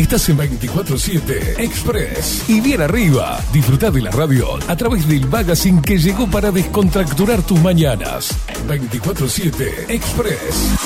Estás 0.00 0.30
en 0.30 0.38
24-7 0.38 1.58
Express. 1.58 2.48
Y 2.48 2.62
bien 2.62 2.80
arriba, 2.80 3.38
disfruta 3.52 3.90
de 3.90 4.00
la 4.00 4.10
radio 4.10 4.58
a 4.66 4.74
través 4.74 5.06
del 5.06 5.28
magazine 5.28 5.82
que 5.82 5.98
llegó 5.98 6.26
para 6.26 6.50
descontracturar 6.50 7.42
tus 7.42 7.60
mañanas. 7.60 8.34
24-7 8.66 9.90
Express. 9.90 10.78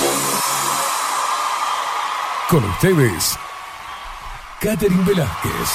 Con 2.49 2.65
ustedes, 2.65 3.37
Catherine 4.59 5.05
Velázquez. 5.05 5.69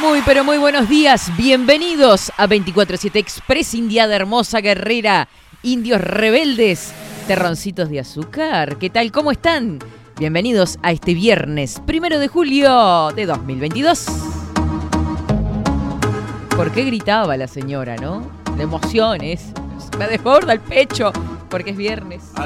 Muy, 0.00 0.22
pero 0.24 0.44
muy 0.44 0.56
buenos 0.56 0.88
días. 0.88 1.30
Bienvenidos 1.36 2.32
a 2.38 2.46
24-7 2.46 3.16
Express, 3.16 3.74
Indiada 3.74 4.16
Hermosa 4.16 4.62
Guerrera, 4.62 5.28
Indios 5.62 6.00
Rebeldes, 6.00 6.94
Terroncitos 7.26 7.90
de 7.90 8.00
Azúcar. 8.00 8.78
¿Qué 8.78 8.88
tal? 8.88 9.12
¿Cómo 9.12 9.30
están? 9.30 9.78
Bienvenidos 10.18 10.78
a 10.82 10.92
este 10.92 11.12
viernes, 11.12 11.78
primero 11.84 12.18
de 12.18 12.28
julio 12.28 13.12
de 13.14 13.26
2022. 13.26 14.06
¿Por 16.56 16.72
qué 16.72 16.84
gritaba 16.84 17.36
la 17.36 17.46
señora, 17.46 17.96
no? 17.96 18.26
La 18.56 18.62
emoción 18.62 19.20
es. 19.20 19.52
Me 19.98 20.08
desborda 20.08 20.54
el 20.54 20.60
pecho 20.60 21.12
porque 21.50 21.72
es 21.72 21.76
viernes. 21.76 22.22
Ta, 22.34 22.44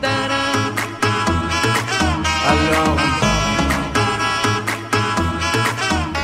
tarán. 0.00 0.48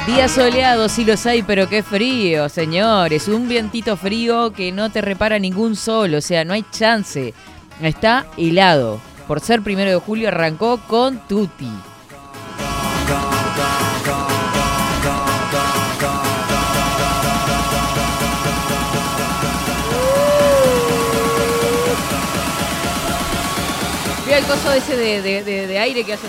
Días 0.07 0.31
soleados, 0.31 0.93
sí 0.93 1.05
los 1.05 1.27
hay, 1.27 1.43
pero 1.43 1.69
qué 1.69 1.83
frío, 1.83 2.49
señores. 2.49 3.27
Un 3.27 3.49
vientito 3.49 3.97
frío 3.97 4.53
que 4.53 4.71
no 4.71 4.93
te 4.93 5.01
repara 5.01 5.41
ningún 5.41 5.75
sol, 5.75 6.15
o 6.15 6.21
sea, 6.21 6.45
no 6.45 6.53
hay 6.53 6.65
chance. 6.71 7.35
Está 7.83 8.27
helado. 8.37 9.01
Por 9.27 9.41
ser 9.41 9.63
primero 9.63 9.91
de 9.91 9.97
julio 9.97 10.29
arrancó 10.29 10.79
con 10.87 11.19
Tutti. 11.27 11.71
Mira 24.27 24.39
el 24.39 24.45
coso 24.47 24.73
ese 24.73 24.97
de, 24.97 25.23
de- 25.23 25.67
de- 25.67 25.79
aire 25.79 26.03
que 26.05 26.15
hace. 26.15 26.27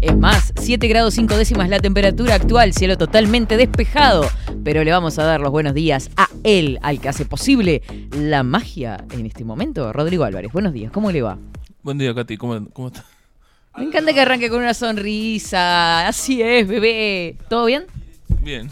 Es 0.00 0.16
más, 0.16 0.54
7 0.58 0.88
grados 0.88 1.12
5 1.12 1.36
décimas 1.36 1.68
la 1.68 1.78
temperatura 1.78 2.34
actual, 2.34 2.72
cielo 2.72 2.96
totalmente 2.96 3.58
despejado. 3.58 4.26
Pero 4.64 4.82
le 4.82 4.90
vamos 4.90 5.18
a 5.18 5.24
dar 5.24 5.42
los 5.42 5.50
buenos 5.50 5.74
días 5.74 6.10
a 6.16 6.28
él, 6.42 6.78
al 6.80 7.02
que 7.02 7.10
hace 7.10 7.26
posible 7.26 7.82
la 8.16 8.42
magia 8.42 9.04
en 9.10 9.26
este 9.26 9.44
momento, 9.44 9.92
Rodrigo 9.92 10.24
Álvarez. 10.24 10.52
Buenos 10.52 10.72
días, 10.72 10.90
¿cómo 10.90 11.12
le 11.12 11.20
va? 11.20 11.36
Buen 11.82 11.98
día, 11.98 12.14
Katy. 12.14 12.38
¿Cómo, 12.38 12.66
cómo 12.70 12.88
estás? 12.88 13.04
Me 13.76 13.84
encanta 13.84 14.14
que 14.14 14.20
arranque 14.22 14.48
con 14.48 14.60
una 14.60 14.72
sonrisa. 14.72 16.08
Así 16.08 16.40
es, 16.40 16.66
bebé. 16.66 17.36
¿Todo 17.50 17.66
bien? 17.66 17.84
Bien. 18.42 18.70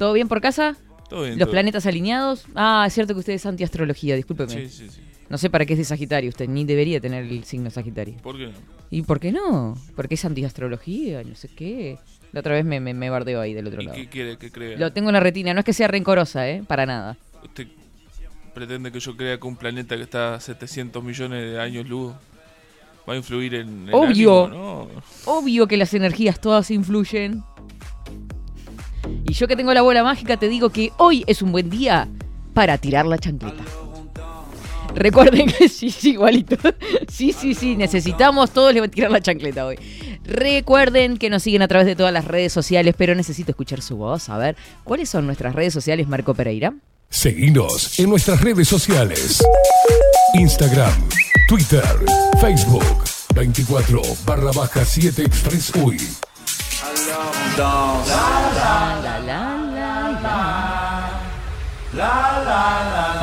¿Todo 0.00 0.14
bien 0.14 0.26
por 0.26 0.40
casa? 0.40 0.76
Todo 1.08 1.22
bien. 1.22 1.38
¿Los 1.38 1.46
todo 1.46 1.52
planetas 1.52 1.86
alineados? 1.86 2.44
Ah, 2.56 2.84
es 2.88 2.92
cierto 2.92 3.14
que 3.14 3.20
usted 3.20 3.34
es 3.34 3.46
antiastrología, 3.46 4.16
discúlpeme. 4.16 4.52
Sí, 4.52 4.68
sí, 4.68 4.88
sí. 4.90 5.00
No 5.28 5.38
sé 5.38 5.50
para 5.50 5.66
qué 5.66 5.72
es 5.72 5.78
de 5.80 5.84
Sagitario, 5.84 6.28
usted 6.28 6.48
ni 6.48 6.64
debería 6.64 7.00
tener 7.00 7.24
el 7.24 7.44
signo 7.44 7.68
Sagitario. 7.70 8.14
¿Por 8.22 8.36
qué 8.36 8.46
no? 8.46 8.52
¿Y 8.90 9.02
por 9.02 9.18
qué 9.18 9.32
no? 9.32 9.76
Porque 9.96 10.14
es 10.14 10.24
antiastrología, 10.24 11.22
no 11.24 11.34
sé 11.34 11.48
qué. 11.48 11.98
La 12.32 12.40
otra 12.40 12.54
vez 12.54 12.64
me, 12.64 12.78
me, 12.80 12.94
me 12.94 13.10
bardeo 13.10 13.40
ahí 13.40 13.52
del 13.54 13.66
otro 13.66 13.82
¿Y 13.82 13.86
lado. 13.86 13.96
qué 13.96 14.08
quiere 14.08 14.36
que 14.36 14.50
crea? 14.52 14.78
Lo 14.78 14.92
tengo 14.92 15.08
en 15.08 15.14
la 15.14 15.20
retina, 15.20 15.52
no 15.54 15.60
es 15.60 15.66
que 15.66 15.72
sea 15.72 15.88
rencorosa, 15.88 16.48
¿eh? 16.48 16.62
Para 16.66 16.86
nada. 16.86 17.16
¿Usted 17.42 17.66
pretende 18.54 18.92
que 18.92 19.00
yo 19.00 19.16
crea 19.16 19.38
que 19.38 19.46
un 19.46 19.56
planeta 19.56 19.96
que 19.96 20.02
está 20.02 20.34
a 20.34 20.40
700 20.40 21.02
millones 21.02 21.52
de 21.52 21.60
años 21.60 21.88
luz 21.88 22.14
va 23.08 23.14
a 23.14 23.16
influir 23.16 23.54
en 23.56 23.88
el 23.88 23.94
Obvio. 23.94 24.46
ánimo? 24.46 24.88
No. 25.26 25.32
Obvio 25.32 25.66
que 25.66 25.76
las 25.76 25.92
energías 25.94 26.40
todas 26.40 26.70
influyen. 26.70 27.42
Y 29.24 29.32
yo 29.32 29.48
que 29.48 29.56
tengo 29.56 29.74
la 29.74 29.82
bola 29.82 30.02
mágica 30.04 30.36
te 30.36 30.48
digo 30.48 30.70
que 30.70 30.92
hoy 30.98 31.24
es 31.26 31.42
un 31.42 31.50
buen 31.52 31.68
día 31.68 32.08
para 32.54 32.78
tirar 32.78 33.06
la 33.06 33.18
chancleta. 33.18 33.62
Recuerden 34.96 35.46
que 35.46 35.68
sí, 35.68 35.90
sí, 35.90 36.10
igualito. 36.12 36.56
Sí, 37.08 37.32
sí, 37.32 37.54
sí, 37.54 37.76
necesitamos 37.76 38.50
todos 38.50 38.74
le- 38.74 38.88
tirar 38.88 39.10
la 39.10 39.20
chancleta 39.20 39.64
hoy. 39.64 39.78
Recuerden 40.24 41.16
que 41.18 41.30
nos 41.30 41.42
siguen 41.42 41.62
a 41.62 41.68
través 41.68 41.86
de 41.86 41.94
todas 41.96 42.12
las 42.12 42.24
redes 42.24 42.52
sociales, 42.52 42.94
pero 42.98 43.14
necesito 43.14 43.52
escuchar 43.52 43.80
su 43.80 43.96
voz. 43.96 44.28
A 44.28 44.36
ver, 44.38 44.56
¿cuáles 44.84 45.08
son 45.08 45.24
nuestras 45.26 45.54
redes 45.54 45.72
sociales, 45.72 46.08
Marco 46.08 46.34
Pereira? 46.34 46.74
Seguinos 47.08 47.98
en 48.00 48.10
nuestras 48.10 48.40
redes 48.40 48.66
sociales. 48.68 49.42
Instagram, 50.34 50.92
Twitter, 51.48 51.84
Facebook. 52.40 52.84
24 53.34 54.02
barra 54.26 54.50
baja 54.52 54.84
7 54.84 55.22
Express 55.22 55.72
UI. 55.76 55.98
La, 57.56 58.02
la. 59.26 59.65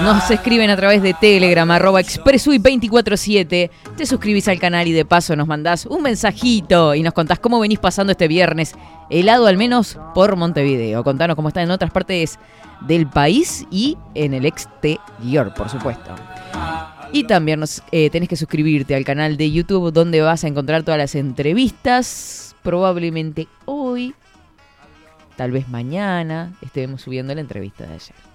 Nos 0.01 0.31
escriben 0.31 0.69
a 0.69 0.75
través 0.75 1.03
de 1.03 1.13
Telegram, 1.13 1.69
arroba 1.69 2.01
expresui247. 2.01 3.69
Te 3.95 4.05
suscribís 4.05 4.47
al 4.47 4.59
canal 4.59 4.87
y 4.87 4.91
de 4.91 5.05
paso 5.05 5.35
nos 5.35 5.47
mandás 5.47 5.85
un 5.85 6.01
mensajito 6.01 6.95
y 6.95 7.03
nos 7.03 7.13
contás 7.13 7.39
cómo 7.39 7.59
venís 7.59 7.79
pasando 7.79 8.11
este 8.11 8.27
viernes, 8.27 8.73
helado 9.09 9.45
al 9.45 9.57
menos 9.57 9.99
por 10.15 10.35
Montevideo. 10.35 11.03
Contanos 11.03 11.35
cómo 11.35 11.49
está 11.49 11.61
en 11.61 11.71
otras 11.71 11.91
partes 11.91 12.39
del 12.81 13.07
país 13.07 13.65
y 13.69 13.97
en 14.15 14.33
el 14.33 14.45
exterior, 14.45 15.53
por 15.53 15.69
supuesto. 15.69 16.15
Y 17.11 17.25
también 17.25 17.59
nos, 17.59 17.83
eh, 17.91 18.09
tenés 18.09 18.27
que 18.27 18.35
suscribirte 18.35 18.95
al 18.95 19.05
canal 19.05 19.37
de 19.37 19.51
YouTube 19.51 19.93
donde 19.93 20.21
vas 20.21 20.43
a 20.43 20.47
encontrar 20.47 20.81
todas 20.81 20.97
las 20.97 21.13
entrevistas. 21.13 22.55
Probablemente 22.63 23.47
hoy, 23.65 24.15
tal 25.35 25.51
vez 25.51 25.69
mañana, 25.69 26.53
estemos 26.61 27.01
subiendo 27.01 27.35
la 27.35 27.41
entrevista 27.41 27.85
de 27.85 27.93
ayer. 27.93 28.32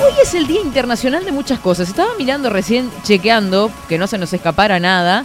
Hoy 0.00 0.12
es 0.22 0.34
el 0.34 0.46
Día 0.46 0.60
Internacional 0.60 1.24
de 1.24 1.32
muchas 1.32 1.60
cosas. 1.60 1.88
Estaba 1.88 2.14
mirando 2.18 2.50
recién, 2.50 2.90
chequeando, 3.04 3.70
que 3.88 3.98
no 3.98 4.06
se 4.06 4.18
nos 4.18 4.32
escapara 4.32 4.80
nada. 4.80 5.24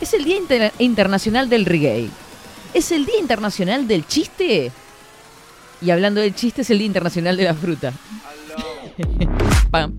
Es 0.00 0.12
el 0.14 0.24
Día 0.24 0.36
Inter- 0.36 0.72
Internacional 0.78 1.48
del 1.48 1.64
Reggae. 1.66 2.08
Es 2.74 2.90
el 2.92 3.06
Día 3.06 3.18
Internacional 3.20 3.86
del 3.86 4.06
Chiste. 4.06 4.72
Y 5.80 5.90
hablando 5.90 6.20
del 6.20 6.34
chiste, 6.34 6.62
es 6.62 6.70
el 6.70 6.78
Día 6.78 6.86
Internacional 6.88 7.36
de 7.36 7.44
la 7.44 7.54
Fruta. 7.54 7.92
Pam, 9.70 9.96
pam, 9.96 9.98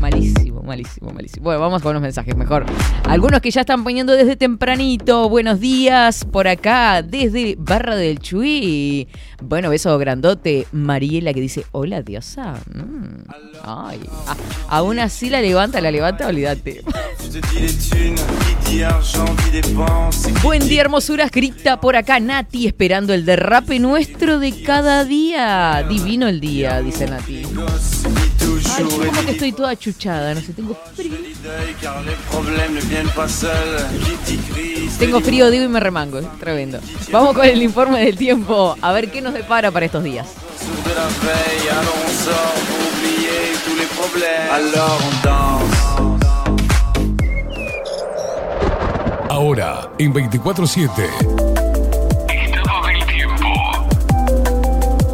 malísimo, 0.00 0.62
malísimo, 0.62 1.10
malísimo. 1.10 1.44
Bueno, 1.44 1.60
vamos 1.60 1.82
con 1.82 1.90
unos 1.90 2.02
mensajes 2.02 2.36
mejor. 2.36 2.64
Algunos 3.08 3.40
que 3.40 3.50
ya 3.50 3.60
están 3.62 3.82
poniendo 3.84 4.12
desde 4.14 4.36
tempranito. 4.36 5.28
Buenos 5.28 5.60
días 5.60 6.24
por 6.24 6.48
acá, 6.48 7.02
desde 7.02 7.56
Barra 7.58 7.96
del 7.96 8.18
Chuy. 8.20 9.08
Bueno, 9.42 9.70
beso 9.70 9.96
grandote. 9.98 10.66
Mariela 10.72 11.32
que 11.34 11.40
dice, 11.40 11.64
hola 11.72 12.02
diosa. 12.02 12.54
Mm. 12.72 13.24
Ay, 13.64 14.00
a- 14.26 14.76
aún 14.76 14.98
así 14.98 15.28
la 15.30 15.40
levanta, 15.40 15.80
la 15.80 15.90
levanta, 15.90 16.26
olvídate. 16.28 16.82
Buen 20.42 20.68
día, 20.68 20.80
hermosuras. 20.82 21.30
Grita 21.30 21.80
por 21.80 21.96
acá 21.96 22.20
Nati, 22.20 22.66
esperando 22.66 23.12
el 23.14 23.24
derrape 23.24 23.78
nuestro 23.78 24.38
de 24.38 24.62
cada 24.62 25.04
día. 25.04 25.84
Divino 25.88 26.28
el 26.28 26.40
día, 26.40 26.80
dice 26.80 27.06
Nati. 27.06 27.42
Ay, 28.76 28.84
yo 28.84 29.06
como 29.06 29.24
que 29.24 29.30
estoy 29.30 29.52
toda 29.52 29.76
chuchada, 29.76 30.34
no 30.34 30.40
sé, 30.40 30.52
tengo 30.52 30.76
frío. 30.94 31.12
Tengo 34.98 35.20
frío, 35.20 35.50
digo, 35.50 35.64
y 35.64 35.68
me 35.68 35.80
remango, 35.80 36.18
es 36.18 36.38
tremendo. 36.38 36.78
Vamos 37.10 37.34
con 37.34 37.46
el 37.46 37.62
informe 37.62 38.04
del 38.04 38.16
tiempo, 38.16 38.76
a 38.80 38.92
ver 38.92 39.10
qué 39.10 39.20
nos 39.22 39.34
depara 39.34 39.70
para 39.70 39.86
estos 39.86 40.04
días. 40.04 40.26
Ahora, 49.30 49.90
en 49.98 50.12
24-7. 50.12 50.90
Estado 52.28 52.86
del 52.86 53.06
tiempo. 53.06 53.46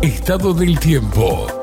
Estado 0.03 0.55
del 0.55 0.79
tiempo. 0.79 1.62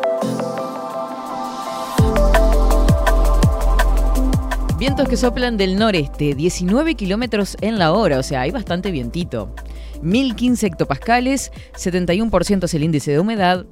Vientos 4.80 5.10
que 5.10 5.18
soplan 5.18 5.58
del 5.58 5.78
noreste, 5.78 6.36
19 6.36 6.96
kilómetros 6.96 7.58
en 7.60 7.78
la 7.80 7.92
hora, 7.92 8.18
o 8.18 8.24
sea, 8.24 8.40
hay 8.40 8.52
bastante 8.52 8.92
vientito. 8.92 9.54
1015 10.02 10.68
hectopascales, 10.68 11.52
71% 11.74 12.64
es 12.64 12.74
el 12.74 12.84
índice 12.84 13.12
de 13.12 13.20
humedad, 13.20 13.66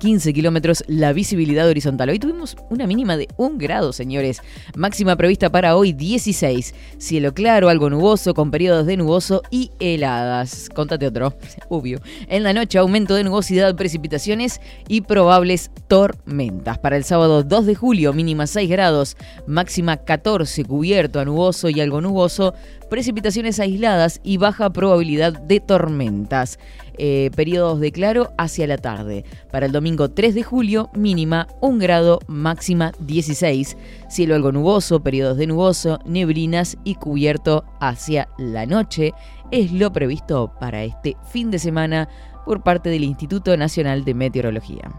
15 0.00 0.32
kilómetros 0.32 0.82
la 0.88 1.12
visibilidad 1.12 1.68
horizontal. 1.68 2.08
Hoy 2.08 2.18
tuvimos 2.18 2.56
una 2.70 2.86
mínima 2.86 3.18
de 3.18 3.28
1 3.36 3.58
grado, 3.58 3.92
señores. 3.92 4.40
Máxima 4.74 5.14
prevista 5.14 5.50
para 5.50 5.76
hoy 5.76 5.92
16. 5.92 6.74
Cielo 6.96 7.34
claro, 7.34 7.68
algo 7.68 7.90
nuboso, 7.90 8.32
con 8.32 8.50
periodos 8.50 8.86
de 8.86 8.96
nuboso 8.96 9.42
y 9.50 9.70
heladas. 9.78 10.70
Contate 10.74 11.06
otro, 11.06 11.34
obvio. 11.68 12.00
En 12.28 12.42
la 12.42 12.54
noche 12.54 12.78
aumento 12.78 13.14
de 13.14 13.24
nubosidad, 13.24 13.76
precipitaciones 13.76 14.62
y 14.88 15.02
probables 15.02 15.70
tormentas. 15.86 16.78
Para 16.78 16.96
el 16.96 17.04
sábado 17.04 17.42
2 17.42 17.66
de 17.66 17.74
julio, 17.74 18.14
mínima 18.14 18.46
6 18.46 18.70
grados, 18.70 19.18
máxima 19.46 19.98
14, 19.98 20.64
cubierto 20.64 21.20
a 21.20 21.26
nuboso 21.26 21.68
y 21.68 21.78
algo 21.78 22.00
nuboso, 22.00 22.54
precipitaciones 22.90 23.58
aisladas 23.60 24.20
y 24.22 24.36
baja 24.36 24.70
probabilidad 24.70 25.32
de 25.32 25.60
tormentas. 25.60 26.58
Eh, 26.98 27.30
periodos 27.34 27.80
de 27.80 27.92
claro 27.92 28.30
hacia 28.36 28.66
la 28.66 28.76
tarde. 28.76 29.24
Para 29.50 29.64
el 29.64 29.72
domingo 29.72 30.10
3 30.10 30.34
de 30.34 30.42
julio, 30.42 30.90
mínima 30.94 31.46
1 31.62 31.78
grado, 31.78 32.18
máxima 32.26 32.92
16. 32.98 33.78
Cielo 34.10 34.34
algo 34.34 34.52
nuboso, 34.52 35.02
periodos 35.02 35.38
de 35.38 35.46
nuboso, 35.46 35.98
neblinas 36.04 36.76
y 36.84 36.96
cubierto 36.96 37.64
hacia 37.80 38.28
la 38.36 38.66
noche. 38.66 39.14
Es 39.50 39.72
lo 39.72 39.90
previsto 39.92 40.52
para 40.60 40.84
este 40.84 41.16
fin 41.32 41.50
de 41.50 41.58
semana 41.58 42.08
por 42.44 42.62
parte 42.62 42.90
del 42.90 43.04
Instituto 43.04 43.56
Nacional 43.56 44.04
de 44.04 44.12
Meteorología. 44.12 44.90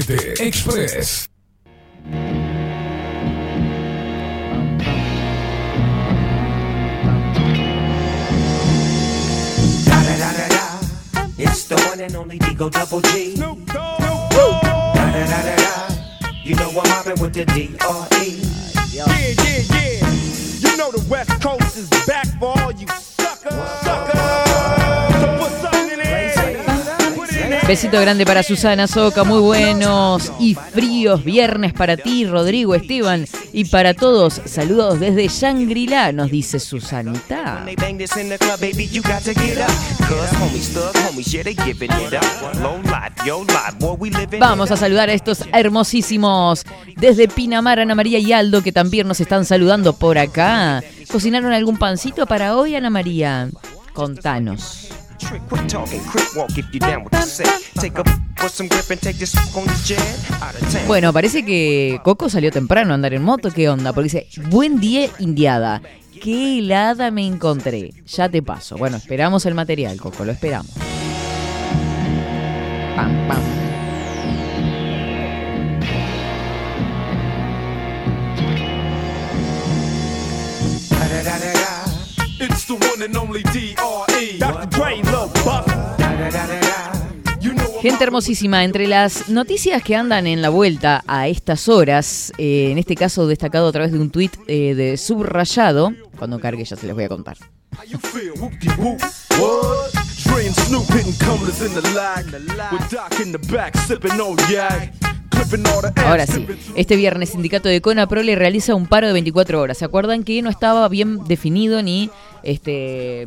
24-7 0.00 0.40
Express. 0.40 1.28
It's 11.42 11.64
the 11.64 11.76
one 11.88 12.00
and 12.00 12.14
only 12.16 12.38
Digo 12.38 12.70
Double 12.70 13.00
G. 13.00 13.34
Da 13.36 13.54
da 13.54 15.26
da 15.26 15.42
da 15.42 15.56
da. 15.56 15.96
You 16.44 16.54
know 16.56 16.68
I'm 16.68 16.88
mobbing 16.88 17.20
with 17.20 17.34
the 17.34 17.44
D.R.E. 17.46 18.42
Yeah, 18.92 19.06
yeah, 19.06 19.62
yeah. 19.74 20.70
You 20.70 20.76
know 20.76 20.90
the 20.90 21.04
West 21.08 21.40
Coast 21.40 21.76
is 21.76 21.88
back 22.06 22.26
for 22.38 22.58
all 22.60 22.72
you 22.72 22.86
suckers. 22.88 23.54
Suckers. 23.82 24.49
Besito 27.70 28.00
grande 28.00 28.26
para 28.26 28.42
Susana 28.42 28.88
Soca, 28.88 29.22
muy 29.22 29.38
buenos 29.38 30.32
y 30.40 30.56
fríos 30.56 31.22
viernes 31.22 31.72
para 31.72 31.96
ti, 31.96 32.26
Rodrigo, 32.26 32.74
Esteban 32.74 33.26
y 33.52 33.64
para 33.64 33.94
todos. 33.94 34.40
Saludos 34.44 34.98
desde 34.98 35.28
Shangri-La, 35.28 36.10
nos 36.10 36.32
dice 36.32 36.58
Susanita. 36.58 37.64
Vamos 44.40 44.70
a 44.72 44.76
saludar 44.76 45.08
a 45.08 45.12
estos 45.12 45.44
hermosísimos 45.52 46.64
desde 46.96 47.28
Pinamar, 47.28 47.78
Ana 47.78 47.94
María 47.94 48.18
y 48.18 48.32
Aldo, 48.32 48.64
que 48.64 48.72
también 48.72 49.06
nos 49.06 49.20
están 49.20 49.44
saludando 49.44 49.92
por 49.92 50.18
acá. 50.18 50.82
¿Cocinaron 51.08 51.52
algún 51.52 51.76
pancito 51.76 52.26
para 52.26 52.56
hoy, 52.56 52.74
Ana 52.74 52.90
María? 52.90 53.48
Contanos. 53.92 54.88
Trick, 55.20 55.42
quit 55.48 55.68
talking, 55.68 56.00
quick 56.10 56.34
walk 56.34 56.56
if 56.56 56.66
you 56.72 56.80
down 56.80 57.04
with 57.04 57.12
the 57.12 57.22
set. 57.22 57.46
Take 57.74 57.98
a 57.98 58.02
with 58.42 58.52
some 58.52 58.68
grip 58.68 58.90
and 58.90 59.00
take 59.00 59.18
this 59.18 59.34
on 59.54 59.66
the 59.66 59.74
jet. 59.84 60.00
Out 60.42 60.54
of 60.54 60.72
town. 60.72 60.86
Bueno, 60.86 61.12
parece 61.12 61.44
que 61.44 62.00
Coco 62.02 62.28
salió 62.30 62.50
temprano 62.50 62.92
a 62.92 62.94
andar 62.94 63.12
en 63.12 63.22
moto. 63.22 63.50
¿Qué 63.50 63.68
onda? 63.68 63.92
Porque 63.92 64.04
dice, 64.04 64.26
buen 64.48 64.80
día, 64.80 65.10
indiada. 65.18 65.82
Qué 66.22 66.58
helada 66.58 67.10
me 67.10 67.26
encontré. 67.26 67.92
Ya 68.06 68.28
te 68.28 68.42
paso. 68.42 68.76
Bueno, 68.76 68.96
esperamos 68.96 69.44
el 69.46 69.54
material, 69.54 70.00
Coco, 70.00 70.24
lo 70.24 70.32
esperamos. 70.32 70.72
Pam, 72.96 73.28
pam. 73.28 73.60
It's 82.50 82.66
the 82.66 82.74
one 82.74 83.00
and 83.04 83.16
only 83.16 83.44
D.R.E. 83.44 84.38
Dr. 84.38 84.66
Dre, 84.70 84.96
Lil 84.96 85.30
Buff. 85.44 85.66
You 87.40 87.52
know 87.54 87.64
I'm 87.64 87.80
Gente 87.80 88.02
hermosísima, 88.02 88.64
entre 88.64 88.88
las 88.88 89.28
noticias 89.28 89.82
que 89.84 89.94
andan 89.94 90.26
en 90.26 90.42
la 90.42 90.48
vuelta 90.48 91.04
a 91.06 91.28
estas 91.28 91.68
horas, 91.68 92.32
eh, 92.38 92.70
en 92.72 92.78
este 92.78 92.96
caso 92.96 93.28
destacado 93.28 93.68
a 93.68 93.72
través 93.72 93.92
de 93.92 94.00
un 94.00 94.10
tuit 94.10 94.34
eh, 94.48 94.74
de 94.74 94.96
subrayado, 94.96 95.92
cuando 96.18 96.40
cargue 96.40 96.64
ya 96.64 96.74
se 96.74 96.86
les 96.86 96.94
voy 96.94 97.04
a 97.04 97.08
contar. 97.08 97.36
Ahora 106.04 106.26
sí, 106.26 106.46
este 106.74 106.96
viernes 106.96 107.30
Sindicato 107.30 107.68
de 107.68 107.80
Conaprole 107.80 108.36
realiza 108.36 108.74
un 108.74 108.86
paro 108.86 109.06
de 109.06 109.12
24 109.14 109.60
horas. 109.60 109.78
¿Se 109.78 109.84
acuerdan 109.84 110.22
que 110.22 110.42
no 110.42 110.50
estaba 110.50 110.88
bien 110.88 111.24
definido 111.24 111.82
ni 111.82 112.10
este 112.42 113.24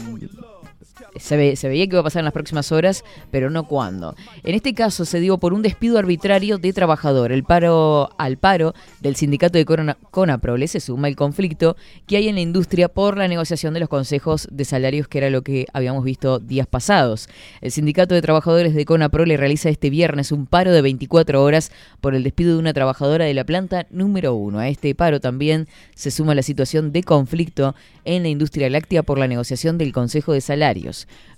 se, 1.17 1.37
ve- 1.37 1.57
veía 1.63 1.85
que 1.87 1.93
iba 1.95 1.99
a 1.99 2.03
pasar 2.03 2.19
en 2.21 2.25
las 2.25 2.33
próximas 2.33 2.71
horas, 2.71 3.03
pero 3.31 3.49
no 3.49 3.67
cuándo? 3.67 4.15
En 4.43 4.55
este 4.55 4.73
caso 4.73 5.05
se 5.05 5.19
dio 5.19 5.37
por 5.37 5.53
un 5.53 5.61
despido 5.61 5.97
arbitrario 5.97 6.57
de 6.57 6.73
trabajador. 6.73 7.31
El 7.31 7.43
paro 7.43 8.09
al 8.17 8.37
paro 8.37 8.73
del 9.01 9.15
Sindicato 9.15 9.57
de 9.57 9.65
Corona- 9.65 9.97
Conaprole 10.11 10.67
se 10.67 10.79
suma 10.79 11.07
el 11.07 11.15
conflicto 11.15 11.75
que 12.07 12.17
hay 12.17 12.27
en 12.27 12.35
la 12.35 12.41
industria 12.41 12.87
por 12.89 13.17
la 13.17 13.27
negociación 13.27 13.73
de 13.73 13.79
los 13.79 13.89
consejos 13.89 14.47
de 14.51 14.65
salarios, 14.65 15.07
que 15.07 15.17
era 15.19 15.29
lo 15.29 15.41
que 15.41 15.65
habíamos 15.73 16.03
visto 16.03 16.39
días 16.39 16.67
pasados. 16.67 17.27
El 17.61 17.71
Sindicato 17.71 18.13
de 18.15 18.21
Trabajadores 18.21 18.73
de 18.75 18.85
Conaprole 18.85 19.37
realiza 19.37 19.69
este 19.69 19.89
viernes 19.89 20.31
un 20.31 20.45
paro 20.45 20.71
de 20.71 20.81
24 20.81 21.43
horas 21.43 21.71
por 22.01 22.15
el 22.15 22.23
despido 22.23 22.53
de 22.53 22.59
una 22.59 22.73
trabajadora 22.73 23.25
de 23.25 23.33
la 23.33 23.43
planta 23.45 23.87
número 23.89 24.33
uno. 24.35 24.59
A 24.59 24.67
este 24.67 24.93
paro 24.95 25.19
también 25.19 25.67
se 25.95 26.11
suma 26.11 26.35
la 26.35 26.43
situación 26.43 26.91
de 26.91 27.03
conflicto 27.03 27.75
en 28.05 28.23
la 28.23 28.29
industria 28.29 28.69
láctea 28.69 29.03
por 29.03 29.17
la 29.17 29.27
negociación 29.27 29.77
del 29.77 29.93
Consejo 29.93 30.33
de 30.33 30.41
Salarios. 30.41 30.82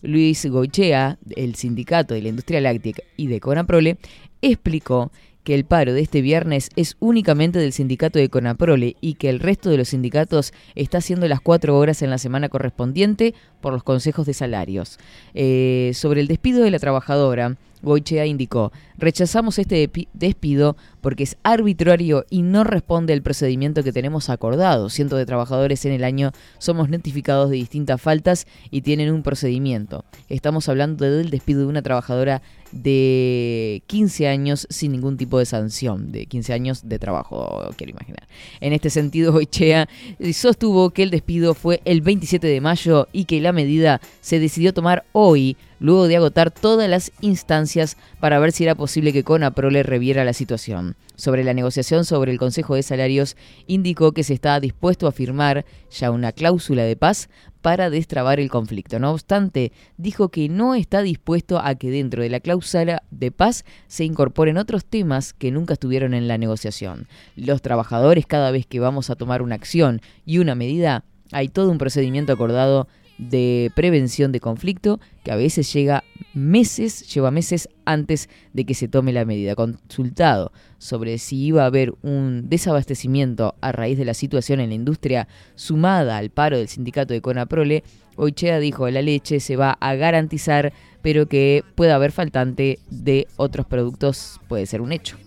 Luis 0.01 0.45
Goichea, 0.45 1.17
el 1.35 1.55
sindicato 1.55 2.13
de 2.13 2.21
la 2.21 2.29
industria 2.29 2.61
láctea 2.61 2.95
y 3.17 3.27
de 3.27 3.39
Conaprole, 3.39 3.97
explicó 4.41 5.11
que 5.45 5.53
el 5.53 5.63
paro 5.63 5.93
de 5.93 6.01
este 6.01 6.21
viernes 6.21 6.69
es 6.75 6.97
únicamente 6.99 7.59
del 7.59 7.71
sindicato 7.71 8.17
de 8.19 8.29
Conaprole 8.29 8.97
y 8.99 9.13
que 9.13 9.29
el 9.29 9.39
resto 9.39 9.69
de 9.69 9.77
los 9.77 9.89
sindicatos 9.89 10.53
está 10.73 10.97
haciendo 10.97 11.27
las 11.27 11.39
cuatro 11.39 11.77
horas 11.77 12.01
en 12.01 12.09
la 12.09 12.17
semana 12.17 12.49
correspondiente 12.49 13.35
por 13.61 13.71
los 13.71 13.83
consejos 13.83 14.25
de 14.25 14.33
salarios. 14.33 14.97
Eh, 15.35 15.91
sobre 15.93 16.21
el 16.21 16.27
despido 16.27 16.63
de 16.63 16.71
la 16.71 16.79
trabajadora, 16.79 17.57
Goichea 17.83 18.25
indicó, 18.25 18.73
rechazamos 18.97 19.59
este 19.59 19.89
despido 20.13 20.77
porque 21.01 21.23
es 21.23 21.37
arbitrario 21.43 22.25
y 22.29 22.41
no 22.41 22.63
responde 22.63 23.13
al 23.13 23.21
procedimiento 23.21 23.83
que 23.83 23.91
tenemos 23.91 24.29
acordado. 24.29 24.89
Cientos 24.89 25.19
de 25.19 25.25
trabajadores 25.25 25.85
en 25.85 25.91
el 25.91 26.03
año 26.03 26.31
somos 26.57 26.89
notificados 26.89 27.49
de 27.49 27.57
distintas 27.57 28.01
faltas 28.01 28.47
y 28.71 28.81
tienen 28.81 29.11
un 29.11 29.23
procedimiento. 29.23 30.05
Estamos 30.29 30.67
hablando 30.69 31.05
del 31.05 31.29
despido 31.29 31.61
de 31.61 31.67
una 31.67 31.81
trabajadora 31.81 32.41
de 32.71 33.83
15 33.87 34.27
años 34.27 34.67
sin 34.69 34.91
ningún 34.91 35.17
tipo 35.17 35.39
de 35.39 35.45
sanción, 35.45 36.11
de 36.11 36.25
15 36.25 36.53
años 36.53 36.89
de 36.89 36.99
trabajo, 36.99 37.69
quiero 37.77 37.91
imaginar. 37.91 38.27
En 38.59 38.73
este 38.73 38.89
sentido, 38.89 39.31
Goichea 39.33 39.87
sostuvo 40.33 40.89
que 40.89 41.03
el 41.03 41.09
despido 41.09 41.53
fue 41.53 41.81
el 41.85 42.01
27 42.01 42.45
de 42.47 42.61
mayo 42.61 43.07
y 43.13 43.25
que 43.25 43.39
la 43.39 43.53
medida 43.53 44.01
se 44.21 44.39
decidió 44.39 44.73
tomar 44.73 45.05
hoy, 45.13 45.55
luego 45.79 46.07
de 46.07 46.17
agotar 46.17 46.51
todas 46.51 46.89
las 46.89 47.11
instancias 47.21 47.97
para 48.19 48.39
ver 48.39 48.51
si 48.51 48.63
era 48.63 48.75
posible 48.75 48.84
que 48.87 49.23
Conaprole 49.23 49.83
reviera 49.83 50.23
la 50.23 50.33
situación. 50.33 50.95
Sobre 51.15 51.43
la 51.43 51.53
negociación 51.53 52.05
sobre 52.05 52.31
el 52.31 52.37
Consejo 52.37 52.75
de 52.75 52.83
Salarios, 52.83 53.35
indicó 53.67 54.11
que 54.11 54.23
se 54.23 54.33
está 54.33 54.59
dispuesto 54.59 55.07
a 55.07 55.11
firmar 55.11 55.65
ya 55.89 56.11
una 56.11 56.31
cláusula 56.31 56.83
de 56.83 56.95
paz 56.95 57.29
para 57.61 57.89
destrabar 57.89 58.39
el 58.39 58.49
conflicto. 58.49 58.99
No 58.99 59.11
obstante, 59.11 59.71
dijo 59.97 60.29
que 60.29 60.49
no 60.49 60.75
está 60.75 61.01
dispuesto 61.01 61.59
a 61.59 61.75
que 61.75 61.89
dentro 61.89 62.21
de 62.21 62.29
la 62.29 62.39
cláusula 62.39 63.03
de 63.09 63.31
paz 63.31 63.65
se 63.87 64.03
incorporen 64.03 64.57
otros 64.57 64.85
temas 64.85 65.33
que 65.33 65.51
nunca 65.51 65.73
estuvieron 65.73 66.13
en 66.13 66.27
la 66.27 66.37
negociación. 66.37 67.07
Los 67.35 67.61
trabajadores, 67.61 68.25
cada 68.27 68.51
vez 68.51 68.65
que 68.67 68.79
vamos 68.79 69.09
a 69.09 69.15
tomar 69.15 69.41
una 69.41 69.55
acción 69.55 70.01
y 70.25 70.37
una 70.37 70.55
medida, 70.55 71.05
hay 71.31 71.49
todo 71.49 71.71
un 71.71 71.79
procedimiento 71.79 72.33
acordado 72.33 72.87
de 73.17 73.71
prevención 73.75 74.31
de 74.31 74.39
conflicto 74.39 74.99
que 75.23 75.31
a 75.31 75.35
veces 75.35 75.71
llega 75.73 76.03
meses, 76.33 77.13
lleva 77.13 77.31
meses 77.31 77.69
antes 77.85 78.29
de 78.53 78.65
que 78.65 78.73
se 78.73 78.87
tome 78.87 79.13
la 79.13 79.25
medida. 79.25 79.55
Consultado 79.55 80.51
sobre 80.77 81.17
si 81.17 81.37
iba 81.45 81.63
a 81.63 81.67
haber 81.67 81.93
un 82.01 82.49
desabastecimiento 82.49 83.55
a 83.61 83.71
raíz 83.71 83.97
de 83.97 84.05
la 84.05 84.13
situación 84.13 84.59
en 84.59 84.69
la 84.69 84.75
industria 84.75 85.27
sumada 85.55 86.17
al 86.17 86.29
paro 86.29 86.57
del 86.57 86.67
sindicato 86.67 87.13
de 87.13 87.21
Conaprole, 87.21 87.83
Oichea 88.17 88.59
dijo 88.59 88.89
la 88.89 89.01
leche 89.01 89.39
se 89.39 89.55
va 89.55 89.77
a 89.79 89.95
garantizar, 89.95 90.73
pero 91.01 91.27
que 91.27 91.63
pueda 91.75 91.95
haber 91.95 92.11
faltante 92.11 92.79
de 92.89 93.27
otros 93.35 93.65
productos 93.65 94.39
puede 94.47 94.65
ser 94.65 94.81
un 94.81 94.91
hecho. 94.91 95.17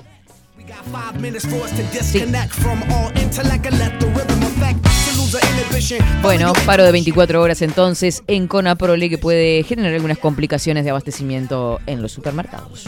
Bueno, 6.23 6.53
paro 6.67 6.85
de 6.85 6.93
24 6.93 7.41
horas 7.41 7.63
entonces 7.63 8.23
en 8.27 8.47
Conaprole 8.47 9.09
que 9.09 9.19
puede 9.19 9.63
generar 9.63 9.95
algunas 9.95 10.19
complicaciones 10.19 10.85
de 10.85 10.91
abastecimiento 10.91 11.81
en 11.87 12.03
los 12.03 12.13
supermercados. 12.13 12.87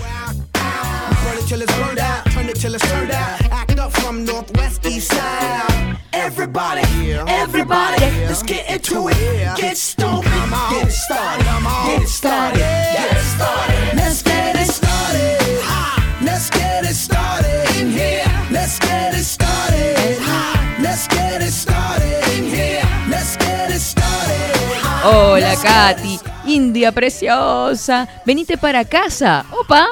Hola 25.50 25.62
Katy, 25.62 26.20
India 26.46 26.92
preciosa, 26.92 28.08
venite 28.24 28.56
para 28.56 28.84
casa. 28.84 29.44
Opa. 29.50 29.88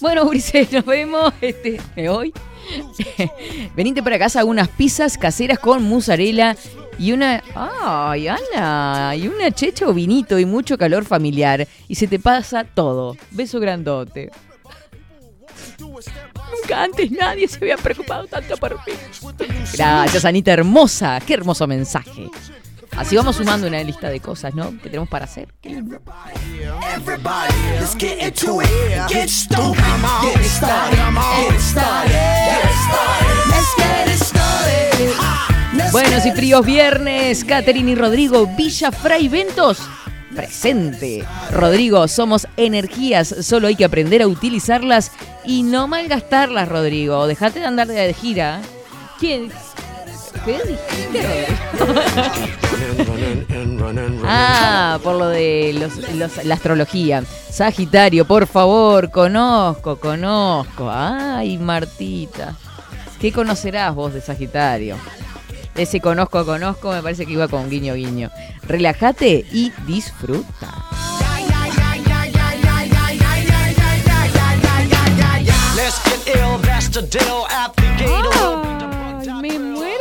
Bueno, 0.00 0.24
Ulises, 0.24 0.72
nos 0.72 0.84
vemos. 0.84 1.32
Este, 1.40 1.80
me 1.94 2.08
voy. 2.08 2.32
venite 3.76 4.02
para 4.02 4.18
casa 4.18 4.44
unas 4.44 4.66
pizzas 4.66 5.16
caseras 5.16 5.60
con 5.60 5.84
mozzarella 5.84 6.56
y 6.98 7.12
una. 7.12 7.40
¡Ay, 7.54 8.26
Ana! 8.26 9.14
Y 9.14 9.28
una 9.28 9.52
checha 9.52 9.86
o 9.86 9.94
vinito 9.94 10.40
y 10.40 10.44
mucho 10.44 10.76
calor 10.76 11.04
familiar. 11.04 11.68
Y 11.86 11.94
se 11.94 12.08
te 12.08 12.18
pasa 12.18 12.64
todo. 12.64 13.16
Beso 13.30 13.60
grandote. 13.60 14.32
Nunca 15.78 16.82
antes 16.82 17.12
nadie 17.12 17.46
se 17.46 17.58
había 17.58 17.76
preocupado 17.76 18.26
tanto 18.26 18.56
por 18.56 18.72
mí. 18.84 18.92
Gracias, 19.72 20.24
Anita 20.24 20.52
hermosa. 20.52 21.20
Qué 21.24 21.34
hermoso 21.34 21.64
mensaje. 21.68 22.28
Así 22.96 23.16
vamos 23.16 23.36
sumando 23.36 23.66
una 23.66 23.82
lista 23.82 24.08
de 24.08 24.20
cosas, 24.20 24.54
¿no? 24.54 24.70
Que 24.78 24.88
tenemos 24.88 25.08
para 25.08 25.24
hacer. 25.24 25.48
Qué 25.60 25.70
lindo. 25.70 26.00
Buenos 35.90 36.26
y 36.26 36.32
fríos 36.32 36.64
viernes, 36.64 37.44
Catherine 37.44 37.90
y 37.90 37.94
Rodrigo, 37.94 38.46
Villa 38.56 38.92
Fray 38.92 39.28
Ventos. 39.28 39.78
Presente. 40.34 41.24
Rodrigo, 41.52 42.08
somos 42.08 42.48
energías, 42.56 43.34
solo 43.42 43.68
hay 43.68 43.76
que 43.76 43.84
aprender 43.84 44.22
a 44.22 44.26
utilizarlas 44.26 45.12
y 45.44 45.62
no 45.62 45.86
malgastarlas, 45.86 46.68
Rodrigo. 46.68 47.26
Dejate 47.26 47.60
de 47.60 47.66
andar 47.66 47.86
de 47.86 48.14
gira. 48.14 48.60
¿Quién? 49.18 49.50
¿Qué 50.44 50.58
dijiste, 50.66 51.46
Rodrigo? 51.78 52.04
ah, 54.26 54.98
por 55.02 55.16
lo 55.16 55.28
de 55.28 55.74
los- 55.78 55.96
los- 56.14 56.44
la 56.44 56.54
astrología. 56.54 57.22
Sagitario, 57.50 58.26
por 58.26 58.46
favor, 58.46 59.10
conozco, 59.10 59.96
conozco. 59.96 60.90
Ay, 60.90 61.56
Martita. 61.58 62.54
¿Qué 63.20 63.32
conocerás 63.32 63.94
vos 63.94 64.12
de 64.12 64.20
Sagitario? 64.20 64.96
Ese 65.74 66.00
conozco, 66.00 66.44
conozco, 66.44 66.92
me 66.92 67.02
parece 67.02 67.24
que 67.26 67.32
iba 67.32 67.48
con 67.48 67.70
guiño, 67.70 67.94
guiño. 67.94 68.30
Relájate 68.66 69.46
y 69.52 69.72
disfruta. 69.86 70.68
Ay, 71.26 71.44
me 79.42 79.58
muero. 79.58 79.93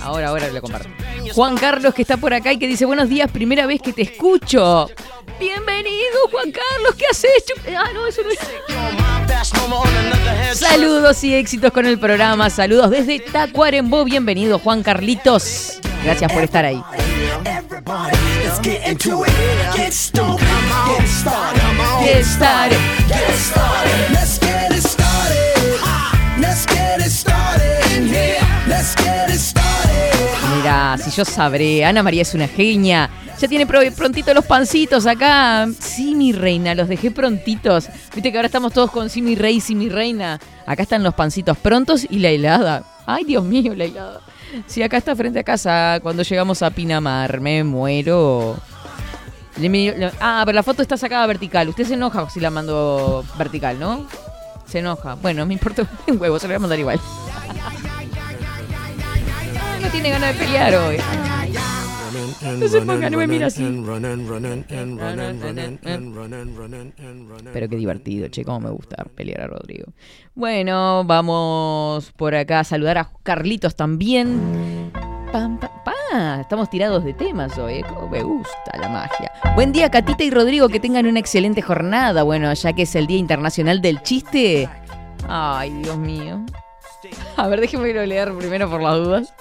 Ahora, 0.00 0.28
ahora 0.28 0.48
le 0.48 0.60
comparto. 0.60 0.88
Juan 1.34 1.56
Carlos 1.56 1.94
que 1.94 2.02
está 2.02 2.16
por 2.16 2.32
acá 2.32 2.52
y 2.52 2.58
que 2.58 2.66
dice, 2.66 2.84
buenos 2.84 3.08
días, 3.08 3.30
primera 3.30 3.66
vez 3.66 3.80
que 3.80 3.92
te 3.92 4.02
escucho. 4.02 4.88
Bienvenido, 5.38 6.28
Juan 6.30 6.52
Carlos, 6.52 6.94
¿qué 6.96 7.06
has 7.10 7.24
hecho? 7.24 7.54
Ah, 7.76 7.90
no, 7.92 8.06
eso 8.06 8.22
no 8.22 8.30
es... 8.30 8.38
Saludos 10.58 11.22
y 11.24 11.34
éxitos 11.34 11.72
con 11.72 11.86
el 11.86 11.98
programa. 11.98 12.48
Saludos 12.50 12.90
desde 12.90 13.18
Tacuarembó. 13.20 14.04
Bienvenido, 14.04 14.58
Juan 14.58 14.82
Carlitos. 14.82 15.80
Gracias 16.02 16.32
por 16.32 16.42
estar 16.42 16.64
ahí. 16.64 16.82
Let's 26.36 26.66
get 26.66 27.00
it 27.00 27.10
started, 27.10 27.33
Mira, 30.56 30.96
si 30.98 31.10
yo 31.10 31.24
sabré, 31.24 31.84
Ana 31.84 32.02
María 32.02 32.22
es 32.22 32.34
una 32.34 32.48
genia. 32.48 33.10
Ya 33.40 33.48
tiene 33.48 33.66
pro- 33.66 33.80
prontito 33.96 34.32
los 34.32 34.44
pancitos 34.44 35.06
acá. 35.06 35.66
Sí, 35.78 36.14
mi 36.14 36.32
reina, 36.32 36.74
los 36.74 36.88
dejé 36.88 37.10
prontitos. 37.10 37.88
Viste 38.14 38.30
que 38.30 38.38
ahora 38.38 38.46
estamos 38.46 38.72
todos 38.72 38.90
con 38.90 39.10
sí, 39.10 39.20
mi 39.22 39.34
rey, 39.34 39.60
sí, 39.60 39.74
mi 39.74 39.88
reina. 39.88 40.38
Acá 40.66 40.82
están 40.84 41.02
los 41.02 41.14
pancitos 41.14 41.56
prontos 41.58 42.06
y 42.08 42.18
la 42.20 42.28
helada. 42.30 42.84
Ay, 43.06 43.24
Dios 43.24 43.44
mío, 43.44 43.74
la 43.74 43.84
helada. 43.84 44.20
Sí, 44.66 44.82
acá 44.82 44.96
está 44.96 45.16
frente 45.16 45.40
a 45.40 45.44
casa 45.44 45.98
cuando 46.02 46.22
llegamos 46.22 46.62
a 46.62 46.70
Pinamar. 46.70 47.40
Me 47.40 47.64
muero. 47.64 48.56
Ah, 50.20 50.42
pero 50.46 50.54
la 50.56 50.62
foto 50.62 50.82
está 50.82 50.96
sacada 50.96 51.26
vertical. 51.26 51.68
Usted 51.68 51.84
se 51.86 51.94
enoja 51.94 52.28
si 52.30 52.40
la 52.40 52.50
mando 52.50 53.24
vertical, 53.36 53.78
¿no? 53.78 54.06
Se 54.66 54.78
enoja. 54.78 55.14
Bueno, 55.16 55.44
me 55.44 55.52
importa 55.54 55.86
un 56.06 56.20
huevo, 56.20 56.38
se 56.38 56.46
lo 56.46 56.52
voy 56.52 56.56
a 56.56 56.60
mandar 56.60 56.78
igual. 56.78 57.00
No 59.94 60.00
tiene 60.02 60.10
ganas 60.10 60.36
de 60.36 60.44
pelear 60.44 60.74
hoy. 60.74 60.96
No 62.58 62.68
se 62.68 62.80
ponga, 62.80 63.08
no 63.08 63.16
me 63.16 63.28
mira 63.28 63.46
así. 63.46 63.62
Pero 67.52 67.68
qué 67.68 67.76
divertido, 67.76 68.26
che, 68.26 68.44
cómo 68.44 68.58
me 68.58 68.70
gusta 68.70 69.04
pelear 69.14 69.42
a 69.42 69.46
Rodrigo. 69.46 69.92
Bueno, 70.34 71.04
vamos 71.04 72.10
por 72.16 72.34
acá 72.34 72.58
a 72.60 72.64
saludar 72.64 72.98
a 72.98 73.08
Carlitos 73.22 73.76
también. 73.76 74.90
Pam, 75.30 75.60
pam, 75.60 75.70
pa, 75.84 76.40
estamos 76.40 76.68
tirados 76.70 77.04
de 77.04 77.14
temas 77.14 77.56
hoy, 77.56 77.74
¿eh? 77.74 77.84
Me 78.10 78.24
gusta 78.24 78.76
la 78.80 78.88
magia. 78.88 79.30
Buen 79.54 79.70
día, 79.70 79.92
Catita 79.92 80.24
y 80.24 80.30
Rodrigo, 80.32 80.68
que 80.68 80.80
tengan 80.80 81.06
una 81.06 81.20
excelente 81.20 81.62
jornada. 81.62 82.24
Bueno, 82.24 82.52
ya 82.52 82.72
que 82.72 82.82
es 82.82 82.96
el 82.96 83.06
Día 83.06 83.18
Internacional 83.18 83.80
del 83.80 84.02
Chiste. 84.02 84.68
Ay, 85.28 85.70
Dios 85.70 85.96
mío. 85.98 86.44
A 87.36 87.48
ver, 87.48 87.60
déjeme 87.60 87.92
leer 88.06 88.32
primero 88.34 88.68
por 88.70 88.80
las 88.80 88.96
dudas. 88.96 89.34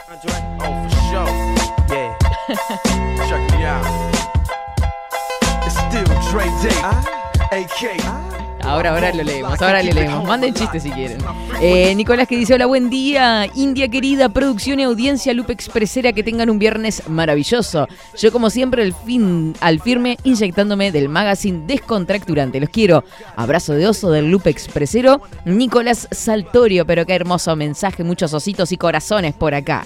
Ahora, 8.64 8.92
ahora 8.92 9.14
lo 9.14 9.24
leemos, 9.24 9.62
ahora 9.62 9.84
lo 9.84 9.92
leemos. 9.92 10.26
Manden 10.26 10.54
chistes 10.54 10.84
si 10.84 10.92
quieren. 10.92 11.18
Eh, 11.62 11.94
Nicolás 11.96 12.28
que 12.28 12.38
dice, 12.38 12.54
hola, 12.54 12.66
buen 12.66 12.90
día. 12.90 13.48
India 13.56 13.90
querida, 13.90 14.30
producción 14.30 14.80
y 14.80 14.84
audiencia, 14.84 15.34
Lupe 15.34 15.54
Expresera, 15.54 16.14
que 16.14 16.24
tengan 16.24 16.50
un 16.50 16.60
viernes 16.60 17.04
maravilloso. 17.08 17.88
Yo 18.18 18.32
como 18.32 18.50
siempre 18.50 18.84
al, 18.84 18.94
fin, 18.94 19.56
al 19.60 19.82
firme 19.82 20.18
inyectándome 20.24 20.92
del 20.92 21.10
magazine 21.10 21.64
descontracturante. 21.68 22.60
Los 22.60 22.70
quiero. 22.70 23.04
Abrazo 23.36 23.74
de 23.74 23.88
oso 23.88 24.12
del 24.12 24.32
Lupe 24.32 24.50
Expresero. 24.50 25.22
Nicolás 25.46 26.08
Saltorio, 26.12 26.86
pero 26.86 27.06
qué 27.06 27.16
hermoso 27.16 27.56
mensaje, 27.56 28.04
muchos 28.04 28.34
ositos 28.34 28.72
y 28.72 28.78
corazones 28.78 29.34
por 29.34 29.54
acá. 29.54 29.84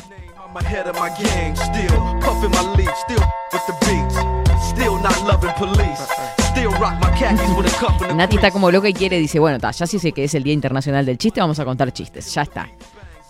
Nati 8.16 8.36
está 8.36 8.52
como 8.52 8.72
loca 8.72 8.88
y 8.90 8.94
quiere, 8.94 9.18
dice, 9.18 9.40
bueno, 9.40 9.60
ta, 9.60 9.72
ya 9.72 9.88
sí 9.88 10.00
sé 10.00 10.12
que 10.12 10.24
es 10.24 10.36
el 10.36 10.44
Día 10.44 10.54
Internacional 10.54 11.06
del 11.06 11.18
Chiste, 11.18 11.40
vamos 11.40 11.60
a 11.60 11.66
contar 11.66 11.92
chistes, 11.92 12.34
ya 12.34 12.44
está. 12.44 12.70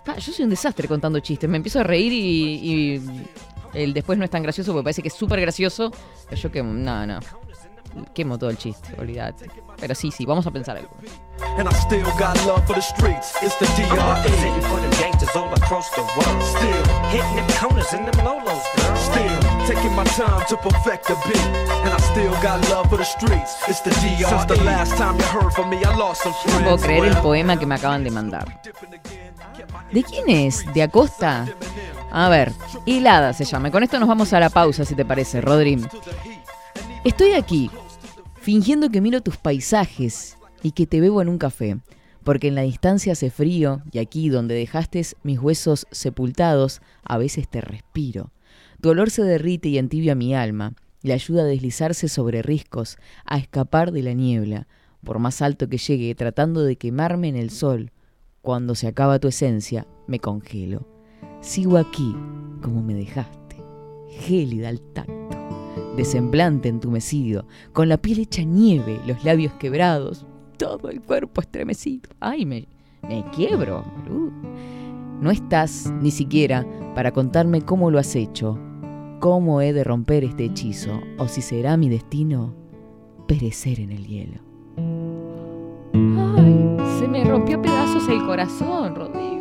Pa, 0.06 0.18
yo 0.18 0.34
soy 0.34 0.44
un 0.44 0.50
desastre 0.50 0.88
contando 0.88 1.20
chistes, 1.20 1.50
me 1.50 1.58
empiezo 1.58 1.80
a 1.80 1.84
reír 1.84 2.12
y, 2.14 2.98
y 2.98 3.02
el 3.74 3.94
después 3.94 4.18
no 4.18 4.26
es 4.26 4.32
tan 4.32 4.44
gracioso 4.44 4.72
porque 4.72 4.84
parece 4.84 5.02
que 5.02 5.08
es 5.10 5.14
súper 5.14 5.40
gracioso, 5.42 5.92
pero 6.30 6.42
yo 6.42 6.52
que, 6.52 6.64
no, 6.64 7.06
no. 7.06 7.20
Quemo 8.14 8.38
todo 8.38 8.52
el 8.52 8.58
chiste, 8.58 8.90
olvídate. 9.00 9.50
Pero 9.80 9.96
sí, 9.96 10.12
sí, 10.12 10.26
vamos 10.26 10.46
a 10.46 10.52
pensar 10.52 10.78
algo. 10.78 10.92
Taking 19.68 19.94
my 19.96 20.06
time 20.06 20.46
to 20.48 20.56
perfect 20.58 21.08
the 21.08 21.16
beat. 21.28 21.42
And 21.84 21.94
I 21.94 21.98
still 22.00 22.32
got 22.42 22.62
love 22.70 22.90
for 22.90 22.98
the 22.98 23.04
streets. 23.04 23.54
It's 23.68 23.82
the 23.82 23.90
DRE. 23.90 24.24
Since 24.26 24.46
the 24.46 24.64
last 24.64 24.96
time 24.98 25.18
you 25.18 25.26
heard 25.26 25.52
from 25.54 25.70
me, 25.70 25.78
I 25.84 25.94
lost 25.98 26.24
some 26.24 26.32
No 26.32 26.40
friends. 26.40 26.64
puedo 26.64 26.78
creer 26.78 27.06
el 27.06 27.18
poema 27.18 27.60
que 27.60 27.66
me 27.66 27.76
acaban 27.76 28.04
de 28.06 28.12
mandar. 28.12 28.62
¿De 29.92 30.04
quién 30.04 30.30
es? 30.30 30.66
¿De 30.74 30.82
Acosta? 30.84 31.48
A 32.12 32.30
ver, 32.30 32.54
Hilada 32.86 33.34
se 33.34 33.44
llama. 33.44 33.70
Con 33.70 33.84
esto 33.84 34.00
nos 34.00 34.08
vamos 34.08 34.32
a 34.32 34.40
la 34.40 34.50
pausa, 34.50 34.86
si 34.86 34.96
te 34.96 35.04
parece, 35.04 35.42
Rodri. 35.42 35.78
Estoy 37.04 37.34
aquí, 37.34 37.70
fingiendo 38.40 38.90
que 38.90 39.02
miro 39.02 39.22
tus 39.22 39.36
paisajes 39.36 40.38
y 40.64 40.72
que 40.72 40.88
te 40.88 41.02
bebo 41.02 41.22
en 41.22 41.28
un 41.30 41.38
café, 41.38 41.78
porque 42.24 42.48
en 42.48 42.56
la 42.56 42.62
distancia 42.62 43.14
hace 43.14 43.30
frío 43.30 43.82
y 43.92 44.00
aquí 44.00 44.30
donde 44.30 44.56
dejaste 44.56 45.06
mis 45.24 45.40
huesos 45.40 45.88
sepultados, 45.92 46.82
a 47.04 47.18
veces 47.18 47.50
te 47.50 47.60
respiro. 47.60 48.32
Tu 48.82 48.90
olor 48.90 49.10
se 49.10 49.24
derrite 49.24 49.70
y 49.70 49.78
entibia 49.78 50.16
mi 50.16 50.36
alma, 50.36 50.74
le 51.02 51.14
ayuda 51.14 51.44
a 51.44 51.46
deslizarse 51.46 52.08
sobre 52.08 52.42
riscos, 52.42 52.98
a 53.26 53.38
escapar 53.38 53.92
de 53.92 54.04
la 54.04 54.14
niebla, 54.14 54.68
por 55.04 55.20
más 55.20 55.42
alto 55.42 55.70
que 55.70 55.78
llegue, 55.78 56.14
tratando 56.16 56.64
de 56.64 56.76
quemarme 56.76 57.30
en 57.30 57.36
el 57.36 57.50
sol. 57.50 57.92
Cuando 58.42 58.76
se 58.76 58.88
acaba 58.88 59.20
tu 59.20 59.28
esencia, 59.28 59.88
me 60.08 60.20
congelo. 60.20 60.88
Sigo 61.42 61.78
aquí, 61.78 62.16
como 62.62 62.84
me 62.84 62.94
dejaste, 62.94 63.58
gélida 64.10 64.70
al 64.70 64.82
tacto, 64.82 65.38
de 65.96 66.06
semblante 66.06 66.70
entumecido, 66.70 67.48
con 67.74 67.90
la 67.90 67.98
piel 67.98 68.20
hecha 68.20 68.44
nieve, 68.44 69.00
los 69.08 69.24
labios 69.24 69.54
quebrados, 69.54 70.26
todo 70.58 70.90
el 70.90 71.02
cuerpo 71.02 71.42
estremecido. 71.42 72.10
Ay, 72.20 72.46
me, 72.46 72.68
me 73.08 73.24
quiebro. 73.36 73.86
No 75.22 75.32
estás 75.32 75.92
ni 76.02 76.12
siquiera 76.12 76.66
para 76.96 77.12
contarme 77.12 77.62
cómo 77.62 77.92
lo 77.92 78.00
has 78.00 78.16
hecho, 78.16 78.60
cómo 79.20 79.62
he 79.62 79.74
de 79.74 79.84
romper 79.84 80.24
este 80.24 80.46
hechizo, 80.46 81.02
o 81.18 81.28
si 81.28 81.42
será 81.42 81.78
mi 81.78 81.90
destino 81.90 82.54
perecer 83.28 83.80
en 83.80 83.92
el 83.92 84.06
hielo. 84.06 84.40
Ay, 85.94 86.78
se 87.00 87.08
me 87.08 87.24
rompió 87.24 87.58
a 87.58 87.62
pedazos 87.62 88.08
el 88.10 88.26
corazón, 88.26 88.96
Rodrigo. 88.96 89.38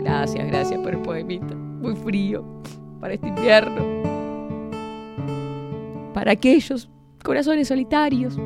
Gracias, 0.00 0.46
gracias 0.46 0.80
por 0.80 0.94
el 0.94 1.00
poemita. 1.00 1.54
Muy 1.54 1.96
frío 1.96 2.44
para 3.00 3.14
este 3.14 3.28
invierno. 3.28 3.82
Para 6.12 6.32
aquellos 6.32 6.88
corazones 7.22 7.68
solitarios 7.68 8.38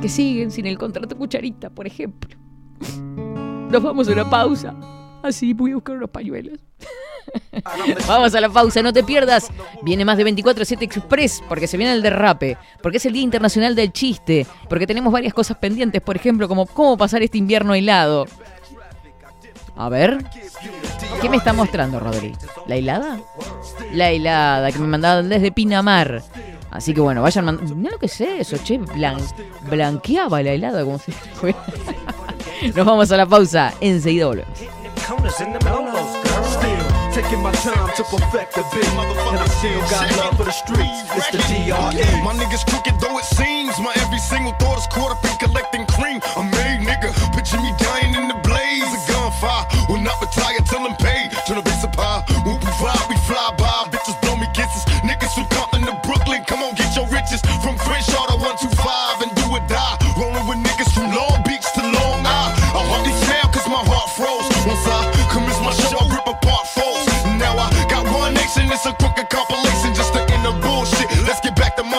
que 0.00 0.08
siguen 0.08 0.50
sin 0.50 0.66
el 0.66 0.78
contrato 0.78 1.16
cucharita, 1.16 1.70
por 1.70 1.86
ejemplo. 1.86 2.36
Nos 3.70 3.82
vamos 3.82 4.08
a 4.08 4.12
una 4.12 4.30
pausa. 4.30 4.74
Así 5.22 5.52
voy 5.52 5.72
a 5.72 5.74
buscar 5.74 5.96
unos 5.96 6.10
pañuelos. 6.10 6.58
Vamos 8.06 8.34
a 8.34 8.40
la 8.40 8.48
pausa, 8.48 8.82
no 8.82 8.92
te 8.92 9.02
pierdas. 9.04 9.48
Viene 9.82 10.04
más 10.04 10.16
de 10.16 10.24
24-7 10.26 10.82
Express 10.82 11.42
porque 11.48 11.66
se 11.66 11.76
viene 11.76 11.92
el 11.92 12.02
derrape, 12.02 12.56
porque 12.82 12.98
es 12.98 13.06
el 13.06 13.12
Día 13.12 13.22
Internacional 13.22 13.74
del 13.74 13.92
Chiste, 13.92 14.46
porque 14.68 14.86
tenemos 14.86 15.12
varias 15.12 15.34
cosas 15.34 15.56
pendientes, 15.58 16.00
por 16.02 16.16
ejemplo, 16.16 16.48
como 16.48 16.66
cómo 16.66 16.96
pasar 16.96 17.22
este 17.22 17.38
invierno 17.38 17.74
helado. 17.74 18.26
A 19.76 19.88
ver, 19.88 20.18
¿qué 21.22 21.28
me 21.28 21.36
está 21.36 21.52
mostrando, 21.52 22.00
Rodri? 22.00 22.34
¿La 22.66 22.74
helada? 22.76 23.20
La 23.92 24.10
helada 24.10 24.72
que 24.72 24.78
me 24.80 24.88
mandaban 24.88 25.28
desde 25.28 25.52
Pinamar. 25.52 26.22
Así 26.70 26.92
que 26.92 27.00
bueno, 27.00 27.22
vayan 27.22 27.44
mandando. 27.44 27.74
Mira 27.76 27.92
lo 27.92 27.98
que 27.98 28.06
es 28.06 28.20
eso, 28.20 28.56
che. 28.58 28.78
blan- 28.78 29.22
blanqueaba 29.70 30.42
la 30.42 30.50
helada. 30.50 30.82
Nos 32.74 32.86
vamos 32.86 33.10
a 33.12 33.16
la 33.16 33.24
pausa. 33.26 33.72
Enseguida 33.80 34.26
volvemos. 34.26 34.58
Taking 37.22 37.42
my 37.42 37.50
time 37.66 37.90
to 37.98 38.04
perfect 38.04 38.54
the 38.54 38.62
beat. 38.70 38.86
And 38.86 39.38
I 39.42 39.46
still 39.58 39.82
got 39.90 40.06
love 40.16 40.36
for 40.38 40.46
the 40.46 40.54
streets. 40.54 41.02
It's 41.18 41.30
the. 41.34 41.38
DRE. 41.50 42.06
My 42.22 42.32
niggas 42.38 42.62
crooked 42.70 42.94
though 43.02 43.18
it 43.18 43.26
seems. 43.26 43.74
My 43.82 43.92
every 43.98 44.22
single 44.22 44.54
thought 44.62 44.78
is 44.78 44.86
caught 44.86 45.10
up 45.10 45.22
in 45.26 45.34
collecting 45.42 45.84
cream. 45.98 46.22
A 46.38 46.42
made 46.46 46.86
nigga, 46.86 47.10
picture 47.34 47.58
me 47.58 47.74
dying 47.82 48.14
in 48.14 48.28
the 48.30 48.38
blaze 48.46 48.86
of 48.94 49.02
gunfire. 49.10 49.66
Will 49.88 50.02
not 50.02 50.20
retire 50.22 50.62
till 50.70 50.86
I'm 50.86 50.94
paid. 50.96 51.34
Turn 51.46 51.58
bass 51.64 51.82
up 51.82 51.96
high. 51.98 52.22
Whoop 52.46 52.62
we 52.62 52.72
fly, 52.78 52.94
we 53.10 53.16
fly 53.26 53.50
by. 53.58 53.90
Bitches 53.90 54.14
blow 54.22 54.36
me 54.36 54.46
kisses. 54.54 54.86
Niggas 55.02 55.34
from 55.34 55.46
Compton 55.50 55.82
to 55.90 55.94
Brooklyn, 56.06 56.44
come 56.46 56.62
on 56.62 56.74
get 56.76 56.94
your 56.94 57.06
riches. 57.10 57.42
From 57.64 57.74
Crenshaw 57.82 58.27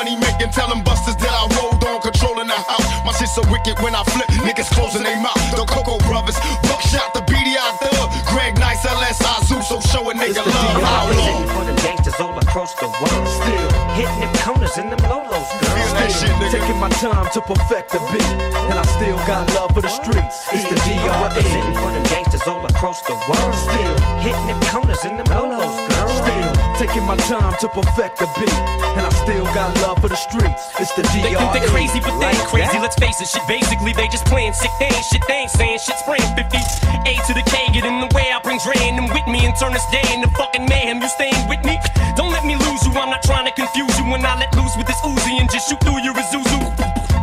money 0.09 0.21
making, 0.21 0.51
tell 0.51 0.69
them 0.69 0.83
busters 0.83 1.15
that 1.17 1.29
I 1.29 1.45
rolled 1.57 1.83
on, 1.83 2.01
controlling 2.01 2.47
the 2.47 2.57
house. 2.57 2.85
My 3.05 3.11
shit 3.13 3.29
so 3.29 3.41
wicked 3.51 3.77
when 3.81 3.93
I 3.95 4.03
flip, 4.03 4.27
niggas 4.41 4.69
closing 4.73 5.03
their 5.03 5.19
mouth. 5.21 5.37
The 5.53 5.65
Coco 5.65 5.97
Brothers, 6.07 6.37
Buckshot, 6.65 7.13
the 7.13 7.21
BDI 7.21 7.69
Thug, 7.79 8.09
Greg 8.25 8.57
Nice, 8.59 8.85
LSI 8.85 9.45
Zoo, 9.45 9.61
so 9.61 9.79
show 9.81 10.09
a 10.09 10.13
nigga 10.13 10.45
love. 10.45 10.81
How 10.81 11.05
long? 11.13 11.47
for 11.49 11.65
them 11.65 11.75
gangsters 11.77 12.19
all 12.19 12.37
across 12.37 12.73
the 12.75 12.87
world. 12.87 13.27
Still 13.27 13.69
Hitting 13.97 14.19
them 14.19 14.33
corners 14.41 14.77
and 14.77 14.91
them 14.91 15.01
lolos, 15.09 15.49
girl. 15.61 15.75
that 15.97 16.11
shit, 16.11 16.33
taking 16.51 16.79
my 16.79 16.89
time 16.89 17.29
to 17.33 17.41
perfect 17.41 17.91
the 17.91 17.99
beat. 18.11 18.31
And 18.69 18.77
I 18.79 18.85
still 18.97 19.17
got 19.27 19.45
love 19.55 19.73
for 19.73 19.81
the 19.81 19.89
streets. 19.89 20.47
It's 20.53 20.65
the 20.69 20.75
DRE. 20.75 21.73
for 21.77 21.91
them 21.91 22.03
gangsters 22.03 22.47
all 22.47 22.65
across 22.65 23.01
the 23.03 23.13
world. 23.27 23.55
Still 23.55 23.95
Hitting 24.23 24.47
them 24.47 24.61
corners 24.71 25.03
and 25.05 25.19
them 25.19 25.27
lolos, 25.27 25.75
girl. 25.89 26.09
Still 26.09 26.58
taking 26.79 27.03
my 27.03 27.19
time 27.27 27.51
to 27.59 27.67
perfect 27.75 28.23
the 28.23 28.27
beat. 28.39 28.55
And 28.95 29.03
I 29.03 29.11
still 29.11 29.43
got 29.51 29.75
love 29.83 29.99
for 29.99 30.07
the 30.07 30.15
streets. 30.15 30.63
It's 30.79 30.95
the 30.95 31.03
They 31.11 31.35
think 31.35 31.51
they're 31.51 31.67
crazy, 31.75 31.99
but 31.99 32.15
they 32.23 32.31
ain't 32.31 32.47
crazy. 32.47 32.79
Let's 32.79 32.95
face 32.95 33.19
it, 33.19 33.27
shit. 33.27 33.43
Basically, 33.51 33.91
they 33.91 34.07
just 34.07 34.23
playing 34.31 34.55
sick. 34.55 34.71
They 34.79 34.87
ain't 34.87 35.03
shit. 35.03 35.19
They 35.27 35.43
ain't 35.43 35.51
saying 35.51 35.79
shit. 35.83 35.99
Spraying 35.99 36.31
50. 36.39 36.55
A 37.03 37.19
to 37.27 37.31
the 37.35 37.43
K, 37.51 37.67
get 37.75 37.83
in 37.83 37.99
the 37.99 38.07
way. 38.15 38.31
I 38.31 38.39
bring 38.39 38.63
Dre 38.63 38.79
and 38.79 38.95
them 38.95 39.11
with 39.11 39.27
me 39.27 39.43
and 39.43 39.51
turn 39.59 39.75
this 39.75 39.83
day 39.91 40.07
into 40.15 40.31
fucking 40.39 40.71
mayhem. 40.71 41.03
You 41.03 41.11
staying 41.11 41.51
with 41.51 41.59
me? 41.67 41.75
Don't 42.15 42.31
let 42.31 42.47
me 42.47 42.55
lose 42.55 42.81
you. 42.87 42.95
I'm 42.95 43.11
not 43.11 43.27
trying 43.27 43.43
to 43.43 43.51
confuse 43.51 43.91
you. 43.99 44.07
When 44.07 44.23
I 44.23 44.39
let 44.39 44.55
loose 44.55 44.71
with 44.79 44.87
this 44.87 45.03
Uzi 45.03 45.35
and 45.35 45.51
just 45.51 45.67
shoot 45.67 45.83
through 45.83 45.99
your 45.99 46.15
Isuzu. 46.15 46.63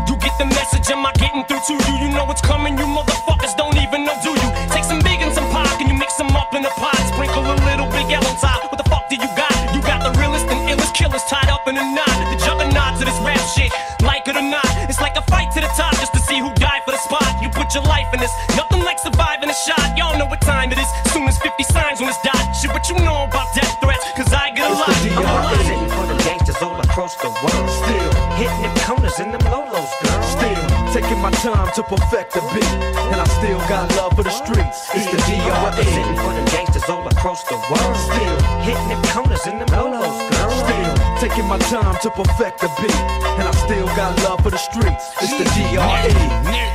You 0.04 0.20
get 0.20 0.36
the 0.36 0.52
message. 0.52 0.84
Am 0.92 1.00
I 1.00 1.16
getting 1.16 1.48
through 1.48 1.64
to 1.64 1.74
you? 1.80 1.94
You 2.04 2.08
know 2.12 2.28
what's 2.28 2.44
coming. 2.44 2.76
You 2.76 2.84
motherfuckers 2.84 3.56
don't 3.56 3.75
killers 10.96 11.22
tied 11.28 11.48
up 11.52 11.68
in 11.68 11.76
a 11.76 11.85
knot. 11.94 12.16
The 12.32 12.40
juggernauts 12.40 13.00
of 13.00 13.06
this 13.06 13.20
rap 13.20 13.40
shit, 13.52 13.70
like 14.02 14.26
it 14.26 14.37
or 14.37 14.42
not. 14.42 14.66
It's 14.88 15.00
like 15.00 15.14
a 15.16 15.22
fight 15.28 15.52
to 15.52 15.61
the 15.61 15.68
top 15.76 15.92
just 16.00 16.12
to 16.14 16.20
see 16.24 16.40
who 16.40 16.50
died 16.56 16.82
for 16.88 16.92
the 16.92 17.02
spot. 17.04 17.28
You 17.44 17.48
put 17.52 17.72
your 17.76 17.85
life 17.85 18.09
in 18.14 18.20
this, 18.20 18.32
nothing 18.56 18.80
like 18.82 18.98
surviving 18.98 19.50
a 19.52 19.59
shot. 19.68 19.96
Y'all 19.96 20.16
know 20.18 20.26
what 20.26 20.40
time 20.40 20.72
it 20.72 20.78
is. 20.78 20.88
Soon 21.12 21.28
as 21.28 21.37
50 21.38 21.62
signs 21.64 22.00
on 22.00 22.06
this 22.09 22.18
dot. 22.24 22.40
Shit, 22.56 22.72
what 22.72 22.88
you 22.88 22.96
know 23.04 23.28
about 23.28 23.46
death 23.54 23.76
threats? 23.80 24.04
Cause 24.16 24.32
I 24.32 24.50
get 24.56 24.70
a 24.70 24.74
lot. 24.74 24.88
It's 24.88 25.04
the 25.04 25.12
I'm 25.12 25.20
DRE. 25.20 25.37
representing 25.37 25.90
for 25.92 26.04
them 26.09 26.18
gangsters 26.24 26.61
all 26.64 26.80
across 26.80 27.14
the 27.20 27.28
world. 27.44 27.68
Still 27.85 28.11
Hitting 28.40 28.62
them 28.64 28.74
corners 28.88 29.16
and 29.20 29.30
them 29.37 29.44
lolos, 29.52 29.92
girl. 30.00 30.22
Still 30.24 30.64
taking 30.96 31.20
my 31.20 31.30
time 31.44 31.68
to 31.76 31.82
perfect 31.85 32.32
the 32.32 32.40
beat. 32.56 32.72
And 33.12 33.20
I 33.20 33.28
still 33.37 33.61
got 33.68 33.92
love 34.00 34.16
for 34.16 34.24
the 34.24 34.32
streets. 34.32 34.88
It's 34.96 35.04
the 35.12 35.20
I'm 35.20 35.64
representing 35.68 36.16
DRE. 36.16 36.24
for 36.24 36.32
the 36.32 36.44
gangsters 36.50 36.88
all 36.88 37.04
across 37.06 37.44
the 37.44 37.56
world. 37.68 37.96
Still 38.09 38.37
Hitting 38.64 38.88
them 38.88 39.02
corners 39.12 39.44
and 39.46 39.61
them 39.61 39.68
lolos, 39.68 40.00
girl. 40.00 40.16
Still 40.16 40.25
taking 41.28 41.48
my 41.48 41.58
time 41.58 41.96
to 42.02 42.10
perfect 42.10 42.60
the 42.60 42.70
beat. 42.78 42.94
And 43.38 43.48
I 43.48 43.54
still 43.66 43.86
got 43.98 44.16
love 44.22 44.42
for 44.42 44.50
the 44.50 44.58
streets. 44.58 45.04
It's 45.20 45.34
the 45.38 45.46
DRE. 45.54 46.14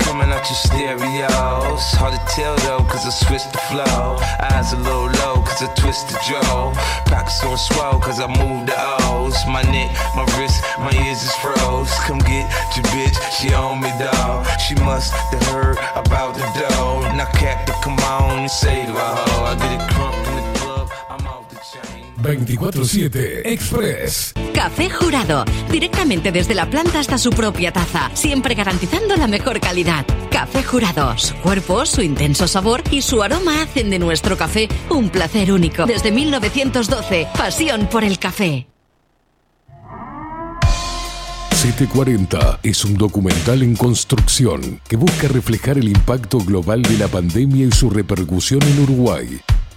Coming 0.03 0.29
out 0.35 0.43
your 0.51 0.59
stereos. 0.59 1.83
Hard 1.95 2.13
to 2.13 2.21
tell 2.35 2.55
though, 2.67 2.83
cause 2.83 3.05
I 3.05 3.11
switched 3.11 3.51
the 3.53 3.61
flow. 3.71 4.19
Eyes 4.51 4.73
a 4.73 4.77
little 4.77 5.09
low, 5.23 5.41
cause 5.47 5.61
I 5.63 5.69
twist 5.75 6.09
the 6.09 6.19
Joe. 6.27 6.73
Pockets 7.07 7.43
on 7.43 7.57
swell, 7.57 7.99
cause 7.99 8.19
I 8.19 8.27
moved 8.27 8.67
the 8.67 8.77
O's. 9.07 9.37
My 9.47 9.63
neck, 9.71 9.91
my 10.15 10.25
wrist, 10.35 10.63
my 10.79 10.91
ears 11.05 11.23
is 11.23 11.35
froze. 11.39 11.91
Come 12.07 12.19
get 12.19 12.45
your 12.75 12.85
bitch, 12.91 13.15
she 13.37 13.53
on 13.53 13.79
me, 13.79 13.91
dawg. 13.99 14.47
She 14.59 14.75
must 14.75 15.13
have 15.31 15.43
heard 15.53 15.77
about 15.95 16.35
the 16.35 16.47
dough. 16.59 17.07
Now, 17.15 17.29
Captain, 17.31 17.75
come 17.83 17.99
on 17.99 18.39
and 18.39 18.51
save 18.51 18.89
her. 18.89 19.15
I 19.47 19.55
get 19.55 19.71
it 19.79 19.83
crunk 19.95 20.30
24-7 22.21 23.41
Express. 23.45 24.34
Café 24.53 24.89
Jurado, 24.89 25.45
directamente 25.71 26.31
desde 26.31 26.55
la 26.55 26.69
planta 26.69 26.99
hasta 26.99 27.17
su 27.17 27.31
propia 27.31 27.71
taza, 27.71 28.12
siempre 28.13 28.55
garantizando 28.55 29.15
la 29.15 29.27
mejor 29.27 29.60
calidad. 29.60 30.05
Café 30.29 30.63
Jurado, 30.63 31.17
su 31.17 31.36
cuerpo, 31.36 31.86
su 31.86 32.01
intenso 32.01 32.47
sabor 32.47 32.84
y 32.91 33.01
su 33.01 33.23
aroma 33.23 33.62
hacen 33.62 33.89
de 33.89 33.99
nuestro 33.99 34.38
café 34.38 34.67
un 34.89 35.10
placer 35.10 35.51
único. 35.51 35.86
Desde 35.86 36.12
1912, 36.12 37.27
pasión 37.38 37.88
por 37.88 38.03
el 38.03 38.19
café. 38.19 38.67
740 41.62 42.60
es 42.63 42.84
un 42.86 42.95
documental 42.95 43.62
en 43.62 43.75
construcción 43.75 44.81
que 44.88 44.95
busca 44.95 45.27
reflejar 45.27 45.77
el 45.77 45.89
impacto 45.89 46.39
global 46.39 46.81
de 46.81 46.97
la 46.97 47.07
pandemia 47.07 47.67
y 47.67 47.71
su 47.71 47.91
repercusión 47.91 48.63
en 48.63 48.79
Uruguay. 48.79 49.39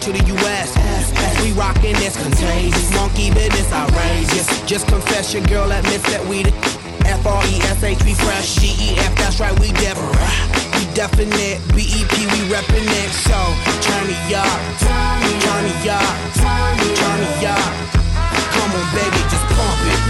To 0.00 0.12
the 0.12 0.24
US. 0.32 0.72
We 1.44 1.52
rockin' 1.52 1.92
that's 2.00 2.16
contagious, 2.16 2.88
monkey 2.94 3.28
business 3.34 3.70
outrageous. 3.72 4.48
Just 4.64 4.88
confess 4.88 5.34
your 5.34 5.44
girl 5.44 5.70
admits 5.70 6.04
that 6.10 6.24
we 6.24 6.42
the 6.42 6.52
F-R-E-S-H, 7.04 8.00
we 8.04 8.14
fresh. 8.14 8.56
G-E-F, 8.56 9.12
that's 9.16 9.40
right, 9.40 9.52
we 9.60 9.68
definite. 9.76 10.16
We 10.76 10.88
definite, 10.96 11.60
B-E-P, 11.76 12.14
we 12.32 12.40
reppin' 12.48 12.88
it. 12.88 13.10
So, 13.28 13.36
turn 13.84 14.08
me 14.08 14.16
up, 14.32 14.60
turn 14.80 15.20
me 15.20 15.76
up, 15.92 16.16
turn 16.40 16.80
me 16.80 17.44
up. 17.44 17.72
Come 18.56 18.72
on, 18.72 18.86
baby, 18.96 19.20
just 19.28 19.44
pump 19.52 19.84
it. 19.84 20.00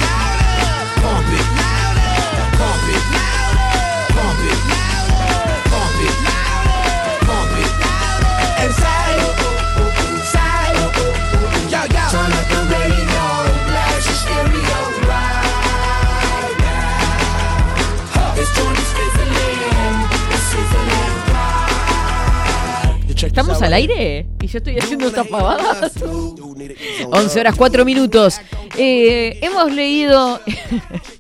Pump 1.02 1.30
it. 1.34 1.46
Pump 2.58 2.86
it. 2.94 3.02
Pump 4.14 4.38
it. 4.46 4.58
Pump 5.66 5.98
it. 6.06 6.29
¿Estamos 23.30 23.62
al 23.62 23.72
aire? 23.74 24.26
Y 24.42 24.48
yo 24.48 24.58
estoy 24.58 24.76
haciendo 24.76 25.06
esta 25.06 25.22
pavada. 25.22 25.88
11 27.12 27.40
horas 27.40 27.54
4 27.56 27.84
minutos. 27.84 28.40
Eh, 28.76 29.38
hemos 29.40 29.72
leído. 29.72 30.40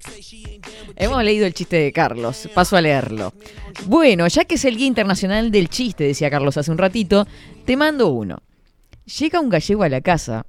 hemos 0.96 1.22
leído 1.22 1.46
el 1.46 1.54
chiste 1.54 1.76
de 1.76 1.92
Carlos. 1.92 2.48
Paso 2.52 2.76
a 2.76 2.80
leerlo. 2.80 3.32
Bueno, 3.86 4.26
ya 4.26 4.44
que 4.44 4.56
es 4.56 4.64
el 4.64 4.76
Día 4.76 4.88
Internacional 4.88 5.52
del 5.52 5.68
Chiste, 5.68 6.02
decía 6.02 6.28
Carlos 6.30 6.56
hace 6.56 6.72
un 6.72 6.78
ratito, 6.78 7.28
te 7.64 7.76
mando 7.76 8.08
uno. 8.08 8.42
Llega 9.20 9.38
un 9.38 9.48
gallego 9.48 9.84
a 9.84 9.88
la 9.88 10.00
casa 10.00 10.46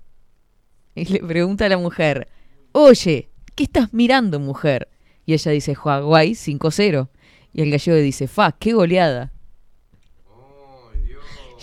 y 0.96 1.06
le 1.06 1.20
pregunta 1.20 1.68
a 1.68 1.70
la 1.70 1.78
mujer: 1.78 2.28
Oye, 2.72 3.30
¿qué 3.54 3.66
estás 3.66 3.94
mirando, 3.94 4.40
mujer? 4.40 4.90
Y 5.28 5.34
ella 5.34 5.52
dice: 5.52 5.76
Hawái 5.76 6.32
5-0. 6.32 7.10
Y 7.54 7.62
el 7.62 7.70
gallego 7.70 7.98
dice: 8.00 8.28
Fa, 8.28 8.52
qué 8.52 8.74
goleada. 8.74 9.32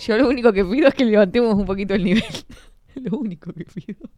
Yo 0.05 0.17
lo 0.17 0.29
único 0.29 0.53
que 0.53 0.63
pido 0.65 0.87
es 0.87 0.93
que 0.93 1.05
levantemos 1.05 1.53
un 1.55 1.65
poquito 1.65 1.93
el 1.93 2.03
nivel. 2.03 2.23
lo 2.95 3.17
único 3.17 3.51
que 3.53 3.65
pido. 3.65 3.99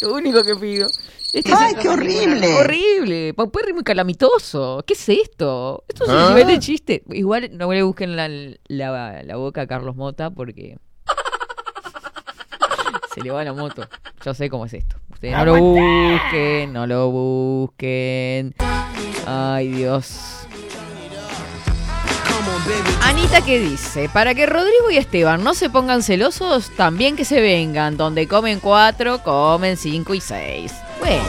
Lo 0.00 0.14
único 0.14 0.42
que 0.42 0.56
pido. 0.56 0.88
Este 1.34 1.52
¡Ay, 1.54 1.74
qué 1.80 1.88
horrible! 1.90 2.54
Horrible. 2.54 3.34
Paupérrimo 3.34 3.76
muy 3.76 3.84
calamitoso. 3.84 4.82
¿Qué 4.86 4.94
es 4.94 5.08
esto? 5.10 5.84
Esto 5.86 6.04
es 6.04 6.10
un 6.10 6.16
Ah. 6.16 6.28
nivel 6.30 6.46
de 6.46 6.58
chiste. 6.60 7.02
Igual 7.10 7.50
no 7.52 7.70
le 7.70 7.82
busquen 7.82 8.16
la, 8.16 8.26
la, 8.68 9.22
la 9.22 9.36
boca 9.36 9.60
a 9.62 9.66
Carlos 9.66 9.94
Mota 9.94 10.30
porque 10.30 10.78
se 13.14 13.20
le 13.20 13.30
va 13.30 13.44
la 13.44 13.52
moto. 13.52 13.86
Yo 14.24 14.32
sé 14.32 14.48
cómo 14.48 14.64
es 14.64 14.72
esto. 14.72 14.96
Ustedes 15.12 15.34
no 15.36 15.44
lo 15.44 15.60
busquen, 15.60 16.72
no 16.72 16.86
lo 16.86 17.10
busquen. 17.10 18.54
Ay, 19.26 19.68
Dios. 19.68 20.45
Anita, 23.02 23.40
¿qué 23.42 23.58
dice? 23.60 24.08
Para 24.08 24.34
que 24.34 24.46
Rodrigo 24.46 24.90
y 24.90 24.96
Esteban 24.96 25.42
no 25.44 25.54
se 25.54 25.70
pongan 25.70 26.02
celosos, 26.02 26.70
también 26.70 27.16
que 27.16 27.24
se 27.24 27.40
vengan. 27.40 27.96
Donde 27.96 28.26
comen 28.28 28.60
cuatro, 28.60 29.22
comen 29.22 29.76
cinco 29.76 30.14
y 30.14 30.20
seis. 30.20 30.72
Bueno, 31.00 31.24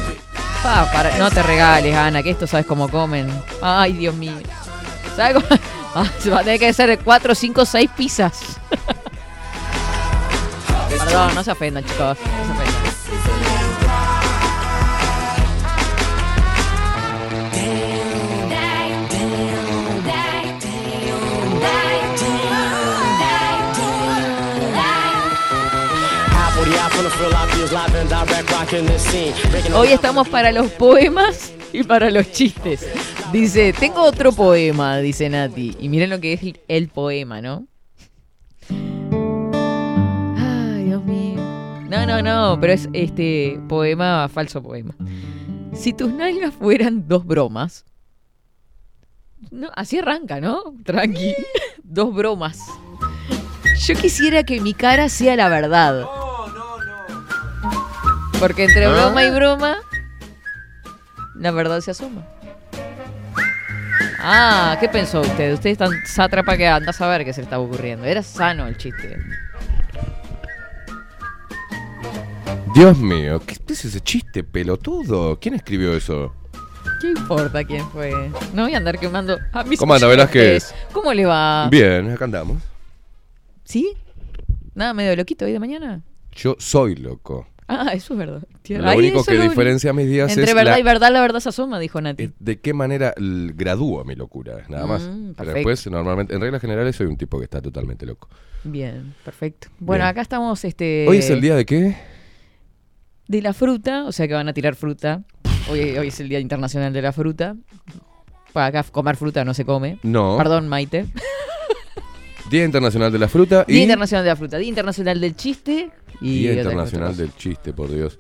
no 1.19 1.31
te 1.31 1.43
regales, 1.43 1.95
Ana, 1.95 2.23
que 2.23 2.31
esto 2.31 2.47
sabes 2.47 2.65
cómo 2.65 2.89
comen. 2.89 3.29
Ay, 3.61 3.93
Dios 3.93 4.15
mío. 4.15 4.33
¿Sabes 5.15 5.43
cómo? 5.43 5.61
Ah, 5.95 6.05
va 6.31 6.41
a 6.41 6.43
tener 6.43 6.59
que 6.59 6.67
hacer 6.67 6.99
cuatro, 6.99 7.33
cinco, 7.33 7.65
seis 7.65 7.89
pizzas. 7.97 8.59
Perdón, 10.89 11.33
no 11.33 11.43
se 11.43 11.51
ofendan, 11.51 11.83
chicos. 11.83 12.19
No 12.19 12.45
se 12.45 12.51
ofendan. 12.51 12.76
Hoy 29.75 29.89
estamos 29.89 30.27
para 30.29 30.51
los 30.51 30.71
poemas 30.71 31.53
y 31.71 31.83
para 31.83 32.09
los 32.09 32.31
chistes. 32.31 32.87
Dice, 33.31 33.73
tengo 33.73 34.01
otro 34.01 34.31
poema, 34.31 34.97
dice 34.97 35.29
Nati. 35.29 35.75
Y 35.79 35.89
miren 35.89 36.09
lo 36.09 36.19
que 36.19 36.33
es 36.33 36.41
el- 36.67 36.87
poema, 36.89 37.41
¿no? 37.41 37.67
Ay, 40.37 40.85
Dios 40.85 41.03
mío. 41.03 41.35
No, 41.89 42.05
no, 42.07 42.21
no, 42.23 42.57
pero 42.59 42.73
es 42.73 42.89
este 42.93 43.59
poema, 43.69 44.27
falso 44.29 44.63
poema. 44.63 44.95
Si 45.73 45.93
tus 45.93 46.11
nalgas 46.11 46.53
fueran 46.55 47.07
dos 47.07 47.25
bromas. 47.25 47.85
No, 49.51 49.69
así 49.75 49.99
arranca, 49.99 50.41
¿no? 50.41 50.73
Tranqui. 50.83 51.35
Dos 51.83 52.13
bromas. 52.13 52.59
Yo 53.85 53.93
quisiera 53.95 54.43
que 54.43 54.59
mi 54.59 54.73
cara 54.73 55.07
sea 55.09 55.35
la 55.35 55.47
verdad. 55.47 56.05
Porque 58.39 58.65
entre 58.65 58.85
¿Ah? 58.85 58.89
broma 58.93 59.23
y 59.23 59.31
broma, 59.31 59.77
la 61.35 61.51
verdad 61.51 61.81
se 61.81 61.91
asoma. 61.91 62.25
Ah, 64.19 64.77
¿qué 64.79 64.89
pensó 64.89 65.21
usted? 65.21 65.53
Usted 65.53 65.69
es 65.71 65.77
tan 65.77 65.91
sátrapa 66.05 66.57
que 66.57 66.67
anda 66.67 66.89
a 66.89 66.93
saber 66.93 67.23
qué 67.23 67.33
se 67.33 67.41
le 67.41 67.45
estaba 67.45 67.63
ocurriendo. 67.63 68.05
Era 68.05 68.21
sano 68.23 68.67
el 68.67 68.77
chiste. 68.77 69.17
Dios 72.73 72.97
mío, 72.97 73.41
¿qué 73.45 73.57
es 73.73 73.85
ese 73.85 74.01
chiste 74.01 74.43
pelotudo? 74.43 75.39
¿Quién 75.39 75.55
escribió 75.55 75.95
eso? 75.95 76.33
¿Qué 77.01 77.07
importa 77.09 77.63
quién 77.63 77.87
fue? 77.89 78.11
No 78.53 78.63
voy 78.63 78.73
a 78.73 78.77
andar 78.77 78.99
quemando 78.99 79.37
a 79.51 79.63
mis 79.63 79.79
¿Cómo 79.79 79.93
anda. 79.93 80.07
Velázquez? 80.07 80.73
¿Cómo 80.91 81.13
le 81.13 81.25
va? 81.25 81.67
Bien, 81.71 82.11
acá 82.11 82.25
andamos. 82.25 82.61
¿Sí? 83.63 83.93
¿Nada 84.75 84.93
medio 84.93 85.15
loquito 85.15 85.45
hoy 85.45 85.53
de 85.53 85.59
mañana? 85.59 86.01
Yo 86.33 86.55
soy 86.59 86.95
loco. 86.95 87.47
Ah, 87.69 87.91
eso 87.93 88.13
es 88.13 88.19
verdad. 88.19 88.41
Tía- 88.61 88.79
Lo 88.79 88.87
ahí 88.89 88.97
único 88.97 89.23
que 89.25 89.33
lo- 89.35 89.43
diferencia 89.43 89.91
mis 89.91 90.07
días 90.07 90.29
Entre 90.29 90.45
es 90.45 90.55
verdad 90.55 90.73
la- 90.73 90.79
y 90.79 90.83
verdad, 90.83 91.11
la 91.11 91.19
verdad 91.21 91.39
se 91.41 91.49
asoma, 91.49 91.79
dijo 91.79 91.99
Nati. 91.99 92.23
Eh, 92.23 92.31
¿De 92.39 92.59
qué 92.61 92.73
manera 92.73 93.13
gradúo 93.17 94.05
mi 94.05 94.15
locura? 94.15 94.63
Nada 94.69 94.85
más. 94.87 95.01
Mm, 95.03 95.33
Pero 95.37 95.51
después, 95.53 95.85
normalmente, 95.91 96.33
en 96.33 96.39
reglas 96.41 96.61
generales, 96.61 96.95
soy 96.95 97.07
un 97.07 97.17
tipo 97.17 97.37
que 97.39 97.43
está 97.43 97.61
totalmente 97.61 98.05
loco. 98.05 98.29
Bien, 98.63 99.13
perfecto. 99.25 99.67
Bueno, 99.79 100.03
Bien. 100.05 100.09
acá 100.11 100.21
estamos 100.21 100.63
este 100.63 101.05
¿Hoy 101.09 101.17
es 101.17 101.29
el 101.29 101.41
día 101.41 101.55
de 101.55 101.65
qué? 101.65 101.97
de 103.27 103.41
la 103.41 103.53
fruta, 103.53 104.05
o 104.05 104.11
sea 104.13 104.27
que 104.27 104.33
van 104.33 104.47
a 104.47 104.53
tirar 104.53 104.75
fruta. 104.75 105.23
Hoy, 105.69 105.97
hoy 105.97 106.07
es 106.07 106.19
el 106.21 106.29
Día 106.29 106.39
Internacional 106.39 106.93
de 106.93 107.01
la 107.01 107.11
Fruta. 107.11 107.57
Para 108.53 108.67
acá 108.67 108.83
comer 108.89 109.17
fruta 109.17 109.43
no 109.43 109.53
se 109.53 109.65
come. 109.65 109.99
No. 110.03 110.37
Perdón, 110.37 110.69
Maite. 110.69 111.05
Día 112.49 112.63
Internacional 112.65 113.11
de 113.11 113.19
la 113.19 113.27
Fruta 113.27 113.65
y 113.67 113.73
Día 113.73 113.83
Internacional 113.83 114.23
de 114.23 114.29
la 114.29 114.35
Fruta, 114.35 114.57
Día 114.57 114.69
Internacional 114.69 115.19
del 115.19 115.35
Chiste 115.35 115.89
y 116.21 116.39
Día 116.39 116.53
Internacional 116.53 117.15
del 117.15 117.35
Chiste, 117.35 117.73
por 117.73 117.89
Dios. 117.93 118.17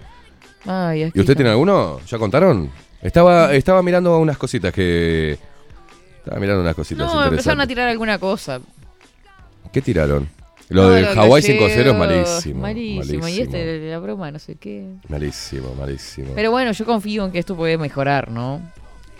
Ay, 0.65 1.01
¿Y 1.03 1.05
usted 1.07 1.19
está- 1.21 1.35
tiene 1.35 1.49
alguno? 1.51 1.99
¿Ya 2.07 2.17
contaron? 2.17 2.69
Estaba, 3.01 3.53
estaba 3.53 3.81
mirando 3.83 4.17
unas 4.19 4.37
cositas 4.37 4.73
que... 4.73 5.37
Estaba 6.17 6.39
mirando 6.41 6.61
unas 6.61 6.75
cositas 6.75 7.07
No, 7.13 7.23
empezaron 7.23 7.61
a 7.61 7.67
tirar 7.67 7.87
alguna 7.87 8.17
cosa. 8.17 8.59
¿Qué 9.71 9.81
tiraron? 9.81 10.27
Lo 10.69 10.83
No, 10.83 10.89
del 10.89 11.05
los 11.05 11.15
Hawái 11.15 11.41
gallegos, 11.41 11.71
5-0 11.71 11.75
es 11.91 11.95
malísimo. 11.95 12.61
Malísimo. 12.61 13.27
Y 13.29 13.39
este, 13.39 13.89
la 13.89 13.99
broma, 13.99 14.29
no 14.31 14.39
sé 14.39 14.55
qué. 14.55 14.85
Malísimo, 15.07 15.73
malísimo. 15.75 16.33
Pero 16.35 16.51
bueno, 16.51 16.73
yo 16.73 16.85
confío 16.85 17.23
en 17.25 17.31
que 17.31 17.39
esto 17.39 17.55
puede 17.55 17.77
mejorar, 17.77 18.29
¿no? 18.29 18.61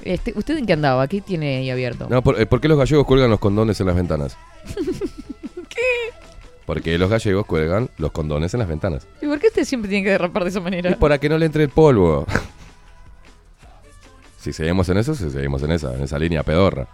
Este, 0.04 0.34
¿Usted 0.36 0.58
en 0.58 0.66
qué 0.66 0.74
andaba? 0.74 1.08
¿Qué 1.08 1.22
tiene 1.22 1.58
ahí 1.58 1.70
abierto? 1.70 2.08
No, 2.10 2.22
por, 2.22 2.40
eh, 2.40 2.46
¿por 2.46 2.62
qué 2.62 2.68
los 2.68 2.78
gallegos 2.78 3.06
cuelgan 3.06 3.30
los 3.30 3.40
condones 3.40 3.80
en 3.80 3.88
las 3.88 3.96
ventanas? 3.96 4.38
¿Qué? 5.70 6.18
Porque 6.66 6.98
los 6.98 7.10
gallegos 7.10 7.46
cuelgan 7.46 7.90
los 7.98 8.12
condones 8.12 8.54
en 8.54 8.60
las 8.60 8.68
ventanas. 8.68 9.08
¿Y 9.22 9.28
por 9.28 9.40
qué 9.40 9.48
usted 9.48 9.66
siempre 9.66 9.90
tiene 9.90 10.04
que 10.04 10.12
derrapar 10.12 10.44
de 10.44 10.50
esa 10.50 10.60
manera? 10.60 10.92
Y 10.92 10.96
para 10.96 11.18
que 11.18 11.30
no 11.30 11.38
le 11.38 11.46
entre 11.46 11.64
el 11.64 11.70
polvo. 11.70 12.26
si 14.38 14.54
seguimos 14.54 14.88
en 14.90 14.98
eso, 14.98 15.16
si 15.16 15.30
seguimos 15.30 15.64
en 15.64 15.72
esa, 15.72 15.94
en 15.94 16.04
esa 16.04 16.20
línea 16.20 16.44
pedorra. 16.44 16.88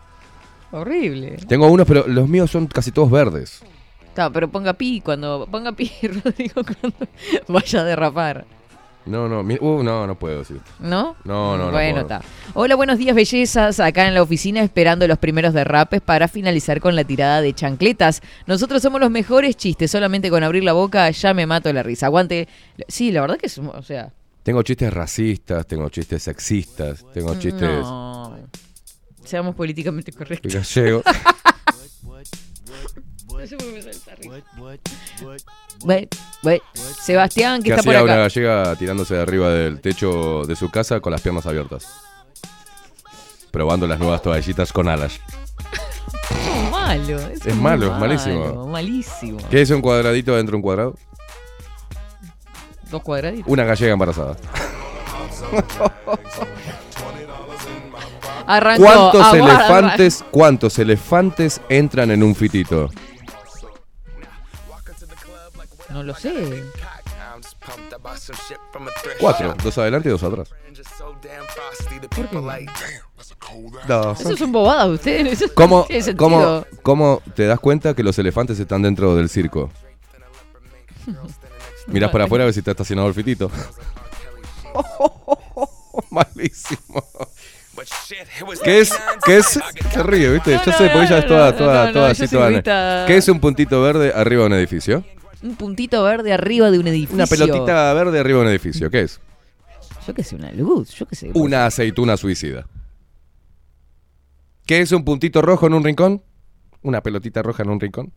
Horrible. 0.72 1.38
Tengo 1.48 1.68
unos, 1.68 1.88
pero 1.88 2.08
los 2.08 2.28
míos 2.28 2.50
son 2.50 2.68
casi 2.68 2.92
todos 2.92 3.12
verdes. 3.12 3.62
Está, 4.08 4.30
pero 4.32 4.48
ponga 4.48 4.74
pi 4.74 5.02
cuando. 5.02 5.48
Ponga 5.50 5.72
pi, 5.72 5.92
Rodrigo, 6.24 6.62
cuando 6.64 7.08
vaya 7.48 7.82
a 7.82 7.84
derrapar. 7.84 8.46
No, 9.06 9.28
no, 9.28 9.44
mi- 9.44 9.58
uh, 9.60 9.84
no, 9.84 10.08
no 10.08 10.18
puedo 10.18 10.40
decir. 10.40 10.62
¿No? 10.80 11.16
No, 11.26 11.58
no, 11.58 11.66
no 11.66 11.72
Bueno, 11.72 12.02
está. 12.02 12.22
Hola, 12.54 12.76
buenos 12.76 12.98
días, 12.98 13.14
bellezas. 13.16 13.80
Acá 13.82 14.08
en 14.08 14.14
la 14.14 14.22
oficina 14.22 14.62
esperando 14.62 15.06
los 15.08 15.18
primeros 15.18 15.54
derrapes 15.54 16.00
para 16.02 16.28
finalizar 16.30 16.80
con 16.80 16.96
la 16.96 17.04
tirada 17.04 17.42
de 17.42 17.54
chancletas. 17.54 18.22
Nosotros 18.48 18.82
somos 18.82 19.02
los 19.02 19.12
mejores 19.12 19.58
chistes. 19.58 19.92
Solamente 19.92 20.30
con 20.30 20.42
abrir 20.44 20.64
la 20.64 20.74
boca 20.74 21.10
ya 21.12 21.34
me 21.34 21.46
mato 21.46 21.72
la 21.74 21.84
risa. 21.84 22.06
Aguante. 22.06 22.48
Sí, 22.88 23.12
la 23.12 23.22
verdad 23.22 23.38
que 23.38 23.48
es. 23.48 23.58
O 23.58 23.82
sea. 23.82 24.12
Tengo 24.44 24.62
chistes 24.64 24.94
racistas, 24.94 25.66
tengo 25.68 25.88
chistes 25.90 26.24
sexistas, 26.24 27.06
tengo 27.14 27.34
chistes 27.36 27.62
No. 27.62 28.38
Seamos 29.24 29.56
políticamente 29.56 30.12
correctos. 30.12 30.54
gallegos. 30.54 31.04
No. 35.86 35.96
Sebastián, 37.02 37.62
que 37.62 37.70
que 37.70 37.76
está 37.76 37.84
por 37.84 37.94
hacía 37.96 38.04
una 38.04 38.14
acá. 38.14 38.22
gallega 38.22 38.76
tirándose 38.76 39.16
de 39.16 39.22
arriba 39.22 39.50
del 39.50 39.82
techo 39.82 40.44
de 40.46 40.56
su 40.56 40.70
casa 40.70 41.00
con 41.00 41.12
las 41.12 41.22
piernas 41.22 41.46
abiertas. 41.46 41.88
Probando 43.52 43.86
las 43.88 44.00
nuevas 44.00 44.22
toallitas 44.22 44.72
con 44.74 44.88
alas. 44.88 45.20
Es 46.30 46.72
malo. 46.72 47.20
Es 47.20 47.46
muy 47.46 47.54
malo, 47.56 47.94
es 47.94 48.00
malísimo. 48.00 48.68
Malísimo. 48.68 49.40
¿Qué 49.50 49.62
es 49.62 49.70
un 49.70 49.82
cuadradito 49.82 50.36
dentro 50.36 50.54
de 50.54 50.58
un 50.58 50.62
cuadrado? 50.64 50.96
Dos 52.90 53.02
cuadraditos. 53.02 53.52
Una 53.52 53.64
gallega 53.64 53.94
embarazada. 53.94 54.36
Arrancó. 58.46 58.84
¿Cuántos 58.84 59.22
aguarda. 59.22 59.56
elefantes, 59.68 60.26
cuántos 60.32 60.80
elefantes 60.80 61.62
entran 61.70 62.12
en 62.12 62.24
un 62.24 62.36
fitito? 62.36 62.90
No 65.94 66.02
lo 66.02 66.16
sé. 66.16 66.64
Cuatro, 69.20 69.56
dos 69.64 69.78
adelante 69.78 70.10
y 70.10 70.12
dos 70.12 70.24
atrás. 70.24 70.50
Eso 74.20 74.48
bobadas 74.48 74.88
de 74.88 74.94
ustedes. 74.96 75.42
Eso 75.42 75.54
¿Cómo, 75.56 75.78
no 75.82 75.86
tiene 75.86 76.02
sentido. 76.02 76.18
cómo, 76.18 76.66
¿Cómo 76.82 77.22
te 77.36 77.46
das 77.46 77.60
cuenta 77.60 77.94
que 77.94 78.02
los 78.02 78.18
elefantes 78.18 78.60
están 78.60 78.82
dentro 78.82 79.16
del 79.16 79.30
circo? 79.30 79.70
Mirás 81.88 82.10
para 82.10 82.24
afuera 82.24 82.44
a 82.44 82.46
ver 82.46 82.54
si 82.56 82.62
está 82.62 82.72
estacionado 82.72 83.08
el 83.08 83.14
fitito. 83.14 83.52
Malísimo. 86.10 87.04
¿Qué 88.64 88.80
es? 88.80 88.94
¿Qué 89.26 89.38
es? 89.38 89.60
Se 89.92 90.04
ríe, 90.04 90.30
¿viste? 90.30 90.60
Yo 90.66 90.72
sé, 90.72 90.90
porque 90.90 91.06
ella 91.06 91.20
es 91.20 91.28
toda, 91.28 91.56
toda, 91.56 91.92
toda 91.92 92.10
así, 92.12 92.28
toda-. 92.28 93.06
¿Qué 93.06 93.18
es 93.18 93.28
un 93.28 93.40
puntito 93.40 93.80
verde 93.82 94.12
arriba 94.16 94.42
de 94.42 94.48
un 94.48 94.54
edificio? 94.54 95.04
Un 95.44 95.56
puntito 95.56 96.02
verde 96.04 96.32
arriba 96.32 96.72
de 96.72 96.80
un 96.80 96.88
edificio. 96.88 97.16
Una 97.16 97.28
pelotita 97.28 97.94
verde 97.94 98.20
arriba 98.20 98.40
de 98.40 98.46
un 98.46 98.52
edificio. 98.52 98.90
¿Qué 98.90 99.02
es? 99.02 99.20
Yo 100.08 100.14
qué 100.14 100.24
sé, 100.24 100.36
una 100.36 100.52
luz. 100.52 100.92
Yo 100.96 101.06
qué 101.06 101.16
sé. 101.16 101.32
Una 101.34 101.66
aceituna 101.66 102.18
suicida. 102.18 102.66
¿Qué 104.66 104.80
es 104.80 104.92
un 104.94 105.04
puntito 105.04 105.42
rojo 105.42 105.68
en 105.68 105.74
un 105.74 105.84
rincón? 105.84 106.24
Una 106.82 107.02
pelotita 107.02 107.42
roja 107.42 107.64
en 107.64 107.70
un 107.70 107.80
rincón. 107.80 108.14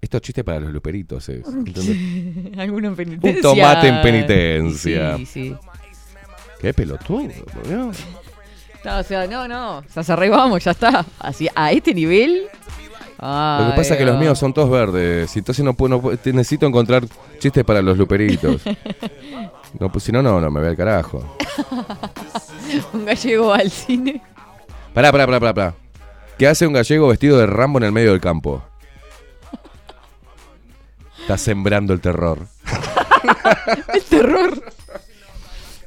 Esto 0.00 0.18
es 0.18 0.22
chiste 0.22 0.44
para 0.44 0.60
los 0.60 0.70
luperitos. 0.70 1.26
¿entendés? 1.30 2.58
Alguno 2.58 2.88
en 2.88 2.96
penitencia. 2.96 3.50
Un 3.50 3.56
tomate 3.56 3.88
en 3.88 4.02
penitencia. 4.02 5.16
Sí, 5.16 5.26
sí. 5.26 5.56
Qué 6.60 6.74
pelotudo. 6.74 7.30
No, 7.70 8.98
o 8.98 9.02
sea, 9.02 9.26
no, 9.26 9.48
no. 9.48 9.78
O 9.78 9.84
sea, 9.88 10.02
se 10.04 10.12
arreglamos, 10.12 10.62
ya 10.62 10.72
está. 10.72 11.06
Así, 11.18 11.48
a 11.54 11.72
este 11.72 11.94
nivel. 11.94 12.48
Lo 13.24 13.70
que 13.70 13.76
pasa 13.76 13.94
es 13.94 13.98
que 13.98 14.04
los 14.04 14.18
míos 14.18 14.38
son 14.38 14.52
todos 14.52 14.68
verdes. 14.68 15.34
Entonces 15.34 15.64
no 15.64 15.72
puedo, 15.72 15.98
no 15.98 16.10
necesito 16.24 16.66
encontrar 16.66 17.04
chistes 17.38 17.64
para 17.64 17.80
los 17.80 17.96
luperitos. 17.96 18.62
No, 19.76 19.90
pues 19.90 20.04
si 20.04 20.12
no, 20.12 20.22
no, 20.22 20.40
no, 20.40 20.52
me 20.52 20.60
voy 20.60 20.68
al 20.68 20.76
carajo. 20.76 21.36
Un 22.92 23.04
gallego 23.04 23.52
al 23.52 23.68
cine. 23.68 24.22
Pará, 24.92 25.10
pará, 25.10 25.26
pará, 25.26 25.40
pará, 25.40 25.52
pará. 25.52 25.74
¿Qué 26.38 26.46
hace 26.46 26.64
un 26.64 26.74
gallego 26.74 27.08
vestido 27.08 27.38
de 27.38 27.46
Rambo 27.46 27.78
en 27.78 27.84
el 27.86 27.90
medio 27.90 28.12
del 28.12 28.20
campo? 28.20 28.62
Está 31.22 31.36
sembrando 31.38 31.92
el 31.92 32.00
terror. 32.00 32.46
El 33.92 34.02
terror. 34.04 34.62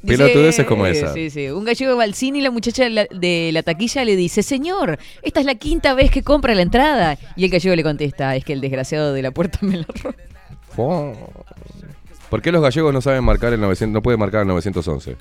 Pelotudeces 0.06 0.66
como 0.66 0.86
esa. 0.86 1.12
Sí, 1.12 1.30
sí. 1.30 1.48
Un 1.48 1.64
gallego 1.64 1.96
va 1.96 2.04
al 2.04 2.14
cine 2.14 2.38
y 2.38 2.40
la 2.42 2.50
muchacha 2.50 2.84
de 2.84 2.90
la, 2.90 3.06
de 3.10 3.50
la 3.52 3.62
taquilla 3.62 4.04
le 4.04 4.16
dice, 4.16 4.42
señor, 4.42 4.98
esta 5.22 5.40
es 5.40 5.46
la 5.46 5.54
quinta 5.56 5.94
vez 5.94 6.10
que 6.10 6.22
compra 6.22 6.54
la 6.54 6.62
entrada. 6.62 7.18
Y 7.36 7.44
el 7.44 7.50
gallego 7.50 7.74
le 7.76 7.82
contesta, 7.82 8.36
es 8.36 8.44
que 8.44 8.52
el 8.52 8.60
desgraciado 8.60 9.12
de 9.12 9.22
la 9.22 9.30
puerta 9.30 9.58
me 9.62 9.78
la 9.78 9.86
robó. 10.76 11.14
¿Por 12.30 12.42
qué 12.42 12.52
los 12.52 12.62
gallegos 12.62 12.92
no 12.92 13.00
saben 13.00 13.24
marcar 13.24 13.52
el 13.52 13.60
900, 13.60 13.92
no 13.92 14.02
pueden 14.02 14.20
marcar 14.20 14.42
el 14.42 14.48
911? 14.48 15.16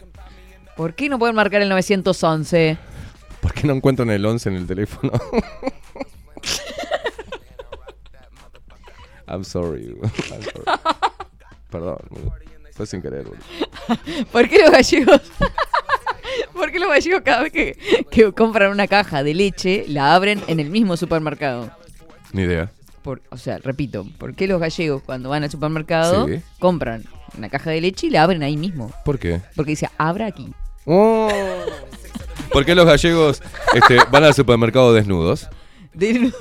¿Por 0.76 0.94
qué 0.94 1.10
no 1.10 1.18
pueden 1.18 1.36
marcar 1.36 1.62
el 1.62 1.70
911? 1.70 2.78
¿Por 3.42 3.54
qué 3.54 3.66
no 3.66 3.74
encuentran 3.74 4.10
el 4.10 4.26
11 4.26 4.50
en 4.50 4.56
el 4.56 4.68
teléfono? 4.68 5.14
I'm 9.28 9.44
sorry. 9.44 9.98
I'm 10.32 10.42
sorry. 10.42 10.66
Perdón. 11.70 11.98
Fue 12.78 12.86
sin 12.86 13.02
querer. 13.02 13.24
boludo. 13.26 13.42
¿Por 14.32 14.48
qué 14.48 14.60
los 14.62 14.72
gallegos? 14.72 15.22
¿Por 16.54 16.72
qué 16.72 16.80
los 16.80 16.90
gallegos 16.90 17.22
cada 17.26 17.44
vez 17.44 17.52
que, 17.52 18.06
que 18.12 18.32
compran 18.32 18.72
una 18.72 18.88
caja 18.88 19.24
de 19.24 19.34
leche 19.34 19.86
la 19.88 20.14
abren 20.16 20.42
en 20.48 20.60
el 20.60 20.70
mismo 20.70 20.96
supermercado? 20.96 21.72
Ni 22.32 22.44
idea. 22.44 22.72
Por, 23.02 23.22
o 23.30 23.38
sea, 23.38 23.58
repito, 23.60 24.06
¿por 24.18 24.36
qué 24.36 24.48
los 24.48 24.60
gallegos 24.60 25.02
cuando 25.04 25.30
van 25.30 25.44
al 25.44 25.50
supermercado 25.52 26.28
Sí. 26.28 26.42
compran 26.60 27.04
una 27.38 27.50
caja 27.50 27.70
de 27.72 27.82
leche 27.82 28.08
y 28.08 28.10
la 28.12 28.24
abren 28.24 28.44
ahí 28.44 28.58
mismo? 28.58 28.92
¿Por 29.06 29.18
qué? 29.18 29.42
Porque 29.56 29.72
dice, 29.72 29.90
abra 29.98 30.26
aquí. 30.28 30.54
Oh. 30.86 31.30
¿Por 32.52 32.66
qué 32.66 32.76
los 32.76 32.86
gallegos 32.86 33.42
este, 33.74 33.98
van 34.12 34.24
al 34.24 34.34
supermercado 34.34 34.94
desnudos? 34.94 35.50
De- 35.94 36.32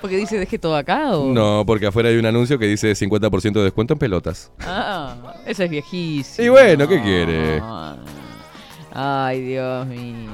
Porque 0.00 0.16
dice, 0.16 0.38
deje 0.38 0.58
todo 0.58 0.76
acá 0.76 1.16
o... 1.16 1.32
No, 1.32 1.64
porque 1.66 1.86
afuera 1.86 2.08
hay 2.08 2.16
un 2.16 2.26
anuncio 2.26 2.58
que 2.58 2.66
dice 2.66 2.92
50% 2.92 3.52
de 3.52 3.64
descuento 3.64 3.94
en 3.94 3.98
pelotas. 3.98 4.52
Ah, 4.60 5.34
eso 5.46 5.64
es 5.64 5.70
viejísimo. 5.70 6.46
Y 6.46 6.50
bueno, 6.50 6.86
¿qué 6.86 7.02
quiere? 7.02 7.62
Ay, 8.92 9.42
Dios 9.42 9.86
mío. 9.86 10.30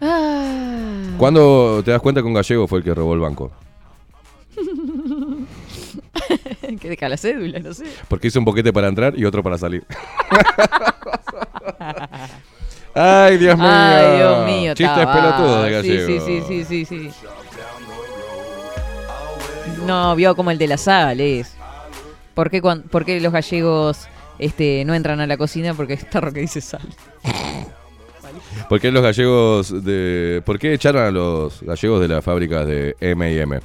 Ah. 0.00 1.14
¿Cuándo 1.16 1.82
te 1.84 1.90
das 1.90 2.02
cuenta 2.02 2.20
que 2.20 2.26
un 2.26 2.34
gallego 2.34 2.66
fue 2.66 2.78
el 2.78 2.84
que 2.84 2.94
robó 2.94 3.14
el 3.14 3.20
banco? 3.20 3.50
que 6.80 6.88
deja 6.88 7.08
la 7.08 7.16
cédula, 7.16 7.60
no 7.60 7.72
sé. 7.72 7.84
Porque 8.08 8.28
hizo 8.28 8.38
un 8.38 8.44
boquete 8.44 8.72
para 8.72 8.88
entrar 8.88 9.14
y 9.16 9.24
otro 9.24 9.42
para 9.42 9.58
salir. 9.58 9.84
Ay, 12.94 13.38
Dios 13.38 13.56
mío. 13.56 13.68
Ay, 13.68 14.16
Dios 14.16 14.46
mío. 14.46 14.74
Chistes 14.74 15.06
pelotudos 15.06 15.64
de 15.64 15.70
gallego. 15.70 16.06
Sí, 16.06 16.20
sí, 16.20 16.42
sí, 16.46 16.64
sí, 16.64 16.84
sí, 16.84 17.10
sí. 17.10 17.26
No, 19.86 20.14
vio 20.16 20.34
como 20.36 20.50
el 20.50 20.58
de 20.58 20.68
la 20.68 20.76
sal 20.78 21.20
es. 21.20 21.54
¿Por 22.34 22.50
qué, 22.50 22.62
cuan- 22.62 22.82
por 22.82 23.04
qué 23.04 23.20
los 23.20 23.32
gallegos 23.32 24.08
este, 24.38 24.84
no 24.84 24.94
entran 24.94 25.20
a 25.20 25.26
la 25.26 25.36
cocina? 25.36 25.74
Porque 25.74 25.94
es 25.94 26.08
tarro 26.08 26.32
que 26.32 26.40
dice 26.40 26.60
sal. 26.60 26.80
¿Por 28.68 28.80
qué 28.80 28.90
los 28.90 29.02
gallegos 29.02 29.84
de. 29.84 30.42
¿Por 30.46 30.58
qué 30.58 30.72
echaron 30.74 31.02
a 31.04 31.10
los 31.10 31.62
gallegos 31.62 32.00
de 32.00 32.08
las 32.08 32.24
fábricas 32.24 32.66
de 32.66 32.96
M&M? 33.00 33.60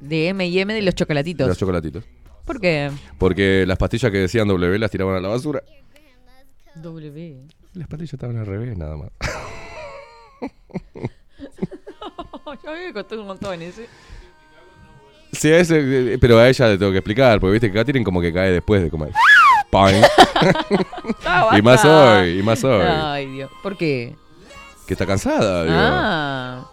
De 0.00 0.28
M&M 0.28 0.74
de 0.74 0.82
los 0.82 0.94
chocolatitos. 0.94 1.46
De 1.46 1.48
los 1.48 1.58
chocolatitos. 1.58 2.04
¿Por 2.44 2.60
qué? 2.60 2.90
Porque 3.18 3.64
las 3.66 3.78
pastillas 3.78 4.12
que 4.12 4.18
decían 4.18 4.46
W 4.46 4.78
las 4.78 4.90
tiraban 4.90 5.16
a 5.16 5.20
la 5.20 5.28
basura. 5.28 5.62
W. 6.76 7.36
Las 7.74 7.88
pastillas 7.88 8.14
estaban 8.14 8.36
al 8.36 8.46
revés, 8.46 8.76
nada 8.76 8.96
más. 8.96 9.10
Yo 12.62 12.70
a 12.70 12.74
mí 12.74 12.80
me 12.86 12.92
costó 12.92 13.20
un 13.20 13.26
montón 13.26 13.60
ese. 13.62 13.88
Sí, 15.38 15.52
a 15.52 15.58
ese, 15.58 16.14
eh, 16.14 16.18
pero 16.20 16.38
a 16.38 16.48
ella 16.48 16.68
le 16.68 16.78
tengo 16.78 16.92
que 16.92 16.98
explicar, 16.98 17.38
porque 17.40 17.52
viste 17.52 17.70
que 17.72 17.78
acá 17.78 17.84
tienen 17.84 18.04
como 18.04 18.20
que 18.20 18.32
cae 18.32 18.50
después 18.52 18.82
de 18.82 18.90
comer. 18.90 19.10
Poing. 19.70 20.02
Ah, 21.24 21.56
y 21.56 21.62
más 21.62 21.84
hoy, 21.84 22.38
y 22.40 22.42
más 22.42 22.62
hoy. 22.64 22.84
Ay, 22.86 23.26
Dios. 23.30 23.50
¿Por 23.62 23.76
qué? 23.76 24.14
Que 24.86 24.94
está 24.94 25.06
cansada, 25.06 25.62
digo. 25.64 25.74
Ah. 25.78 26.66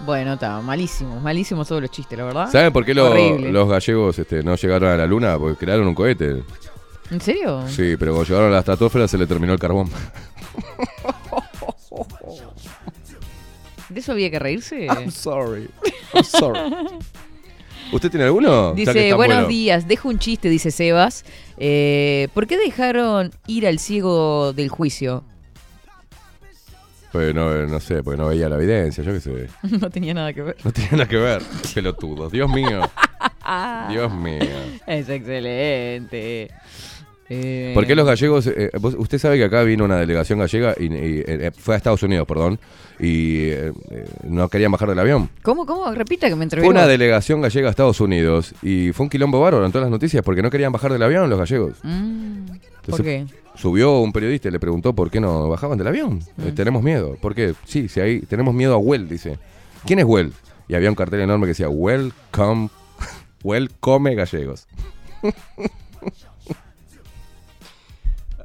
Bueno, 0.00 0.34
está 0.34 0.60
malísimo, 0.60 1.20
malísimos 1.20 1.68
todos 1.68 1.82
los 1.82 1.90
chistes, 1.90 2.18
la 2.18 2.24
verdad. 2.24 2.50
¿Saben 2.50 2.72
por 2.72 2.84
qué 2.84 2.94
lo- 2.94 3.38
los 3.38 3.68
gallegos 3.68 4.18
este, 4.18 4.42
no 4.42 4.54
llegaron 4.56 4.90
a 4.90 4.96
la 4.96 5.06
luna? 5.06 5.36
Porque 5.38 5.56
crearon 5.58 5.86
un 5.88 5.94
cohete. 5.94 6.42
¿En 7.10 7.20
serio? 7.20 7.64
Sí, 7.68 7.96
pero 7.98 8.12
cuando 8.14 8.28
llegaron 8.28 8.48
a 8.50 8.52
la 8.54 8.58
estratosfera 8.60 9.06
se 9.08 9.18
le 9.18 9.26
terminó 9.26 9.52
el 9.52 9.58
carbón. 9.58 9.90
¿De 13.90 14.00
eso 14.00 14.12
había 14.12 14.30
que 14.30 14.38
reírse? 14.38 14.86
I'm 14.90 15.10
sorry. 15.10 15.68
I'm 16.14 16.24
sorry. 16.24 16.60
¿Usted 17.92 18.08
tiene 18.10 18.24
alguno? 18.26 18.72
Dice, 18.72 19.12
buenos 19.14 19.36
bueno. 19.38 19.48
días, 19.48 19.88
dejo 19.88 20.08
un 20.08 20.18
chiste, 20.20 20.48
dice 20.48 20.70
Sebas. 20.70 21.24
Eh, 21.58 22.28
¿Por 22.34 22.46
qué 22.46 22.56
dejaron 22.56 23.32
ir 23.48 23.66
al 23.66 23.80
ciego 23.80 24.52
del 24.52 24.68
juicio? 24.68 25.24
Pues 27.10 27.34
no, 27.34 27.66
no 27.66 27.80
sé, 27.80 28.04
porque 28.04 28.16
no 28.16 28.28
veía 28.28 28.48
la 28.48 28.54
evidencia, 28.54 29.02
yo 29.02 29.12
qué 29.12 29.18
sé. 29.20 29.48
no 29.80 29.90
tenía 29.90 30.14
nada 30.14 30.32
que 30.32 30.42
ver. 30.42 30.56
No 30.62 30.70
tiene 30.72 30.90
nada 30.92 31.08
que 31.08 31.16
ver. 31.16 31.42
Pelotudos. 31.74 32.30
Dios 32.30 32.48
mío. 32.48 32.88
Dios 33.88 34.14
mío. 34.14 34.38
Es 34.86 35.08
excelente. 35.08 36.50
Eh, 37.28 37.72
¿Por 37.74 37.86
qué 37.86 37.96
los 37.96 38.06
gallegos? 38.06 38.46
eh, 38.46 38.70
vos- 38.80 38.94
usted 38.96 39.18
sabe 39.18 39.36
que 39.38 39.44
acá 39.44 39.62
vino 39.64 39.84
una 39.84 39.96
delegación 39.98 40.38
gallega 40.38 40.74
y, 40.78 40.84
y, 40.86 41.22
eh, 41.26 41.50
fue 41.56 41.74
a 41.74 41.76
Estados 41.76 42.02
Unidos, 42.04 42.26
perdón, 42.28 42.60
y 43.00 43.48
eh, 43.48 43.72
eh, 43.90 44.04
no 44.24 44.48
querían 44.48 44.70
bajar 44.70 44.88
del 44.90 44.98
avión. 44.98 45.30
¿Cómo, 45.42 45.64
cómo? 45.64 45.90
Repita 45.92 46.28
que 46.28 46.34
me 46.34 46.38
Fue 46.38 46.44
entrevistó. 46.44 46.70
una 46.70 46.86
delegación 46.86 47.40
gallega 47.40 47.68
a 47.68 47.70
Estados 47.70 48.00
Unidos 48.00 48.54
y 48.62 48.92
fue 48.92 49.04
un 49.04 49.10
quilombo 49.10 49.40
bárbaro 49.40 49.64
en 49.64 49.72
todas 49.72 49.84
las 49.86 49.90
noticias 49.90 50.22
porque 50.22 50.42
no 50.42 50.50
querían 50.50 50.70
bajar 50.72 50.92
del 50.92 51.02
avión 51.02 51.30
los 51.30 51.38
gallegos. 51.38 51.78
Mm, 51.82 52.46
¿Por 52.88 53.02
qué? 53.02 53.26
Subió 53.54 53.98
un 54.00 54.12
periodista 54.12 54.48
y 54.48 54.50
le 54.52 54.60
preguntó 54.60 54.94
por 54.94 55.10
qué 55.10 55.20
no 55.20 55.48
bajaban 55.48 55.78
del 55.78 55.86
avión. 55.88 56.20
Eh, 56.38 56.52
tenemos 56.54 56.82
miedo. 56.82 57.16
¿Por 57.20 57.34
qué? 57.34 57.54
Sí, 57.64 57.88
sí, 57.88 58.00
ahí 58.00 58.20
tenemos 58.20 58.54
miedo 58.54 58.74
a 58.74 58.78
Well, 58.78 59.08
dice. 59.08 59.38
¿Quién 59.86 59.98
es 59.98 60.04
Well? 60.04 60.32
Y 60.68 60.74
había 60.74 60.88
un 60.88 60.94
cartel 60.94 61.20
enorme 61.20 61.44
que 61.46 61.48
decía 61.48 61.68
Welcome, 61.68 62.68
Welcome 63.42 64.14
gallegos. 64.14 64.66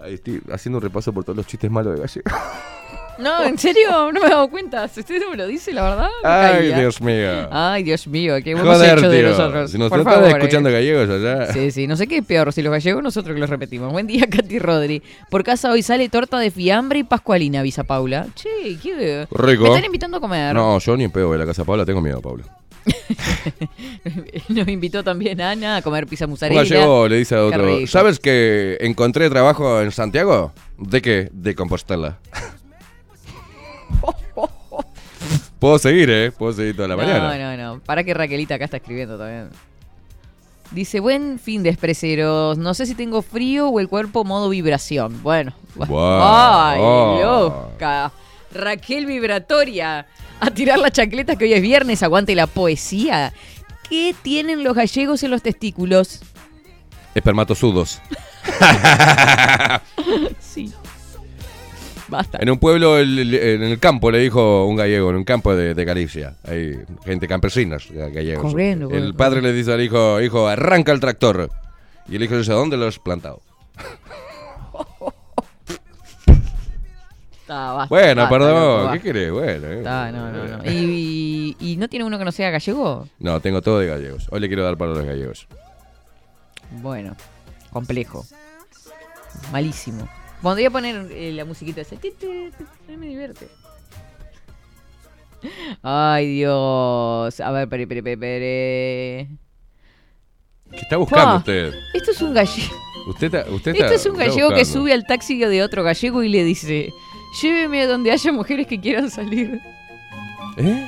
Ahí 0.01 0.15
estoy 0.15 0.41
haciendo 0.51 0.77
un 0.77 0.84
repaso 0.84 1.11
por 1.13 1.23
todos 1.23 1.38
los 1.38 1.47
chistes 1.47 1.71
malos 1.71 1.95
de 1.95 2.01
gallegos. 2.01 2.34
No, 3.18 3.43
¿en 3.43 3.57
serio? 3.57 4.11
No 4.11 4.20
me 4.20 4.28
he 4.28 4.30
dado 4.30 4.49
cuenta. 4.49 4.88
Si 4.88 4.99
usted 4.99 5.20
no 5.22 5.32
me 5.32 5.38
lo 5.38 5.47
dice, 5.47 5.74
la 5.74 5.84
verdad, 5.84 6.09
Ay, 6.24 6.70
caía. 6.70 6.80
Dios 6.80 7.01
mío. 7.01 7.47
Ay, 7.51 7.84
Dios 7.84 8.07
mío, 8.07 8.36
qué 8.43 8.51
hemos 8.51 8.63
Joder, 8.63 8.97
hecho 8.97 9.09
de 9.09 9.20
tío. 9.20 9.30
nosotros. 9.30 9.72
Si 9.72 9.78
nos 9.78 9.89
Por 9.89 10.03
favor, 10.03 10.28
escuchando 10.30 10.70
eh. 10.70 10.74
gallegos 10.74 11.09
allá. 11.09 11.53
Sí, 11.53 11.72
sí, 11.72 11.88
no 11.88 11.95
sé 11.95 12.07
qué 12.07 12.18
es 12.18 12.26
peor, 12.26 12.51
si 12.51 12.61
los 12.61 12.72
gallegos 12.72 13.01
nosotros 13.01 13.34
que 13.34 13.39
los 13.39 13.49
repetimos. 13.49 13.91
Buen 13.91 14.07
día, 14.07 14.26
Katy 14.30 14.59
Rodri. 14.59 15.01
Por 15.30 15.43
casa 15.43 15.72
hoy 15.72 15.82
sale 15.82 16.09
torta 16.09 16.39
de 16.39 16.51
fiambre 16.51 16.99
y 16.99 17.03
pascualina, 17.03 17.61
avisa 17.61 17.84
Paula. 17.84 18.28
Che, 18.36 18.78
qué... 18.82 19.28
Rico. 19.32 19.63
Me 19.63 19.70
están 19.70 19.86
invitando 19.86 20.18
a 20.18 20.20
comer. 20.22 20.53
No, 20.53 20.80
yo 20.80 20.97
ni 20.97 21.05
en 21.05 21.11
pedo 21.11 21.32
de 21.32 21.38
la 21.38 21.45
casa 21.45 21.63
Paula, 21.63 21.86
tengo 21.86 22.01
miedo, 22.01 22.22
Paula. 22.22 22.43
Nos 24.49 24.68
invitó 24.68 25.03
también 25.03 25.41
Ana 25.41 25.78
a 25.78 25.82
comer 25.82 26.05
pizza 26.05 26.28
mozzarella. 26.28 26.61
gallego 26.61 27.07
le 27.07 27.18
dice 27.18 27.36
a 27.36 27.43
otro. 27.43 27.88
¿sabes 27.88 28.20
que 28.20 28.78
encontré 28.82 29.30
trabajo 29.30 29.82
en 29.82 29.91
Santiago? 29.91 30.53
¿De 30.78 31.01
qué? 31.01 31.30
De 31.32 31.55
Compostela. 31.55 32.20
Puedo 35.59 35.79
seguir, 35.79 36.09
¿eh? 36.09 36.31
Puedo 36.31 36.53
seguir 36.53 36.75
toda 36.75 36.88
la 36.88 36.95
mañana. 36.97 37.38
No, 37.38 37.57
no, 37.57 37.75
no. 37.75 37.79
Para 37.81 38.03
que 38.03 38.13
Raquelita 38.13 38.55
acá 38.55 38.65
está 38.65 38.77
escribiendo 38.77 39.17
también. 39.17 39.49
Dice, 40.71 40.99
buen 40.99 41.39
fin 41.39 41.63
de 41.63 41.69
expreseros. 41.69 42.57
No 42.57 42.73
sé 42.73 42.86
si 42.86 42.95
tengo 42.95 43.21
frío 43.21 43.69
o 43.69 43.79
el 43.79 43.88
cuerpo 43.88 44.23
modo 44.23 44.49
vibración. 44.49 45.21
Bueno. 45.23 45.53
Guau. 45.75 46.21
Ay, 46.21 46.79
Oh. 46.81 47.69
loca. 47.73 48.11
Raquel 48.51 49.05
vibratoria. 49.05 50.07
A 50.39 50.51
tirar 50.51 50.79
la 50.79 50.91
chancleta 50.91 51.36
que 51.36 51.45
hoy 51.45 51.53
es 51.53 51.61
viernes. 51.61 52.03
Aguante 52.03 52.36
la 52.36 52.47
poesía. 52.47 53.31
¿Qué 53.89 54.13
tienen 54.21 54.63
los 54.63 54.75
gallegos 54.75 55.23
en 55.23 55.31
los 55.31 55.41
testículos? 55.41 56.21
Espermatozudos. 57.13 58.01
sí. 60.39 60.73
Basta. 62.07 62.37
En 62.41 62.49
un 62.51 62.59
pueblo, 62.59 62.97
el- 62.99 63.17
el- 63.17 63.33
en 63.33 63.63
el 63.63 63.79
campo, 63.79 64.11
le 64.11 64.19
dijo 64.19 64.65
un 64.65 64.75
gallego, 64.75 65.09
en 65.09 65.15
un 65.15 65.23
campo 65.23 65.55
de, 65.55 65.73
de 65.73 65.85
Galicia. 65.85 66.35
Hay 66.47 66.77
gente 67.03 67.27
campesinas 67.27 67.89
ga- 67.89 68.11
gallegos. 68.13 68.43
Corriendo, 68.43 68.89
el 68.91 69.13
padre 69.15 69.41
le 69.41 69.51
dice 69.53 69.73
al 69.73 69.81
hijo, 69.81 70.21
hijo, 70.21 70.47
arranca 70.47 70.91
el 70.91 70.99
tractor. 70.99 71.49
Y 72.07 72.15
el 72.17 72.23
hijo 72.23 72.37
dice, 72.37 72.51
¿dónde 72.51 72.77
lo 72.77 72.85
has 72.87 72.99
plantado? 72.99 73.41
Está, 77.41 77.73
basta, 77.73 77.89
Bueno, 77.95 78.21
basta, 78.23 78.29
perdón, 78.29 78.81
loco, 78.83 78.93
¿qué 78.93 78.99
querés? 79.01 79.31
Bueno. 79.31 79.67
eh. 79.67 79.77
Está, 79.77 80.11
no, 80.11 80.31
no, 80.31 80.57
no. 80.57 80.65
¿Y, 80.71 81.55
y, 81.59 81.71
y 81.73 81.77
no 81.77 81.87
tiene 81.87 82.05
uno 82.05 82.17
que 82.17 82.25
no 82.25 82.31
sea 82.31 82.49
gallego? 82.49 83.07
No, 83.19 83.39
tengo 83.39 83.61
todo 83.61 83.79
de 83.79 83.87
gallegos. 83.87 84.27
Hoy 84.31 84.39
le 84.39 84.47
quiero 84.47 84.63
dar 84.63 84.77
para 84.77 84.91
los 84.93 85.05
gallegos. 85.05 85.47
Bueno, 86.81 87.15
complejo. 87.71 88.25
Malísimo. 89.51 90.07
Podría 90.45 90.69
poner 90.69 91.07
eh, 91.09 91.31
la 91.33 91.43
musiquita 91.43 91.81
esa. 91.81 91.95
Me 92.87 93.07
divierte. 93.07 93.47
Ay, 95.81 96.35
Dios. 96.35 97.39
A 97.39 97.49
ver, 97.49 97.67
pere, 97.67 97.87
pere, 97.87 98.15
pere. 98.15 99.27
¿Qué 100.69 100.81
está 100.81 100.97
buscando 100.97 101.25
Pa, 101.25 101.35
usted? 101.37 101.73
Esto 101.95 102.11
es 102.11 102.21
un 102.21 102.35
gallego. 102.35 102.75
Usted 103.07 103.25
está, 103.25 103.49
usted 103.49 103.71
está, 103.71 103.85
Esto 103.85 103.95
es 103.95 104.05
un 104.05 104.21
está 104.21 104.25
gallego 104.27 104.49
que 104.49 104.59
buscando. 104.59 104.79
sube 104.81 104.93
al 104.93 105.07
taxi 105.07 105.39
de 105.39 105.63
otro 105.63 105.81
gallego 105.81 106.21
y 106.21 106.29
le 106.29 106.43
dice: 106.43 106.93
Lléveme 107.41 107.81
a 107.81 107.87
donde 107.87 108.11
haya 108.11 108.31
mujeres 108.31 108.67
que 108.67 108.79
quieran 108.79 109.09
salir. 109.09 109.59
¿Eh? 110.57 110.87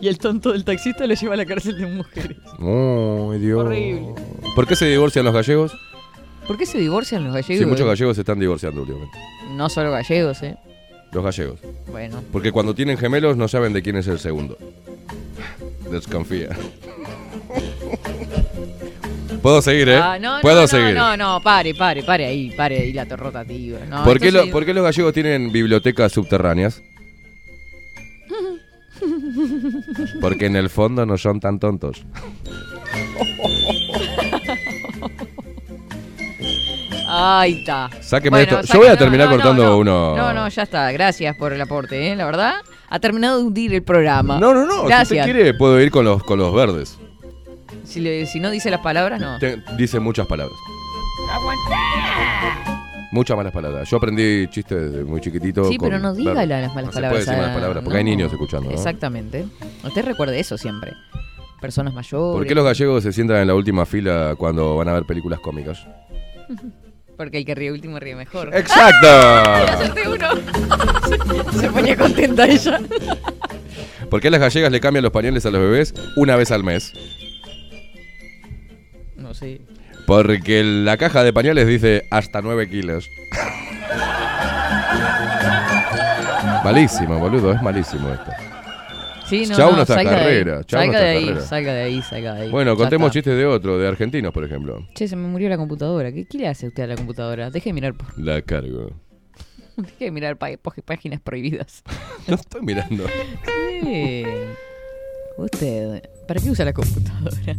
Y 0.00 0.06
el 0.06 0.18
tonto 0.18 0.52
del 0.52 0.64
taxista 0.64 1.08
lo 1.08 1.14
lleva 1.14 1.34
a 1.34 1.38
la 1.38 1.44
cárcel 1.44 1.76
de 1.76 1.86
mujeres. 1.86 2.36
Ay, 2.60 3.38
Dios. 3.40 3.64
Horrible. 3.64 4.14
¿Por 4.54 4.68
qué 4.68 4.76
se 4.76 4.86
divorcian 4.86 5.24
los 5.24 5.34
gallegos? 5.34 5.72
¿Por 6.46 6.58
qué 6.58 6.66
se 6.66 6.78
divorcian 6.78 7.24
los 7.24 7.32
gallegos? 7.34 7.58
Sí, 7.58 7.66
muchos 7.66 7.86
gallegos 7.86 8.16
se 8.16 8.22
están 8.22 8.38
divorciando 8.38 8.82
últimamente. 8.82 9.18
No 9.52 9.68
solo 9.68 9.90
gallegos, 9.90 10.42
¿eh? 10.42 10.56
Los 11.12 11.24
gallegos. 11.24 11.60
Bueno. 11.90 12.22
Porque 12.32 12.52
cuando 12.52 12.74
tienen 12.74 12.98
gemelos 12.98 13.36
no 13.36 13.48
saben 13.48 13.72
de 13.72 13.82
quién 13.82 13.96
es 13.96 14.06
el 14.08 14.18
segundo. 14.18 14.58
Desconfía. 15.90 16.50
Puedo 19.40 19.60
seguir, 19.62 19.88
¿eh? 19.90 19.96
Ah, 19.98 20.18
no, 20.18 20.38
Puedo 20.40 20.62
no, 20.62 20.66
seguir. 20.68 20.94
No, 20.94 21.16
no, 21.16 21.40
pare, 21.42 21.74
pare, 21.74 22.02
pare 22.02 22.26
ahí, 22.26 22.50
pare 22.56 22.78
ahí 22.78 22.92
la 22.92 23.04
rotativa. 23.04 23.78
No, 23.88 24.02
¿Por, 24.02 24.18
qué 24.18 24.32
lo- 24.32 24.50
por 24.50 24.64
qué 24.64 24.72
los 24.74 24.82
gallegos 24.82 25.12
tienen 25.12 25.52
bibliotecas 25.52 26.12
subterráneas? 26.12 26.82
Porque 30.20 30.46
en 30.46 30.56
el 30.56 30.70
fondo 30.70 31.04
no 31.04 31.18
son 31.18 31.40
tan 31.40 31.58
tontos. 31.58 32.04
Ahí 37.16 37.58
está. 37.60 37.90
Sáqueme 38.00 38.42
esto. 38.42 38.60
Yo 38.62 38.78
voy 38.78 38.88
a 38.88 38.96
terminar 38.96 39.28
cortando 39.30 39.76
uno- 39.78 40.16
No, 40.16 40.32
no, 40.32 40.48
ya 40.48 40.62
está. 40.62 40.90
Gracias 40.92 41.36
por 41.36 41.52
el 41.52 41.60
aporte, 41.60 42.10
¿eh? 42.12 42.16
La 42.16 42.24
verdad, 42.26 42.54
ha 42.88 42.98
terminado 42.98 43.38
de 43.38 43.44
hundir 43.44 43.74
el 43.74 43.82
programa. 43.82 44.38
No, 44.38 44.52
no, 44.54 44.64
no. 44.66 44.72
Si 44.72 44.76
usted 44.78 44.88
Gracias. 44.88 45.24
quiere, 45.24 45.54
puedo 45.54 45.80
ir 45.80 45.90
con 45.90 46.04
los, 46.04 46.22
con 46.24 46.38
los 46.38 46.52
verdes. 46.54 46.98
Si, 47.84 48.00
le- 48.00 48.26
si 48.26 48.40
no 48.40 48.50
dice 48.50 48.70
las 48.70 48.80
palabras, 48.80 49.20
no. 49.20 49.38
Te- 49.38 49.62
dice 49.76 50.00
muchas 50.00 50.26
palabras. 50.26 50.56
Muchas 53.12 53.36
malas 53.36 53.52
palabras. 53.52 53.88
Yo 53.88 53.96
aprendí 53.98 54.48
chistes 54.48 54.90
desde 54.90 55.04
muy 55.04 55.20
chiquitito. 55.20 55.64
Sí, 55.66 55.76
con 55.76 55.88
pero 55.88 56.00
no 56.00 56.14
diga 56.14 56.34
las 56.46 56.74
malas 56.74 56.92
palabras. 56.92 56.94
Se 56.94 57.00
puede 57.00 57.18
decir 57.20 57.36
malas 57.36 57.54
palabras 57.54 57.84
porque 57.84 57.98
hay 57.98 58.04
niños 58.04 58.32
escuchando. 58.32 58.70
Exactamente. 58.70 59.44
Usted 59.84 60.04
recuerde 60.04 60.40
eso 60.40 60.58
siempre. 60.58 60.92
Personas 61.60 61.94
mayores. 61.94 62.36
¿Por 62.38 62.46
qué 62.46 62.54
los 62.56 62.64
gallegos 62.64 63.02
se 63.04 63.12
sientan 63.12 63.36
en 63.38 63.46
la 63.46 63.54
última 63.54 63.86
fila 63.86 64.34
cuando 64.36 64.76
van 64.76 64.88
a 64.88 64.94
ver 64.94 65.04
películas 65.04 65.38
cómicas? 65.40 65.86
Porque 67.16 67.38
el 67.38 67.44
que 67.44 67.54
ríe 67.54 67.70
último 67.70 67.98
ríe 67.98 68.16
mejor. 68.16 68.54
¡Exacto! 68.54 69.06
¡Ay, 69.06 69.66
acerté 69.68 70.08
uno! 70.08 70.28
Se, 71.52 71.58
se 71.60 71.70
ponía 71.70 71.96
contenta 71.96 72.46
ella. 72.46 72.80
¿Por 74.10 74.20
qué 74.20 74.30
las 74.30 74.40
gallegas 74.40 74.72
le 74.72 74.80
cambian 74.80 75.02
los 75.02 75.12
pañales 75.12 75.46
a 75.46 75.50
los 75.50 75.60
bebés 75.60 75.94
una 76.16 76.36
vez 76.36 76.50
al 76.50 76.64
mes? 76.64 76.92
No 79.16 79.32
sé. 79.34 79.60
Porque 80.06 80.62
la 80.62 80.96
caja 80.96 81.24
de 81.24 81.32
pañales 81.32 81.66
dice 81.66 82.06
hasta 82.10 82.42
9 82.42 82.68
kilos. 82.68 83.08
malísimo, 86.62 87.18
boludo, 87.18 87.52
es 87.52 87.62
malísimo 87.62 88.10
esto. 88.10 88.30
Sí, 89.28 89.46
no, 89.46 89.56
Chau 89.56 89.70
no, 89.70 89.76
nuestra 89.76 89.96
de 89.96 90.04
carrera, 90.04 90.64
chau 90.64 90.80
salga 90.80 91.00
de 91.00 91.06
ahí, 91.08 91.34
salga 91.40 91.72
de 91.72 91.82
ahí, 91.82 92.02
salga 92.02 92.34
de 92.34 92.42
ahí. 92.42 92.50
Bueno, 92.50 92.76
contemos 92.76 93.06
está. 93.06 93.14
chistes 93.20 93.36
de 93.36 93.46
otro, 93.46 93.78
de 93.78 93.88
argentinos, 93.88 94.32
por 94.32 94.44
ejemplo. 94.44 94.86
Che, 94.94 95.08
se 95.08 95.16
me 95.16 95.26
murió 95.28 95.48
la 95.48 95.56
computadora. 95.56 96.12
¿Qué, 96.12 96.26
qué 96.26 96.38
le 96.38 96.48
hace 96.48 96.66
usted 96.68 96.82
a 96.82 96.86
la 96.88 96.96
computadora? 96.96 97.50
Deje 97.50 97.70
de 97.70 97.72
mirar, 97.74 97.94
por- 97.94 98.18
La 98.18 98.42
cargo. 98.42 98.90
deje 99.76 100.04
de 100.06 100.10
mirar 100.10 100.38
pag- 100.38 100.58
páginas 100.84 101.20
prohibidas. 101.20 101.82
No 102.28 102.34
estoy 102.36 102.62
mirando. 102.62 103.04
Sí. 103.82 104.24
Usted, 105.36 106.02
¿para 106.28 106.40
qué 106.40 106.50
usa 106.50 106.64
la 106.64 106.72
computadora? 106.72 107.56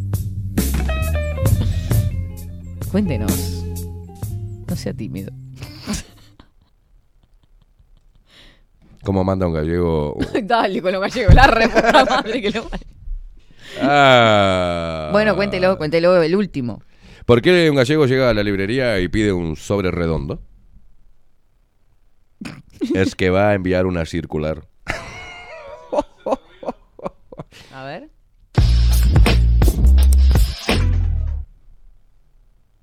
Cuéntenos. 2.91 3.63
No 4.67 4.75
sea 4.75 4.93
tímido. 4.93 5.31
¿Cómo 9.05 9.23
manda 9.23 9.45
un 9.45 9.53
gallego? 9.53 10.17
Dale 10.43 10.81
con 10.81 10.91
los 10.91 10.99
gallegos, 11.01 11.33
la 11.35 11.45
re 11.45 11.69
puta 11.69 12.05
madre 12.09 12.41
que 12.41 12.49
lo 12.49 12.67
Ah. 13.79 15.09
Bueno, 15.11 15.35
cuéntelo, 15.35 15.77
cuéntelo 15.77 16.21
el 16.23 16.35
último. 16.35 16.81
¿Por 17.25 17.41
qué 17.41 17.69
un 17.69 17.75
gallego 17.75 18.05
llega 18.07 18.29
a 18.29 18.33
la 18.33 18.41
librería 18.41 18.99
y 18.99 19.07
pide 19.07 19.31
un 19.31 19.55
sobre 19.57 19.91
redondo? 19.91 20.41
es 22.95 23.15
que 23.15 23.29
va 23.29 23.49
a 23.49 23.53
enviar 23.53 23.85
una 23.85 24.05
circular. 24.05 24.67
A 27.73 27.83
ver. 27.83 28.09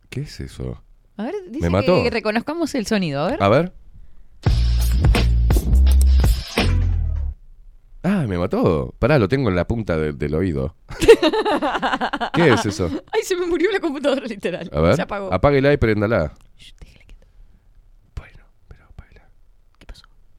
¿Qué 0.08 0.20
es 0.20 0.40
eso? 0.40 0.82
A 1.16 1.24
ver, 1.24 1.34
dice 1.48 1.64
Me 1.64 1.70
mató. 1.70 2.02
que 2.02 2.10
reconozcamos 2.10 2.74
el 2.74 2.86
sonido, 2.86 3.22
a 3.24 3.30
ver. 3.30 3.42
A 3.42 3.48
ver. 3.48 3.72
Ah, 8.05 8.24
me 8.28 8.36
mató. 8.38 8.94
Pará, 8.98 9.18
lo 9.18 9.28
tengo 9.28 9.48
en 9.48 9.55
la 9.57 9.66
punta 9.66 9.96
de- 9.96 10.12
del 10.12 10.34
oído. 10.34 10.74
¿Qué 12.34 12.48
es 12.53 12.66
eso? 12.66 12.90
Ay, 13.12 13.22
se 13.22 13.36
me 13.36 13.46
murió 13.46 13.70
la 13.70 13.80
computadora 13.80 14.26
literal. 14.26 14.68
A 14.72 14.80
ver. 14.80 14.96
Se 14.96 15.03
apagó. 15.03 15.32
Apáguela 15.32 15.72
y 15.72 15.76
préndala. 15.76 16.32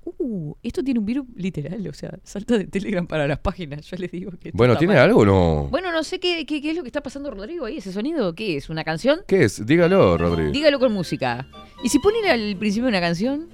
Uh, 0.06 0.54
esto 0.64 0.84
tiene 0.84 1.00
un 1.00 1.06
virus 1.06 1.26
literal, 1.36 1.86
o 1.88 1.94
sea, 1.94 2.18
salta 2.24 2.58
de 2.58 2.66
Telegram 2.66 3.06
para 3.08 3.26
las 3.28 3.40
páginas. 3.40 3.86
Yo 3.90 3.98
les 3.98 4.12
digo 4.12 4.32
que. 4.32 4.50
esto 4.50 4.58
Bueno, 4.58 4.74
está 4.74 4.80
¿tiene 4.80 4.94
mal. 4.96 5.04
algo 5.04 5.22
o 5.22 5.26
no? 5.26 5.68
Bueno, 5.70 5.92
no 5.92 6.04
sé 6.04 6.20
qué, 6.20 6.46
qué, 6.46 6.62
qué 6.62 6.72
es 6.72 6.76
lo 6.78 6.84
que 6.84 6.90
está 6.90 7.02
pasando, 7.02 7.32
Rodrigo, 7.32 7.66
ahí, 7.66 7.78
ese 7.78 7.92
sonido. 7.94 8.34
¿Qué 8.36 8.58
es? 8.58 8.70
¿Una 8.70 8.84
canción? 8.84 9.22
¿Qué 9.28 9.44
es? 9.46 9.66
Dígalo, 9.66 10.18
Rodrigo. 10.18 10.52
Dígalo 10.52 10.80
con 10.80 10.92
música. 10.94 11.48
¿Y 11.84 11.90
si 11.90 12.00
ponen 12.00 12.26
al 12.26 12.56
principio 12.58 12.88
una 12.90 13.00
canción? 13.02 13.50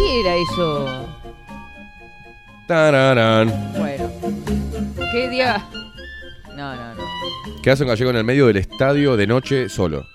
¿Qué 0.00 0.20
era 0.20 0.34
eso? 0.36 1.08
Tararán. 2.66 3.72
Bueno. 3.76 4.10
¿Qué 5.12 5.28
día? 5.28 5.68
No, 6.56 6.74
no, 6.74 6.94
no. 6.94 7.02
¿Qué 7.62 7.70
hace 7.70 7.82
un 7.82 7.88
gallego 7.90 8.10
en 8.10 8.16
el 8.16 8.24
medio 8.24 8.46
del 8.46 8.56
estadio 8.56 9.16
de 9.16 9.26
noche 9.26 9.68
solo? 9.68 10.06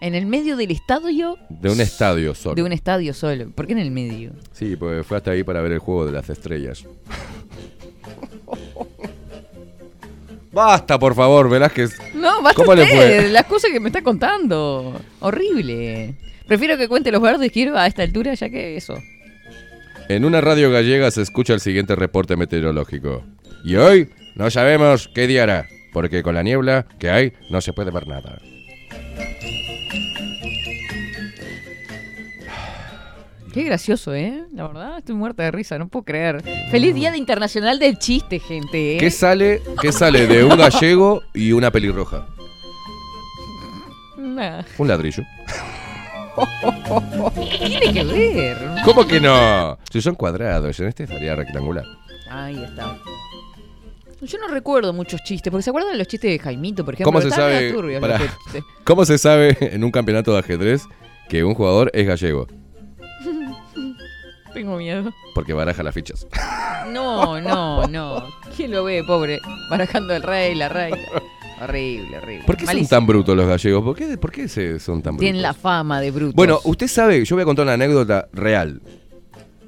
En 0.00 0.14
el 0.14 0.24
medio 0.26 0.56
del 0.56 0.70
estadio. 0.70 1.36
De 1.50 1.70
un 1.70 1.80
estadio 1.80 2.34
solo. 2.34 2.54
De 2.54 2.62
un 2.62 2.72
estadio 2.72 3.12
solo. 3.14 3.50
¿Por 3.50 3.66
qué 3.66 3.72
en 3.74 3.78
el 3.78 3.90
medio? 3.90 4.32
Sí, 4.52 4.74
pues 4.76 5.06
fue 5.06 5.18
hasta 5.18 5.32
ahí 5.32 5.44
para 5.44 5.60
ver 5.60 5.72
el 5.72 5.78
juego 5.78 6.06
de 6.06 6.12
las 6.12 6.28
estrellas. 6.30 6.84
Basta, 10.52 10.98
por 10.98 11.14
favor, 11.14 11.48
Velázquez. 11.48 11.92
No, 12.14 12.42
basta 12.42 12.62
¿Cómo 12.62 12.74
le 12.74 12.86
fue? 12.86 13.28
las 13.30 13.46
cosas 13.46 13.70
que 13.70 13.80
me 13.80 13.88
está 13.88 14.02
contando. 14.02 15.00
Horrible. 15.20 16.14
Prefiero 16.52 16.76
que 16.76 16.86
cuente 16.86 17.10
los 17.10 17.22
verdes, 17.22 17.50
quiero 17.50 17.78
a 17.78 17.86
esta 17.86 18.02
altura, 18.02 18.34
ya 18.34 18.50
que 18.50 18.76
eso. 18.76 19.02
En 20.10 20.26
una 20.26 20.42
radio 20.42 20.70
gallega 20.70 21.10
se 21.10 21.22
escucha 21.22 21.54
el 21.54 21.60
siguiente 21.60 21.96
reporte 21.96 22.36
meteorológico. 22.36 23.24
Y 23.64 23.76
hoy 23.76 24.10
no 24.34 24.50
sabemos 24.50 25.08
qué 25.14 25.26
día 25.26 25.44
hará, 25.44 25.66
porque 25.94 26.22
con 26.22 26.34
la 26.34 26.42
niebla 26.42 26.84
que 26.98 27.08
hay 27.08 27.32
no 27.48 27.62
se 27.62 27.72
puede 27.72 27.90
ver 27.90 28.06
nada. 28.06 28.38
Qué 33.54 33.62
gracioso, 33.62 34.14
¿eh? 34.14 34.44
La 34.52 34.66
verdad, 34.66 34.98
estoy 34.98 35.14
muerta 35.14 35.44
de 35.44 35.52
risa, 35.52 35.78
no 35.78 35.88
puedo 35.88 36.04
creer. 36.04 36.42
Feliz 36.70 36.94
Día 36.94 37.12
de 37.12 37.16
Internacional 37.16 37.78
del 37.78 37.96
Chiste, 37.96 38.40
gente. 38.40 38.96
¿eh? 38.96 38.98
¿Qué 38.98 39.10
sale, 39.10 39.62
qué 39.80 39.90
sale 39.90 40.26
de 40.26 40.44
un 40.44 40.58
gallego 40.58 41.22
y 41.32 41.52
una 41.52 41.70
pelirroja? 41.70 42.26
Nah. 44.18 44.62
Un 44.78 44.88
ladrillo. 44.88 45.24
¿Qué 47.34 47.66
tiene 47.66 47.92
que 47.92 48.04
ver? 48.04 48.56
¿Cómo 48.84 49.06
que 49.06 49.20
no? 49.20 49.78
Si 49.90 50.00
son 50.00 50.14
cuadrados, 50.14 50.78
en 50.80 50.88
este 50.88 51.04
estaría 51.04 51.34
rectangular. 51.34 51.84
Ahí 52.30 52.62
está. 52.62 52.96
Yo 54.22 54.38
no 54.38 54.48
recuerdo 54.48 54.92
muchos 54.92 55.22
chistes, 55.24 55.50
porque 55.50 55.64
se 55.64 55.70
acuerdan 55.70 55.92
de 55.92 55.98
los 55.98 56.06
chistes 56.06 56.30
de 56.30 56.38
Jaimito, 56.38 56.84
por 56.84 56.94
ejemplo. 56.94 57.12
¿Cómo 57.12 57.20
se 57.20 57.30
sabe? 57.30 57.72
turbios. 57.72 58.02
¿Cómo 58.84 59.04
se 59.04 59.18
sabe 59.18 59.56
en 59.60 59.82
un 59.82 59.90
campeonato 59.90 60.32
de 60.32 60.38
ajedrez 60.38 60.84
que 61.28 61.42
un 61.42 61.54
jugador 61.54 61.90
es 61.92 62.06
gallego? 62.06 62.46
Tengo 64.54 64.76
miedo. 64.76 65.10
Porque 65.34 65.52
baraja 65.54 65.82
las 65.82 65.94
fichas. 65.94 66.26
No, 66.88 67.40
no, 67.40 67.86
no. 67.88 68.24
¿Quién 68.56 68.70
lo 68.70 68.84
ve, 68.84 69.02
pobre? 69.04 69.40
Barajando 69.68 70.14
el 70.14 70.22
rey, 70.22 70.54
la 70.54 70.68
reina. 70.68 70.98
Horrible, 71.62 72.18
horrible. 72.18 72.44
¿Por 72.46 72.56
qué 72.56 72.66
son 72.66 72.86
tan 72.86 73.06
brutos 73.06 73.36
los 73.36 73.46
gallegos? 73.46 73.82
¿Por 73.84 73.96
qué, 73.96 74.18
por 74.18 74.32
qué 74.32 74.48
se, 74.48 74.78
son 74.80 75.00
tan 75.02 75.12
brutos? 75.14 75.20
Tienen 75.24 75.42
la 75.42 75.54
fama 75.54 76.00
de 76.00 76.10
brutos. 76.10 76.34
Bueno, 76.34 76.58
usted 76.64 76.88
sabe, 76.88 77.24
yo 77.24 77.36
voy 77.36 77.42
a 77.42 77.44
contar 77.44 77.64
una 77.64 77.74
anécdota 77.74 78.28
real. 78.32 78.80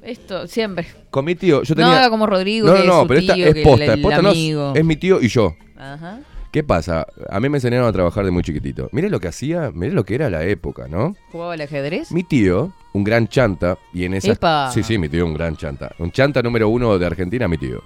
Esto, 0.03 0.45
siempre. 0.47 0.85
Con 1.09 1.25
mi 1.25 1.35
tío, 1.35 1.63
yo 1.63 1.73
No 1.73 1.81
tenía... 1.81 1.97
haga 1.99 2.09
como 2.09 2.27
Rodrigo, 2.27 2.67
No, 2.67 2.73
que 2.75 2.79
no, 2.81 2.85
no, 2.85 2.93
es 2.93 3.01
su 3.01 3.07
pero 3.07 3.19
esta 3.21 3.33
tío, 3.33 3.47
es 3.47 3.53
que 3.55 3.63
posta, 3.63 3.85
el- 3.85 3.89
es 3.91 3.97
posta, 3.99 4.21
no, 4.21 4.29
amigo. 4.29 4.73
es 4.75 4.85
mi 4.85 4.95
tío 4.97 5.21
y 5.21 5.27
yo. 5.29 5.55
Ajá. 5.77 6.19
¿Qué 6.51 6.63
pasa? 6.63 7.05
A 7.29 7.39
mí 7.39 7.49
me 7.49 7.57
enseñaron 7.57 7.87
a 7.87 7.91
trabajar 7.91 8.23
de 8.23 8.31
muy 8.31 8.43
chiquitito. 8.43 8.87
Mire 8.91 9.09
lo 9.09 9.19
que 9.19 9.27
hacía, 9.27 9.71
mire 9.73 9.93
lo 9.93 10.05
que 10.05 10.15
era 10.15 10.29
la 10.29 10.43
época, 10.45 10.87
¿no? 10.87 11.15
¿Jugaba 11.31 11.53
al 11.53 11.61
ajedrez? 11.61 12.11
Mi 12.11 12.23
tío, 12.23 12.71
un 12.93 13.03
gran 13.03 13.27
chanta, 13.27 13.77
y 13.93 14.05
en 14.05 14.13
esa... 14.13 14.31
¡Epa! 14.33 14.69
Sí, 14.71 14.83
sí, 14.83 14.97
mi 14.97 15.09
tío, 15.09 15.25
un 15.25 15.33
gran 15.33 15.57
chanta. 15.57 15.91
Un 15.99 16.11
chanta 16.11 16.41
número 16.41 16.69
uno 16.69 16.97
de 16.97 17.05
Argentina, 17.05 17.47
mi 17.47 17.57
tío. 17.57 17.81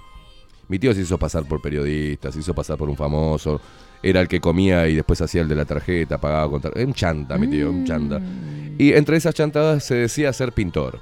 Mi 0.68 0.78
tío 0.78 0.94
se 0.94 1.00
hizo 1.00 1.18
pasar 1.18 1.44
por 1.48 1.60
periodista, 1.60 2.30
se 2.30 2.38
hizo 2.40 2.54
pasar 2.54 2.76
por 2.76 2.88
un 2.88 2.96
famoso, 2.96 3.60
era 4.02 4.20
el 4.20 4.28
que 4.28 4.40
comía 4.40 4.88
y 4.88 4.94
después 4.94 5.20
hacía 5.20 5.42
el 5.42 5.48
de 5.48 5.54
la 5.56 5.64
tarjeta, 5.64 6.18
pagaba 6.18 6.50
con 6.50 6.60
tar- 6.62 6.72
Era 6.74 6.86
un 6.86 6.94
chanta, 6.94 7.36
mi 7.38 7.48
tío, 7.48 7.70
un 7.70 7.84
chanta. 7.84 8.20
Y 8.78 8.92
entre 8.94 9.16
esas 9.16 9.34
chantadas 9.34 9.84
se 9.84 9.94
decía 9.94 10.32
ser 10.32 10.52
pintor. 10.52 11.00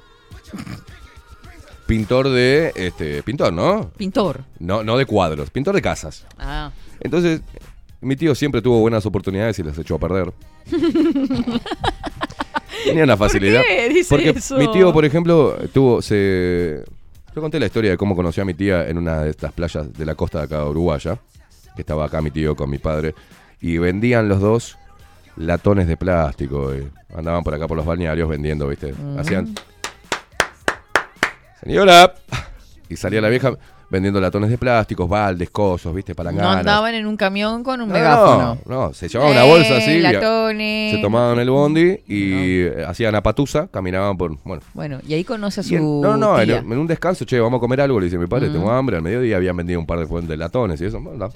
Pintor 1.87 2.29
de, 2.29 2.71
este, 2.75 3.23
pintor, 3.23 3.51
¿no? 3.53 3.89
Pintor. 3.97 4.43
No, 4.59 4.83
no 4.83 4.97
de 4.97 5.05
cuadros, 5.05 5.49
pintor 5.49 5.73
de 5.75 5.81
casas. 5.81 6.25
Ah. 6.37 6.71
Entonces, 6.99 7.41
mi 8.01 8.15
tío 8.15 8.35
siempre 8.35 8.61
tuvo 8.61 8.79
buenas 8.79 9.05
oportunidades 9.05 9.57
y 9.59 9.63
las 9.63 9.77
echó 9.77 9.95
a 9.95 9.99
perder. 9.99 10.31
Tenía 12.85 13.03
una 13.03 13.17
facilidad. 13.17 13.61
qué 13.67 13.89
dice 13.89 14.09
Porque 14.09 14.29
eso? 14.29 14.57
mi 14.57 14.71
tío, 14.71 14.93
por 14.93 15.03
ejemplo, 15.05 15.57
tuvo. 15.73 16.01
se 16.01 16.83
Yo 17.35 17.41
conté 17.41 17.59
la 17.59 17.65
historia 17.65 17.91
de 17.91 17.97
cómo 17.97 18.15
conocí 18.15 18.39
a 18.39 18.45
mi 18.45 18.53
tía 18.53 18.87
en 18.87 18.97
una 18.97 19.21
de 19.23 19.31
estas 19.31 19.51
playas 19.51 19.91
de 19.93 20.05
la 20.05 20.15
costa 20.15 20.39
de 20.39 20.43
acá 20.45 20.59
de 20.59 20.69
Uruguaya. 20.69 21.19
Que 21.75 21.81
estaba 21.81 22.05
acá 22.05 22.21
mi 22.21 22.31
tío 22.31 22.55
con 22.55 22.69
mi 22.69 22.77
padre. 22.77 23.15
Y 23.61 23.77
vendían 23.77 24.27
los 24.29 24.39
dos 24.39 24.77
latones 25.37 25.87
de 25.87 25.97
plástico. 25.97 26.73
y 26.75 26.87
andaban 27.15 27.43
por 27.43 27.53
acá 27.53 27.67
por 27.67 27.77
los 27.77 27.85
balnearios 27.85 28.27
vendiendo, 28.29 28.67
¿viste? 28.67 28.93
Mm. 28.93 29.19
Hacían. 29.19 29.53
Señora. 31.63 32.13
Y 32.89 32.95
salía 32.95 33.21
la 33.21 33.29
vieja 33.29 33.51
vendiendo 33.91 34.21
latones 34.21 34.49
de 34.51 34.57
plásticos, 34.57 35.09
baldes, 35.09 35.49
cosos, 35.49 35.93
¿viste? 35.93 36.11
No 36.13 36.15
Palanganas. 36.17 36.57
andaban 36.57 36.93
en 36.95 37.05
un 37.07 37.17
camión 37.17 37.63
con 37.63 37.81
un 37.81 37.87
No, 37.89 37.93
megáfono. 37.93 38.57
No, 38.65 38.93
se 38.93 39.07
llevaban 39.09 39.33
una 39.33 39.43
bolsa 39.43 39.73
Eh, 39.75 39.77
así. 39.77 39.91
y- 39.91 39.99
latones. 40.01 40.95
se 40.95 41.01
tomaban 41.01 41.39
el 41.39 41.49
bondi 41.49 41.99
y 42.07 42.61
eh, 42.63 42.85
hacían 42.87 43.15
apatusa, 43.15 43.67
caminaban 43.67 44.15
por. 44.17 44.37
Bueno. 44.43 44.61
Bueno, 44.73 44.99
y 45.07 45.13
ahí 45.15 45.23
conoce 45.23 45.61
a 45.61 45.63
su 45.63 45.75
en- 45.75 46.01
no, 46.01 46.17
no, 46.17 46.39
en, 46.39 46.45
tía. 46.47 46.57
en 46.59 46.71
un 46.77 46.87
descanso, 46.87 47.25
che, 47.25 47.39
vamos 47.39 47.57
a 47.57 47.61
comer 47.61 47.81
algo, 47.81 47.99
le 47.99 48.05
dice 48.05 48.17
mi 48.17 48.27
padre, 48.27 48.49
Mm. 48.49 48.53
tengo 48.53 48.71
hambre, 48.71 48.95
al 48.97 49.01
mediodía 49.03 49.37
habían 49.37 49.57
vendido 49.57 49.79
un 49.79 49.85
par 49.87 49.99
de 49.99 50.05
fuentes 50.07 50.29
de 50.29 50.37
latones 50.37 50.79
y 50.81 50.85
eso, 50.85 50.99
bueno, 51.01 51.27
no. 51.27 51.33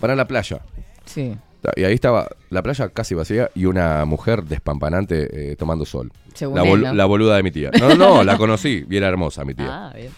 Para 0.00 0.16
la 0.16 0.26
playa. 0.26 0.60
Sí. 1.04 1.36
Y 1.76 1.84
ahí 1.84 1.92
estaba 1.92 2.26
la 2.48 2.62
playa 2.62 2.88
casi 2.88 3.14
vacía 3.14 3.50
y 3.54 3.66
una 3.66 4.04
mujer 4.06 4.44
despampanante 4.44 5.52
eh, 5.52 5.56
tomando 5.56 5.84
sol. 5.84 6.10
Según 6.32 6.56
la, 6.56 6.62
él, 6.62 6.68
bol- 6.70 6.82
¿no? 6.82 6.94
la 6.94 7.04
boluda 7.04 7.36
de 7.36 7.42
mi 7.42 7.50
tía. 7.50 7.70
No, 7.78 7.88
no, 7.90 7.94
no, 7.96 8.24
la 8.24 8.38
conocí 8.38 8.86
y 8.88 8.96
era 8.96 9.08
hermosa 9.08 9.44
mi 9.44 9.54
tía. 9.54 9.88
Ah, 9.88 9.92
bien. 9.94 10.10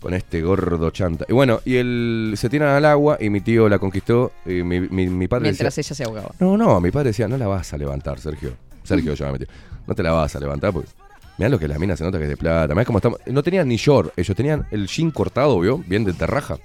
Con 0.00 0.14
este 0.14 0.42
gordo 0.42 0.90
chanta. 0.90 1.24
Y 1.28 1.32
bueno, 1.32 1.60
y 1.64 1.76
él 1.76 2.34
se 2.36 2.48
tiran 2.48 2.70
al 2.70 2.84
agua 2.84 3.16
y 3.20 3.30
mi 3.30 3.40
tío 3.40 3.68
la 3.68 3.78
conquistó 3.78 4.32
y 4.46 4.62
mi, 4.64 4.80
mi, 4.80 5.06
mi 5.08 5.28
padre 5.28 5.44
Mientras 5.44 5.74
decía, 5.74 5.88
ella 5.88 5.96
se 5.96 6.04
ahogaba. 6.04 6.34
no, 6.40 6.56
no, 6.56 6.80
mi 6.80 6.90
padre 6.90 7.08
decía, 7.10 7.28
no 7.28 7.36
la 7.36 7.46
vas 7.46 7.72
a 7.72 7.76
levantar, 7.78 8.18
Sergio. 8.18 8.52
Sergio 8.82 9.12
a 9.26 9.32
mi 9.32 9.38
tío. 9.38 9.48
No 9.86 9.94
te 9.94 10.02
la 10.02 10.12
vas 10.12 10.34
a 10.34 10.40
levantar 10.40 10.72
porque. 10.72 10.88
Mirá 11.36 11.48
lo 11.50 11.58
que 11.60 11.68
la 11.68 11.78
mina 11.78 11.96
se 11.96 12.02
nota 12.02 12.18
que 12.18 12.24
es 12.24 12.30
de 12.30 12.36
plata. 12.36 12.74
Mirá 12.74 12.84
cómo 12.84 12.98
estamos. 12.98 13.20
No 13.26 13.42
tenían 13.44 13.68
ni 13.68 13.76
short, 13.76 14.12
ellos 14.16 14.36
tenían 14.36 14.66
el 14.72 14.88
jean 14.88 15.12
cortado, 15.12 15.60
¿vio? 15.60 15.78
Bien 15.78 16.02
de 16.04 16.12
terraja. 16.12 16.58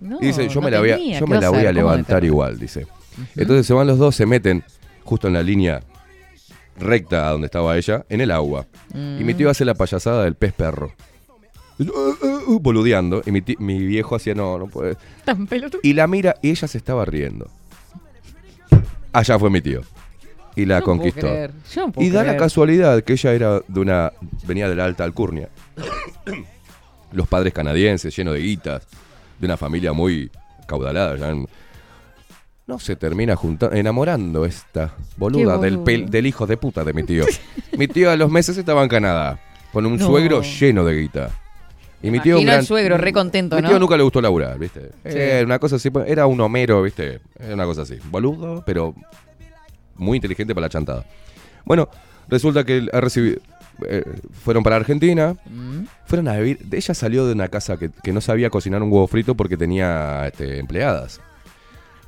No, 0.00 0.18
dice, 0.18 0.48
yo 0.48 0.60
no 0.60 0.66
me 0.66 0.70
la 0.70 0.80
voy 0.80 0.90
a, 0.90 0.98
yo 0.98 1.24
¿qué 1.24 1.26
me 1.32 1.40
la 1.40 1.50
voy 1.50 1.64
a 1.66 1.72
levantar 1.72 2.24
igual, 2.24 2.58
dice. 2.58 2.86
Entonces 3.34 3.66
se 3.66 3.72
van 3.72 3.86
los 3.86 3.98
dos, 3.98 4.14
se 4.14 4.26
meten 4.26 4.62
justo 5.04 5.26
en 5.28 5.34
la 5.34 5.42
línea 5.42 5.82
recta 6.78 7.28
a 7.28 7.32
donde 7.32 7.46
estaba 7.46 7.76
ella, 7.78 8.04
en 8.08 8.20
el 8.20 8.30
agua. 8.30 8.66
Y 8.92 9.24
mi 9.24 9.32
Mm. 9.32 9.36
tío 9.36 9.50
hace 9.50 9.64
la 9.64 9.74
payasada 9.74 10.24
del 10.24 10.34
pez 10.34 10.52
perro. 10.52 10.92
Y, 11.78 11.88
uh, 11.88 11.92
uh, 12.22 12.52
uh, 12.54 12.60
boludeando. 12.60 13.22
Y 13.24 13.30
mi, 13.32 13.40
ti- 13.42 13.56
mi 13.58 13.78
viejo 13.86 14.14
hacía, 14.16 14.34
no, 14.34 14.58
no 14.58 14.66
puede. 14.66 14.96
Tan 15.24 15.46
pelotudo. 15.46 15.80
Y 15.82 15.92
la 15.94 16.06
mira 16.06 16.36
y 16.42 16.50
ella 16.50 16.68
se 16.68 16.76
estaba 16.78 17.04
riendo. 17.04 17.48
Allá 19.12 19.38
fue 19.38 19.48
mi 19.50 19.60
tío. 19.62 19.80
Y 20.54 20.64
la 20.64 20.78
No 20.80 20.84
conquistó. 20.86 21.26
no 21.26 21.92
y 21.98 22.08
da 22.10 22.24
la 22.24 22.36
casualidad 22.36 23.02
que 23.04 23.12
ella 23.14 23.32
era 23.32 23.60
de 23.66 23.80
una. 23.80 24.12
venía 24.46 24.68
de 24.68 24.74
la 24.74 24.84
alta 24.86 25.04
alcurnia. 25.04 25.48
Los 27.12 27.28
padres 27.28 27.52
canadienses, 27.52 28.14
llenos 28.16 28.34
de 28.34 28.40
guitas, 28.40 28.86
de 29.38 29.46
una 29.46 29.56
familia 29.56 29.92
muy 29.92 30.30
caudalada. 30.66 31.16
ya 31.16 31.30
en- 31.30 31.46
no 32.66 32.78
se 32.80 32.96
termina 32.96 33.36
juntando, 33.36 33.76
enamorando 33.76 34.44
esta 34.44 34.92
boluda 35.16 35.56
del, 35.58 35.78
pel- 35.78 36.08
del 36.08 36.26
hijo 36.26 36.46
de 36.48 36.56
puta 36.56 36.82
de 36.82 36.92
mi 36.92 37.04
tío. 37.04 37.24
mi 37.78 37.86
tío 37.86 38.10
a 38.10 38.16
los 38.16 38.28
meses 38.30 38.56
estaba 38.58 38.82
en 38.82 38.88
Canadá, 38.88 39.38
con 39.72 39.86
un 39.86 39.96
No. 39.96 40.06
suegro 40.06 40.42
lleno 40.42 40.84
de 40.84 41.00
guita. 41.00 41.30
Y 42.02 42.10
mi 42.10 42.18
tío, 42.20 42.34
un 42.36 42.42
Imagino 42.42 42.50
al 42.52 42.56
gran- 42.58 42.66
suegro, 42.66 42.98
re 42.98 43.12
contento, 43.12 43.56
Mi 43.56 43.62
¿no? 43.62 43.68
tío 43.68 43.78
nunca 43.78 43.96
le 43.96 44.02
gustó 44.02 44.20
laburar, 44.20 44.58
¿viste? 44.58 44.90
Sí. 45.04 45.14
Eh, 45.16 45.42
una 45.44 45.58
cosa 45.60 45.76
así, 45.76 45.90
era 46.06 46.26
un 46.26 46.40
Homero, 46.40 46.82
¿viste? 46.82 47.20
Era 47.38 47.54
una 47.54 47.64
cosa 47.64 47.82
así. 47.82 47.98
Boludo, 48.10 48.62
pero 48.66 48.94
muy 49.94 50.16
inteligente 50.16 50.54
para 50.54 50.66
la 50.66 50.68
chantada. 50.70 51.04
Bueno, 51.64 51.88
resulta 52.28 52.64
que 52.64 52.78
él 52.78 52.90
ha 52.92 53.00
recibido. 53.00 53.40
Eh, 53.88 54.02
fueron 54.44 54.62
para 54.62 54.76
Argentina. 54.76 55.34
Mm. 55.46 55.84
Fueron 56.06 56.28
a 56.28 56.36
vivir. 56.36 56.60
Ella 56.70 56.94
salió 56.94 57.26
de 57.26 57.32
una 57.32 57.48
casa 57.48 57.76
que, 57.76 57.90
que 58.02 58.12
no 58.12 58.20
sabía 58.20 58.50
cocinar 58.50 58.82
un 58.82 58.92
huevo 58.92 59.06
frito 59.06 59.34
porque 59.34 59.56
tenía 59.56 60.26
este, 60.28 60.58
empleadas. 60.58 61.20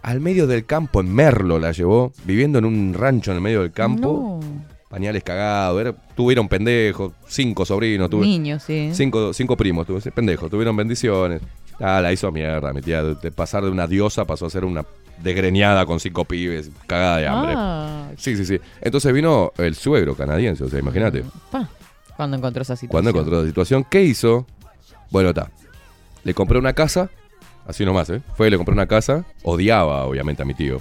Al 0.02 0.20
medio 0.20 0.46
del 0.46 0.64
campo, 0.64 1.00
en 1.00 1.12
Merlo 1.14 1.58
la 1.58 1.72
llevó, 1.72 2.12
viviendo 2.24 2.58
en 2.58 2.64
un 2.64 2.94
rancho 2.94 3.32
en 3.32 3.36
el 3.38 3.42
medio 3.42 3.62
del 3.62 3.72
campo. 3.72 4.40
Pañales 4.88 5.22
cagados. 5.22 5.80
era- 5.80 5.92
tuvieron 6.16 6.48
pendejos, 6.48 7.12
cinco 7.26 7.66
sobrinos. 7.66 8.08
tuve- 8.08 8.22
Niños, 8.22 8.62
sí. 8.62 8.90
Cinco, 8.94 9.32
cinco 9.34 9.56
primos, 9.56 9.86
tuve, 9.86 10.00
pendejos, 10.12 10.50
tuvieron 10.50 10.74
bendiciones. 10.76 11.42
Ah, 11.80 12.00
la 12.00 12.12
hizo 12.12 12.32
mierda, 12.32 12.72
mi 12.72 12.80
tía. 12.80 13.02
De 13.04 13.30
pasar 13.30 13.64
de 13.64 13.70
una 13.70 13.86
diosa 13.86 14.24
pasó 14.24 14.46
a 14.46 14.50
ser 14.50 14.64
una 14.64 14.84
desgreñada 15.22 15.84
con 15.86 16.00
cinco 16.00 16.24
pibes, 16.24 16.70
cagada 16.86 17.16
de 17.18 17.26
hambre. 17.28 17.54
Ah. 17.56 18.08
Sí, 18.16 18.36
sí, 18.36 18.44
sí. 18.44 18.60
Entonces 18.80 19.12
vino 19.12 19.52
el 19.58 19.74
suegro 19.74 20.14
canadiense, 20.16 20.64
o 20.64 20.68
sea, 20.68 20.78
imagínate. 20.78 21.24
Pa, 21.50 21.68
Cuando 22.16 22.36
encontró 22.36 22.62
esa 22.62 22.74
situación. 22.76 22.90
Cuando 22.90 23.10
encontró 23.10 23.40
la 23.42 23.46
situación, 23.46 23.84
¿qué 23.88 24.02
hizo? 24.02 24.46
Bueno, 25.10 25.30
está. 25.30 25.50
Le 26.24 26.34
compré 26.34 26.58
una 26.58 26.72
casa, 26.72 27.10
así 27.66 27.84
nomás, 27.84 28.10
¿eh? 28.10 28.20
Fue, 28.36 28.50
le 28.50 28.56
compré 28.56 28.72
una 28.74 28.86
casa, 28.86 29.24
odiaba 29.42 30.04
obviamente 30.04 30.42
a 30.42 30.44
mi 30.46 30.54
tío. 30.54 30.80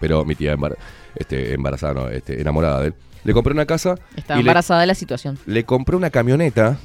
Pero 0.00 0.24
mi 0.24 0.34
tía 0.34 0.54
embar- 0.56 0.76
este, 1.16 1.54
embarazada, 1.54 1.94
no, 1.94 2.08
este, 2.08 2.40
enamorada 2.40 2.80
de 2.80 2.86
él. 2.88 2.94
Le 3.24 3.32
compré 3.34 3.52
una 3.52 3.66
casa. 3.66 3.96
Estaba 4.16 4.36
le- 4.36 4.40
embarazada 4.42 4.80
de 4.80 4.86
la 4.86 4.94
situación. 4.94 5.38
le 5.46 5.64
compré 5.64 5.96
una 5.96 6.10
camioneta. 6.10 6.78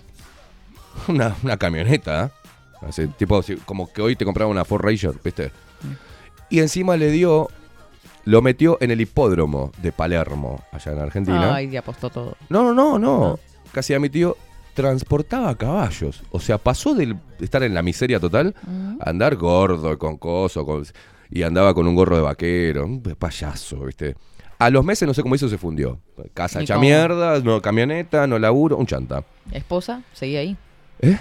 Una, 1.08 1.36
una 1.44 1.58
camioneta. 1.58 2.32
Así, 2.82 3.08
tipo, 3.08 3.42
como 3.66 3.92
que 3.92 4.02
hoy 4.02 4.16
te 4.16 4.26
compraba 4.26 4.50
una 4.50 4.64
Ford 4.66 4.84
Ranger, 4.84 5.14
¿viste? 5.24 5.52
Y 6.50 6.60
encima 6.60 6.98
le 6.98 7.12
dio. 7.12 7.50
Lo 8.26 8.42
metió 8.42 8.78
en 8.82 8.90
el 8.90 9.02
hipódromo 9.02 9.72
de 9.84 9.92
Palermo, 9.92 10.64
allá 10.72 10.92
en 10.94 11.00
Argentina. 11.00 11.54
Ay, 11.56 11.70
y 11.72 11.78
apostó 11.78 12.10
todo. 12.10 12.36
No, 12.50 12.64
no, 12.64 12.74
no, 12.74 12.98
no. 12.98 13.40
Casi 13.72 13.94
a 13.94 14.00
mi 14.00 14.10
tío 14.10 14.36
transportaba 14.74 15.54
caballos. 15.56 16.24
O 16.32 16.40
sea, 16.40 16.58
pasó 16.58 16.96
de 16.96 17.16
estar 17.40 17.62
en 17.64 17.74
la 17.76 17.82
miseria 17.84 18.20
total 18.20 18.56
a 19.00 19.10
andar 19.12 19.36
gordo, 19.36 19.98
con 20.00 20.18
coso, 20.18 20.66
con- 20.66 20.86
y 21.30 21.44
andaba 21.44 21.74
con 21.74 21.88
un 21.88 21.96
gorro 21.96 22.16
de 22.16 22.24
vaquero, 22.24 22.86
un 22.86 23.02
payaso, 23.02 23.80
¿viste? 23.86 24.16
A 24.58 24.70
los 24.70 24.84
meses, 24.86 25.08
no 25.08 25.14
sé 25.14 25.22
cómo 25.22 25.36
hizo, 25.36 25.48
se 25.50 25.58
fundió. 25.58 26.00
Casa 26.34 26.62
¿Y 26.62 26.64
hecha 26.64 26.78
mierda, 26.80 27.40
no 27.42 27.62
camioneta, 27.62 28.26
no 28.26 28.40
laburo, 28.40 28.78
un 28.78 28.86
chanta. 28.88 29.24
¿Esposa? 29.52 30.02
¿Seguía 30.14 30.40
ahí? 30.40 30.58
¿Eh? 31.02 31.18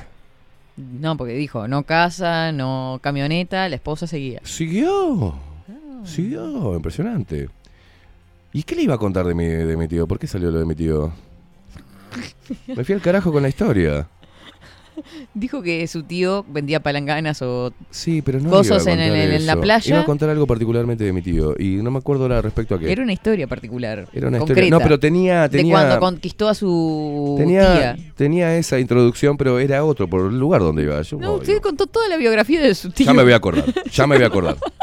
No, 0.76 1.16
porque 1.16 1.34
dijo, 1.34 1.68
no 1.68 1.84
casa, 1.84 2.52
no 2.52 2.98
camioneta, 3.02 3.68
la 3.68 3.76
esposa 3.76 4.06
seguía. 4.06 4.40
Siguió. 4.44 5.34
Siguió, 6.04 6.74
impresionante. 6.74 7.48
¿Y 8.52 8.62
qué 8.62 8.76
le 8.76 8.82
iba 8.82 8.94
a 8.94 8.98
contar 8.98 9.26
de 9.26 9.34
mi, 9.34 9.46
de 9.46 9.76
mi 9.76 9.88
tío? 9.88 10.06
¿Por 10.06 10.18
qué 10.18 10.26
salió 10.26 10.50
lo 10.50 10.58
de 10.58 10.66
mi 10.66 10.74
tío? 10.74 11.12
Me 12.68 12.84
fui 12.84 12.94
al 12.94 13.00
carajo 13.00 13.32
con 13.32 13.42
la 13.42 13.48
historia. 13.48 14.06
Dijo 15.34 15.62
que 15.62 15.86
su 15.86 16.02
tío 16.02 16.44
vendía 16.48 16.80
palanganas 16.80 17.40
o 17.42 17.72
Sí, 17.90 18.22
pero 18.22 18.40
no 18.40 18.50
cosas 18.50 18.86
en, 18.86 19.00
el- 19.00 19.14
en 19.32 19.46
la 19.46 19.56
playa. 19.60 19.88
Iba 19.94 20.00
a 20.00 20.04
contar 20.04 20.30
algo 20.30 20.46
particularmente 20.46 21.04
de 21.04 21.12
mi 21.12 21.22
tío 21.22 21.54
y 21.58 21.76
no 21.82 21.90
me 21.90 21.98
acuerdo 21.98 22.22
ahora 22.24 22.40
respecto 22.42 22.74
a 22.74 22.78
qué. 22.78 22.90
Era 22.92 23.02
una 23.02 23.12
historia 23.12 23.46
particular. 23.46 24.08
Era 24.12 24.28
una 24.28 24.38
concreta, 24.38 24.60
historia. 24.60 24.70
No, 24.78 24.82
pero 24.82 24.98
tenía, 25.00 25.42
De 25.48 25.58
tenía 25.58 25.74
cuando 25.74 25.98
conquistó 26.00 26.48
a 26.48 26.54
su 26.54 27.34
tenía, 27.38 27.74
tía. 27.96 27.96
tenía 28.16 28.56
esa 28.56 28.78
introducción, 28.78 29.36
pero 29.36 29.58
era 29.58 29.84
otro 29.84 30.08
por 30.08 30.30
el 30.30 30.38
lugar 30.38 30.60
donde 30.60 30.82
iba. 30.84 31.00
Yo, 31.02 31.18
No, 31.18 31.32
oh, 31.32 31.36
usted 31.38 31.60
contó 31.60 31.86
toda 31.86 32.08
la 32.08 32.16
biografía 32.16 32.60
de 32.60 32.74
su 32.74 32.90
tío. 32.90 33.06
ya 33.06 33.14
me 33.14 33.22
voy 33.22 33.32
a 33.32 33.36
acordar. 33.36 33.64
Ya 33.92 34.06
me 34.06 34.16
voy 34.16 34.24
a 34.24 34.28
acordar. 34.28 34.56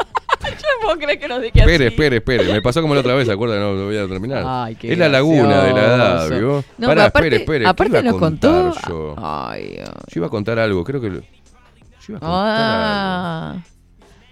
Puedo 0.82 0.98
creer 0.98 1.18
que 1.18 1.28
nos 1.28 1.40
dije 1.42 1.58
Espere, 1.58 1.86
así. 1.86 1.94
espere, 1.94 2.16
espere. 2.16 2.52
Me 2.52 2.62
pasó 2.62 2.80
como 2.82 2.94
la 2.94 3.00
otra 3.00 3.14
vez, 3.14 3.26
¿se 3.26 3.32
acuerdan? 3.32 3.60
No, 3.60 3.74
no 3.74 3.84
voy 3.86 3.96
a 3.96 4.06
terminar. 4.08 4.44
Ay, 4.46 4.74
qué 4.76 4.92
es 4.92 4.98
la 4.98 5.08
laguna 5.08 5.62
de 5.64 5.72
la 5.72 5.80
edad. 5.80 6.28
¿vio? 6.38 6.64
No, 6.78 6.86
Pará, 6.88 7.04
aparte- 7.06 7.28
espere, 7.28 7.36
espere. 7.42 7.64
¿Qué 7.64 7.68
aparte 7.70 8.02
nos 8.02 8.16
contó- 8.16 8.74
Yo? 8.88 9.14
Ay, 9.18 9.78
ay. 9.80 9.84
Yo 10.08 10.18
iba 10.20 10.26
a 10.26 10.30
contar 10.30 10.58
algo, 10.58 10.82
creo 10.84 11.00
que. 11.00 11.10
lo- 11.10 11.20
Yo 11.20 11.26
iba 12.08 12.16
a 12.18 12.20
contar 12.20 12.30
algo. 12.30 12.32
Ah. 12.34 13.56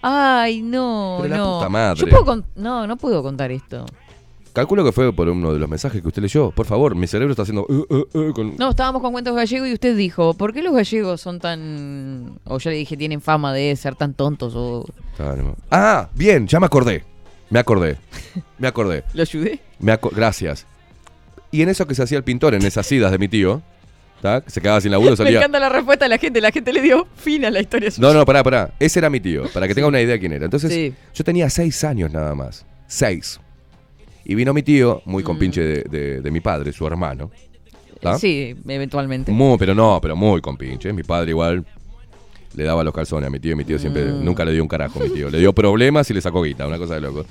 Ay, 0.03 0.63
no, 0.63 1.19
Pero 1.21 1.29
la 1.29 1.37
no. 1.37 1.55
puta 1.59 1.69
madre. 1.69 2.01
Yo 2.01 2.07
puedo 2.09 2.25
con- 2.25 2.47
No, 2.57 2.87
no 2.87 2.97
puedo 2.97 3.23
contar 3.23 3.51
esto. 3.51 3.85
Calculo 4.53 4.85
que 4.85 4.91
fue 4.93 5.13
por 5.13 5.29
uno 5.29 5.53
de 5.53 5.59
los 5.61 5.69
mensajes 5.69 6.03
que 6.03 6.09
usted 6.09 6.23
leyó. 6.23 6.51
Por 6.51 6.67
favor, 6.67 6.95
mi 6.97 7.07
cerebro 7.07 7.33
está 7.33 7.43
haciendo. 7.43 7.65
uh, 7.69 7.87
uh, 7.89 8.19
uh, 8.19 8.33
con- 8.33 8.57
No, 8.57 8.71
estábamos 8.71 9.01
con 9.01 9.13
cuentos 9.13 9.35
gallegos 9.35 9.69
y 9.69 9.73
usted 9.73 9.97
dijo, 9.97 10.35
¿por 10.35 10.53
qué 10.53 10.63
los 10.63 10.75
gallegos 10.75 11.21
son 11.21 11.39
tan... 11.39 12.39
O 12.45 12.59
yo 12.59 12.71
le 12.71 12.77
dije, 12.77 12.97
tienen 12.97 13.21
fama 13.21 13.53
de 13.53 13.75
ser 13.77 13.95
tan 13.95 14.15
tontos 14.15 14.55
o... 14.57 14.85
Ah, 15.71 16.09
bien, 16.15 16.47
ya 16.49 16.59
me 16.59 16.67
acordé. 16.67 17.05
Me 17.49 17.59
acordé. 17.61 17.97
Me 18.59 18.69
acordé. 18.69 19.05
¿Lo 19.15 19.23
ayudé? 19.23 19.61
Me 19.79 19.93
aco- 19.93 20.11
Gracias. 20.15 20.67
Y 21.53 21.63
en 21.63 21.69
eso 21.69 21.87
que 21.87 21.95
se 21.95 22.03
hacía 22.03 22.19
el 22.19 22.25
pintor, 22.25 22.55
en 22.55 22.65
esas 22.65 22.91
idas 22.93 23.11
de 23.13 23.19
mi 23.19 23.29
tío, 23.29 23.61
¿tá? 24.23 24.43
se 24.47 24.61
quedaba 24.61 24.81
sin 24.81 24.91
laburo, 24.93 25.11
Me 25.13 25.17
salía. 25.17 25.39
encanta 25.39 25.59
la 25.61 25.69
respuesta 25.69 26.05
de 26.05 26.09
la 26.11 26.19
gente. 26.19 26.41
La 26.41 26.51
gente 26.53 26.73
le 26.73 26.81
dio 26.83 27.07
fin 27.17 27.45
a 27.45 27.51
la 27.51 27.61
historia 27.61 27.91
suya. 27.91 28.07
No, 28.09 28.15
no, 28.15 28.25
pará, 28.25 28.43
pará. 28.45 28.73
Ese 28.79 28.99
era 29.01 29.11
mi 29.11 29.21
tío, 29.21 29.45
para 29.53 29.67
que 29.69 29.75
tenga 29.75 29.89
una 29.89 30.01
idea 30.01 30.15
de 30.15 30.21
quién 30.21 30.33
era. 30.33 30.45
Entonces, 30.45 30.73
Sí. 30.73 30.95
yo 31.15 31.25
tenía 31.25 31.49
seis 31.51 31.83
años 31.85 32.13
nada 32.13 32.35
más. 32.35 32.65
Seis. 32.87 33.41
Y 34.25 34.35
vino 34.35 34.53
mi 34.55 34.63
tío, 34.63 35.03
muy 35.07 35.23
Mm. 35.23 35.27
compinche 35.27 35.61
de, 35.63 35.83
de- 35.85 36.21
de 36.21 36.31
mi 36.31 36.41
padre, 36.41 36.73
su 36.73 36.87
hermano. 36.87 37.31
¿tá? 38.01 38.19
Sí, 38.19 38.55
eventualmente. 38.69 39.31
Muy, 39.33 39.59
pero 39.59 39.75
no, 39.75 39.99
pero 40.01 40.17
muy 40.17 40.41
compinche. 40.41 40.93
Mi 40.93 41.03
padre 41.03 41.31
igual 41.31 41.65
le 42.55 42.65
daba 42.65 42.83
los 42.83 42.93
calzones 42.95 43.27
a 43.29 43.31
mi 43.31 43.39
tío 43.39 43.57
mi 43.57 43.65
tío 43.65 43.79
siempre 43.79 44.05
Mm. 44.07 44.25
nunca 44.25 44.45
le 44.45 44.53
dio 44.53 44.63
un 44.63 44.69
carajo 44.69 45.01
a 45.01 45.03
mi 45.05 45.11
tío. 45.11 45.29
Le 45.31 45.39
dio 45.39 45.53
problemas 45.55 46.11
y 46.11 46.15
le 46.15 46.21
sacó 46.21 46.43
guita, 46.43 46.67
una 46.67 46.79
cosa 46.79 46.95
de 46.95 47.01
loco. 47.03 47.25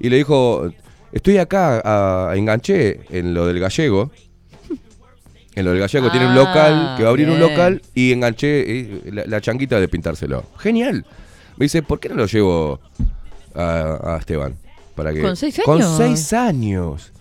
Y 0.00 0.08
le 0.08 0.16
dijo, 0.16 0.70
estoy 1.12 1.38
acá, 1.38 1.82
a- 1.84 2.36
enganché 2.36 3.00
en 3.10 3.34
lo 3.34 3.46
del 3.46 3.58
gallego. 3.60 4.10
En 5.54 5.64
lo 5.64 5.70
del 5.70 5.80
gallego 5.80 6.10
tiene 6.10 6.26
un 6.26 6.32
Ah, 6.32 6.36
local, 6.36 6.94
que 6.96 7.02
va 7.02 7.08
a 7.08 7.10
abrir 7.10 7.30
un 7.30 7.38
bien. 7.38 7.48
local 7.50 7.82
y 7.94 8.12
enganché 8.12 8.60
eh, 8.80 9.00
la, 9.10 9.24
la 9.26 9.40
changuita 9.40 9.80
de 9.80 9.88
pintárselo. 9.88 10.44
Genial. 10.58 11.06
Me 11.56 11.64
dice, 11.64 11.82
¿por 11.82 11.98
qué 11.98 12.10
no 12.10 12.14
lo 12.16 12.26
llevo 12.26 12.78
a, 13.54 14.14
a 14.14 14.16
Esteban? 14.18 14.54
Para 14.96 15.12
que, 15.14 15.22
¿Con 15.22 15.36
seis 15.36 15.60
Con 15.64 15.76
años? 15.76 15.96
seis 15.96 16.32
años. 16.32 17.12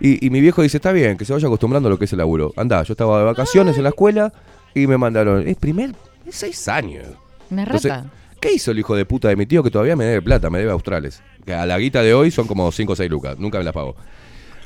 Y, 0.00 0.24
y 0.26 0.30
mi 0.30 0.40
viejo 0.40 0.62
dice, 0.62 0.78
está 0.78 0.92
bien, 0.92 1.18
que 1.18 1.26
se 1.26 1.32
vaya 1.34 1.46
acostumbrando 1.46 1.88
a 1.88 1.90
lo 1.90 1.98
que 1.98 2.06
es 2.06 2.12
el 2.12 2.18
laburo. 2.18 2.54
Anda, 2.56 2.82
yo 2.84 2.92
estaba 2.94 3.18
de 3.18 3.24
vacaciones 3.24 3.76
en 3.76 3.82
la 3.82 3.90
escuela 3.90 4.32
y 4.74 4.86
me 4.86 4.96
mandaron, 4.96 5.46
es 5.46 5.56
primer, 5.56 5.94
es 6.26 6.36
seis 6.36 6.66
años. 6.68 7.06
Una 7.50 7.64
Entonces, 7.64 7.90
rata. 7.90 8.10
¿Qué 8.40 8.52
hizo 8.52 8.70
el 8.70 8.78
hijo 8.78 8.94
de 8.96 9.04
puta 9.04 9.28
de 9.28 9.36
mi 9.36 9.46
tío 9.46 9.62
que 9.62 9.70
todavía 9.70 9.96
me 9.96 10.04
debe 10.04 10.22
plata, 10.22 10.50
me 10.50 10.58
debe 10.58 10.70
australes? 10.72 11.22
Que 11.44 11.54
a 11.54 11.66
la 11.66 11.78
guita 11.78 12.02
de 12.02 12.14
hoy 12.14 12.30
son 12.30 12.46
como 12.46 12.70
5 12.70 12.92
o 12.92 12.96
6 12.96 13.10
lucas, 13.10 13.38
nunca 13.38 13.58
me 13.58 13.64
las 13.64 13.74
pago. 13.74 13.96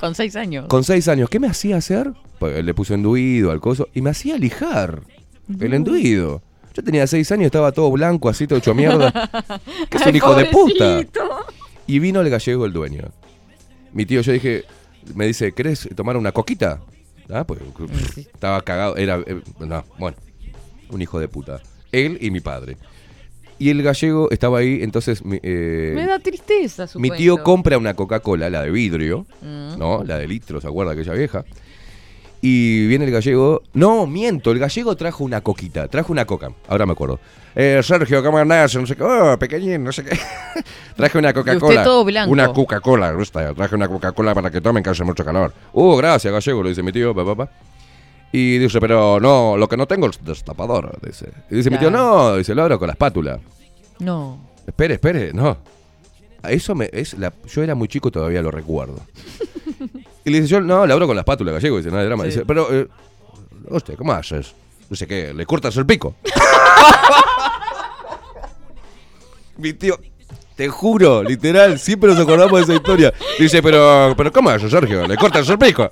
Con 0.01 0.15
seis 0.15 0.37
años. 0.37 0.67
Con 0.69 0.85
6 0.85 1.09
años, 1.09 1.29
¿qué 1.29 1.41
me 1.41 1.49
hacía 1.49 1.77
hacer? 1.77 2.13
Pues 2.39 2.65
le 2.65 2.73
puso 2.75 2.95
enduido 2.95 3.51
al 3.51 3.61
coso 3.61 3.89
y 3.95 4.01
me 4.01 4.11
hacía 4.11 4.37
lijar 4.39 5.03
el 5.61 5.75
enduido. 5.75 6.41
Yo 6.75 6.85
tenía 6.85 7.07
6 7.07 7.33
años, 7.33 7.47
estaba 7.47 7.73
todo 7.73 7.91
blanco, 7.91 8.29
así 8.29 8.47
todo 8.47 8.59
hecho 8.61 8.75
mierda. 8.75 9.13
Que 9.91 9.99
es 9.99 10.07
un 10.07 10.15
hijo 10.17 10.35
de 10.35 10.45
puta. 10.47 11.05
Y 11.89 11.99
vino 11.99 12.21
el 12.21 12.31
gallego, 12.31 12.67
el 12.67 12.73
dueño. 12.73 13.09
Mi 13.93 14.07
tío, 14.07 14.21
yo 14.21 14.33
dije, 14.33 14.65
me 15.15 15.27
dice, 15.27 15.53
¿querés 15.53 15.89
tomar 15.97 16.17
una 16.17 16.31
coquita? 16.31 16.81
Ah, 17.31 17.45
pues 17.45 17.61
estaba 18.17 18.61
cagado, 18.63 18.97
era, 18.97 19.19
eh, 19.27 19.41
no, 19.59 19.85
bueno, 19.99 20.17
un 20.91 21.03
hijo 21.03 21.19
de 21.19 21.29
puta. 21.29 21.61
Él 21.91 22.19
y 22.21 22.31
mi 22.31 22.41
padre. 22.41 22.77
Y 23.59 23.71
el 23.71 23.83
gallego 23.83 24.31
estaba 24.31 24.59
ahí, 24.59 24.83
entonces 24.83 25.25
mi, 25.25 25.41
eh, 25.43 25.93
Me 25.95 26.07
da 26.07 26.19
tristeza 26.21 26.87
su 26.87 27.01
mi 27.01 27.11
tío 27.11 27.43
compra 27.43 27.77
una 27.77 27.95
Coca-Cola, 27.95 28.49
la 28.51 28.63
de 28.63 28.71
vidrio, 28.71 29.27
Mm. 29.43 29.79
¿no? 29.79 30.05
La 30.05 30.17
de 30.19 30.29
litro, 30.29 30.61
¿se 30.61 30.69
acuerda 30.69 30.93
aquella 30.93 31.15
vieja? 31.15 31.45
Y 32.41 32.87
viene 32.87 33.05
el 33.05 33.11
gallego. 33.11 33.63
No, 33.75 34.07
miento, 34.07 34.53
el 34.53 34.59
gallego 34.59 34.97
trajo 34.97 35.25
una 35.25 35.41
coquita, 35.41 35.89
trajo 35.89 36.13
una 36.13 36.25
coca, 36.25 36.51
ahora 36.69 36.87
me 36.87 36.93
acuerdo. 36.93 37.19
Eh, 37.55 37.81
Sergio, 37.83 38.23
¿cómo 38.23 38.39
andás? 38.39 38.75
No 38.77 38.87
sé 38.87 38.95
qué, 38.95 39.03
oh, 39.03 39.37
pequeñín, 39.39 39.83
no 39.83 39.91
sé 39.91 40.05
qué. 40.05 40.17
traje 40.97 41.19
una 41.19 41.33
Coca-Cola. 41.33 41.83
todo 41.83 42.05
blanco. 42.05 42.31
Una 42.31 42.53
Coca-Cola, 42.53 43.17
traje 43.57 43.75
una 43.75 43.89
Coca-Cola 43.89 44.35
para 44.35 44.51
que 44.51 44.61
tomen 44.61 44.83
que 44.83 44.91
hace 44.91 45.03
mucho 45.03 45.25
calor. 45.25 45.53
Uh, 45.73 45.97
gracias, 45.97 46.33
gallego, 46.33 46.63
le 46.63 46.69
dice 46.69 46.83
mi 46.83 46.93
tío, 46.93 47.15
papá. 47.15 47.51
Y 48.31 48.59
dice, 48.59 48.79
pero 48.81 49.19
no, 49.19 49.57
lo 49.57 49.69
que 49.69 49.77
no 49.77 49.87
tengo 49.87 50.07
es 50.09 50.23
destapador, 50.23 50.99
dice. 51.03 51.33
Y 51.51 51.57
dice 51.57 51.71
mi 51.71 51.79
tío, 51.79 51.91
no, 51.91 52.37
dice, 52.37 52.55
lo 52.55 52.63
abro 52.63 52.79
con 52.79 52.87
la 52.87 52.93
espátula. 52.93 53.41
No. 53.99 54.39
Espere, 54.67 54.95
espere, 54.95 55.33
no. 55.33 55.57
Eso 56.43 56.75
me 56.75 56.89
es 56.93 57.19
la, 57.19 57.33
yo 57.49 57.63
era 57.63 57.75
muy 57.75 57.89
chico 57.89 58.11
todavía 58.11 58.43
lo 58.43 58.51
recuerdo. 58.51 59.01
y 60.29 60.33
le 60.33 60.41
dice, 60.41 60.53
yo 60.53 60.61
no, 60.61 60.87
la 60.87 60.95
abro 60.95 61.07
con 61.07 61.17
la 61.17 61.23
espátula 61.23 61.53
gallego, 61.53 61.79
dice, 61.79 61.91
no 61.91 61.99
hay 61.99 62.07
drama. 62.07 62.25
Sí. 62.25 62.31
Dice, 62.31 62.45
pero 62.47 62.73
eh, 62.73 62.89
hostia, 63.71 63.97
¿cómo 63.97 64.13
haces? 64.13 64.55
No 64.89 64.97
sé 64.97 65.07
qué, 65.07 65.35
le 65.35 65.47
cortas 65.47 65.77
el 65.77 65.87
pico. 65.87 66.15
Mi 69.57 69.73
tío, 69.73 69.99
te 70.55 70.69
juro, 70.69 71.23
literal, 71.23 71.79
siempre 71.79 72.11
nos 72.11 72.19
acordamos 72.19 72.59
de 72.59 72.65
esa 72.65 72.75
historia. 72.75 73.13
Dice, 73.39 73.63
pero, 73.63 74.15
pero 74.17 74.33
¿cómo 74.33 74.51
haces, 74.51 74.71
Sergio? 74.71 75.07
Le 75.07 75.17
cortas 75.17 75.49
el 75.49 75.59
pico. 75.59 75.91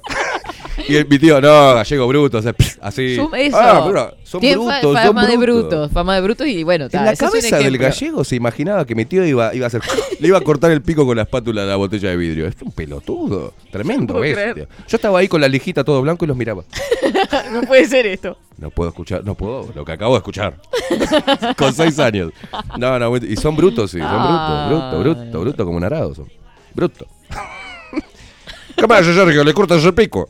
Y 0.89 0.97
el- 0.97 1.07
mi 1.09 1.18
tío, 1.18 1.41
no, 1.41 1.74
gallego 1.74 2.07
bruto, 2.09 2.39
o 2.39 2.43
sea, 2.43 2.53
pff, 2.53 2.78
así. 2.80 3.16
Son- 3.16 3.34
eso. 3.34 3.57
Ah, 3.59 3.84
pero 3.87 4.16
son 4.24 4.41
Tiene 4.41 4.57
fa- 4.64 4.80
brutos, 4.80 5.01
fama 5.03 5.22
son 5.22 5.30
de 5.30 5.37
brutos. 5.37 5.62
brutos. 5.70 5.93
Fama 5.93 6.14
de 6.14 6.20
brutos 6.20 6.47
y 6.47 6.62
bueno, 6.64 6.89
ta, 6.89 6.99
En 6.99 7.05
la 7.07 7.16
cabeza 7.16 7.59
del 7.59 7.78
gallego 7.78 8.24
se 8.24 8.37
imaginaba 8.37 8.84
que 8.87 8.95
mi 8.95 9.05
tío 9.05 9.24
iba, 9.26 9.55
iba 9.55 9.64
a 9.64 9.68
hacer. 9.68 9.82
le 10.20 10.28
iba 10.28 10.39
a 10.39 10.41
cortar 10.41 10.70
el 10.70 10.82
pico 10.82 11.05
con 11.07 11.16
la 11.16 11.22
espátula 11.24 11.62
de 11.62 11.68
la 11.68 11.76
botella 11.76 12.11
de 12.11 12.16
vidrio. 12.16 12.47
Es 12.47 12.55
un 12.62 12.72
pelotudo. 12.72 13.55
Tremendo, 13.70 14.14
No 14.14 14.20
bestia. 14.20 14.53
creer. 14.53 14.68
Yo 14.89 14.97
estaba 14.97 15.18
ahí 15.18 15.28
con 15.28 15.41
la 15.41 15.49
lijita 15.49 15.82
todo 15.84 16.01
blanco 16.03 16.24
y 16.24 16.28
los 16.28 16.37
miraba. 16.37 16.64
no 17.53 17.62
puede 17.62 17.87
ser 17.87 18.07
esto. 18.07 18.37
No 18.59 18.70
puedo 18.70 18.89
escuchar, 18.91 19.22
no 19.24 19.34
puedo, 19.34 19.68
lo 19.74 19.84
que 19.84 19.93
acabo 19.93 20.14
de 20.14 20.18
escuchar. 20.18 20.57
con 21.59 21.72
seis 21.74 21.99
años. 21.99 22.32
No, 22.78 22.99
no, 22.99 23.16
y 23.16 23.37
son 23.37 23.55
brutos, 23.57 23.91
sí, 23.91 23.99
son 23.99 24.07
Ah. 24.09 24.66
brutos, 24.68 25.01
bruto, 25.05 25.14
bruto, 25.24 25.41
bruto 25.41 25.64
como 25.64 25.76
un 25.76 25.84
arado 25.84 26.14
son. 26.14 26.26
Bruto. 26.74 27.07
¿Qué 28.76 28.87
pasa, 28.87 29.12
Sergio? 29.14 29.43
¿Le 29.43 29.55
cortas 29.55 29.82
el 29.84 29.95
pico? 29.95 30.28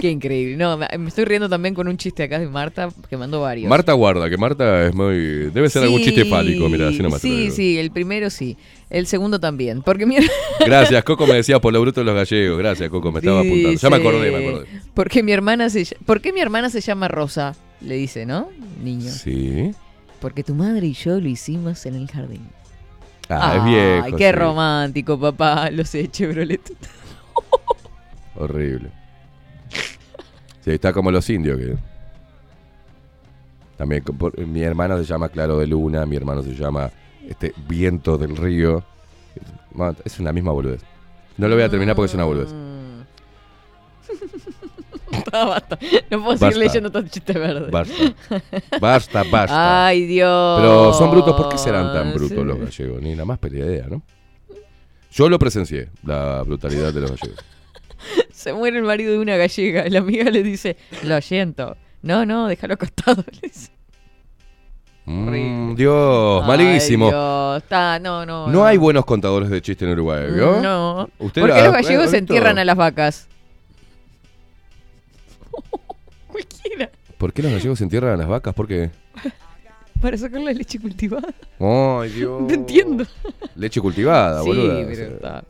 Qué 0.00 0.10
increíble. 0.10 0.56
No, 0.56 0.76
me 0.76 1.08
estoy 1.08 1.24
riendo 1.24 1.48
también 1.48 1.74
con 1.74 1.88
un 1.88 1.96
chiste 1.96 2.22
acá 2.22 2.38
de 2.38 2.46
Marta 2.46 2.90
que 3.08 3.16
mandó 3.16 3.40
varios. 3.40 3.68
Marta 3.68 3.92
guarda, 3.92 4.30
que 4.30 4.36
Marta 4.36 4.86
es 4.86 4.94
muy. 4.94 5.50
Debe 5.50 5.68
ser 5.68 5.82
algún 5.82 6.00
chiste 6.02 6.24
fálico, 6.26 6.68
mira, 6.68 6.88
así 6.88 7.00
nomás 7.00 7.20
Sí, 7.20 7.50
sí, 7.50 7.78
el 7.78 7.90
primero 7.90 8.30
sí. 8.30 8.56
El 8.88 9.06
segundo 9.06 9.40
también. 9.40 9.82
Porque 9.82 10.06
mi, 10.06 10.16
Gracias, 10.60 11.02
Coco 11.04 11.26
me 11.26 11.34
decía 11.34 11.60
por 11.60 11.72
lo 11.72 11.80
bruto 11.80 12.00
de 12.00 12.04
los 12.04 12.14
gallegos. 12.14 12.58
Gracias, 12.58 12.88
Coco, 12.90 13.10
me 13.10 13.18
estaba 13.18 13.40
apuntando. 13.40 13.72
Ya 13.72 13.90
me 13.90 13.96
acordé, 13.96 14.30
me 14.30 14.48
acordé. 14.48 14.66
Porque 14.94 15.22
mi 15.22 15.32
hermana 15.32 15.70
se 15.70 15.86
¿Por 16.06 16.20
qué 16.20 16.32
mi 16.32 16.40
hermana 16.40 16.70
se 16.70 16.80
llama 16.80 17.08
Rosa? 17.08 17.56
Le 17.80 17.96
dice, 17.96 18.26
¿no? 18.26 18.48
Niño. 18.82 19.10
Sí. 19.10 19.72
Porque 20.20 20.44
tu 20.44 20.54
madre 20.54 20.86
y 20.86 20.92
yo 20.92 21.18
lo 21.20 21.28
hicimos 21.28 21.86
en 21.86 21.94
el 21.94 22.08
jardín. 22.08 22.42
Ah, 23.28 23.54
es 23.56 23.62
Ay, 23.62 23.70
viejo. 23.70 24.16
qué 24.16 24.26
sí. 24.26 24.32
romántico, 24.32 25.18
papá. 25.18 25.70
Lo 25.70 25.84
sé, 25.84 26.08
Chevrolet. 26.08 26.60
Horrible. 28.34 28.99
Sí, 30.60 30.72
está 30.72 30.92
como 30.92 31.10
los 31.10 31.28
indios 31.30 31.58
que. 31.58 31.76
También 33.76 34.02
por- 34.04 34.38
mi 34.46 34.62
hermana 34.62 34.98
se 34.98 35.04
llama 35.04 35.28
Claro 35.30 35.58
de 35.58 35.66
Luna, 35.66 36.04
mi 36.04 36.16
hermano 36.16 36.42
se 36.42 36.54
llama 36.54 36.90
este 37.26 37.54
Viento 37.68 38.18
del 38.18 38.36
Río. 38.36 38.84
Es 40.04 40.18
una 40.20 40.32
misma 40.32 40.52
boludez. 40.52 40.82
No 41.38 41.48
lo 41.48 41.54
voy 41.54 41.64
a 41.64 41.68
terminar 41.70 41.96
porque 41.96 42.08
es 42.10 42.14
una 42.14 42.24
boludez. 42.24 42.52
Basta. 45.32 45.78
No 46.10 46.18
puedo 46.18 46.30
Basta. 46.32 46.46
seguir 46.50 46.56
leyendo 46.58 46.90
todo 46.90 47.02
chiste 47.08 47.32
verde. 47.32 47.70
Basta. 47.70 47.94
Basta, 48.80 49.22
basta. 49.30 49.86
Ay, 49.86 50.06
Dios. 50.06 50.60
Pero 50.60 50.92
son 50.94 51.10
brutos, 51.10 51.34
¿por 51.36 51.48
qué 51.48 51.58
serán 51.58 51.92
tan 51.92 52.12
brutos 52.12 52.36
Sí. 52.38 52.44
los 52.44 52.58
gallegos? 52.58 53.02
Ni 53.02 53.14
la 53.16 53.24
más 53.24 53.38
pelea 53.38 53.66
idea, 53.66 53.86
¿no? 53.88 54.02
Yo 55.12 55.28
lo 55.28 55.38
presencié, 55.38 55.88
la 56.04 56.42
brutalidad 56.42 56.92
de 56.92 57.00
los 57.00 57.10
gallegos. 57.12 57.44
Se 58.40 58.54
muere 58.54 58.78
el 58.78 58.84
marido 58.84 59.12
de 59.12 59.18
una 59.18 59.36
gallega. 59.36 59.86
La 59.90 59.98
amiga 59.98 60.24
le 60.30 60.42
dice, 60.42 60.78
lo 61.04 61.20
siento. 61.20 61.76
No, 62.00 62.24
no, 62.24 62.48
déjalo 62.48 62.72
acostado. 62.72 63.22
le 63.42 63.48
dice. 63.48 63.70
Mm, 65.04 65.74
Dios, 65.74 66.40
Ay, 66.42 66.48
malísimo. 66.48 67.10
Dios, 67.10 67.62
está- 67.62 67.98
no, 67.98 68.24
no. 68.24 68.46
No 68.48 68.64
hay 68.64 68.78
buenos 68.78 69.04
contadores 69.04 69.50
de 69.50 69.60
chistes 69.60 69.86
en 69.86 69.92
Uruguay, 69.92 70.30
¿vio? 70.32 70.58
No. 70.62 71.10
Usted 71.18 71.42
¿Por 71.42 71.52
qué 71.52 71.62
los 71.64 71.72
gallegos 71.74 72.10
se 72.10 72.16
entierran 72.16 72.58
a 72.58 72.64
las 72.64 72.76
vacas? 72.76 73.28
Cualquiera. 76.28 76.90
¿Por 77.18 77.34
qué 77.34 77.42
los 77.42 77.52
gallegos 77.52 77.76
se 77.76 77.84
entierran 77.84 78.14
a 78.14 78.16
las 78.16 78.28
vacas? 78.28 78.54
¿Por 78.54 78.66
qué? 78.66 78.90
Para 80.00 80.16
sacar 80.16 80.40
la 80.40 80.52
leche 80.52 80.78
cultivada. 80.78 81.28
Ay, 81.58 82.08
Dios. 82.08 82.40
No 82.40 82.54
entiendo. 82.54 83.04
Leche 83.54 83.82
cultivada, 83.82 84.40
sí, 84.42 84.48
boluda. 84.48 84.86
pero 84.86 85.14
está. 85.16 85.44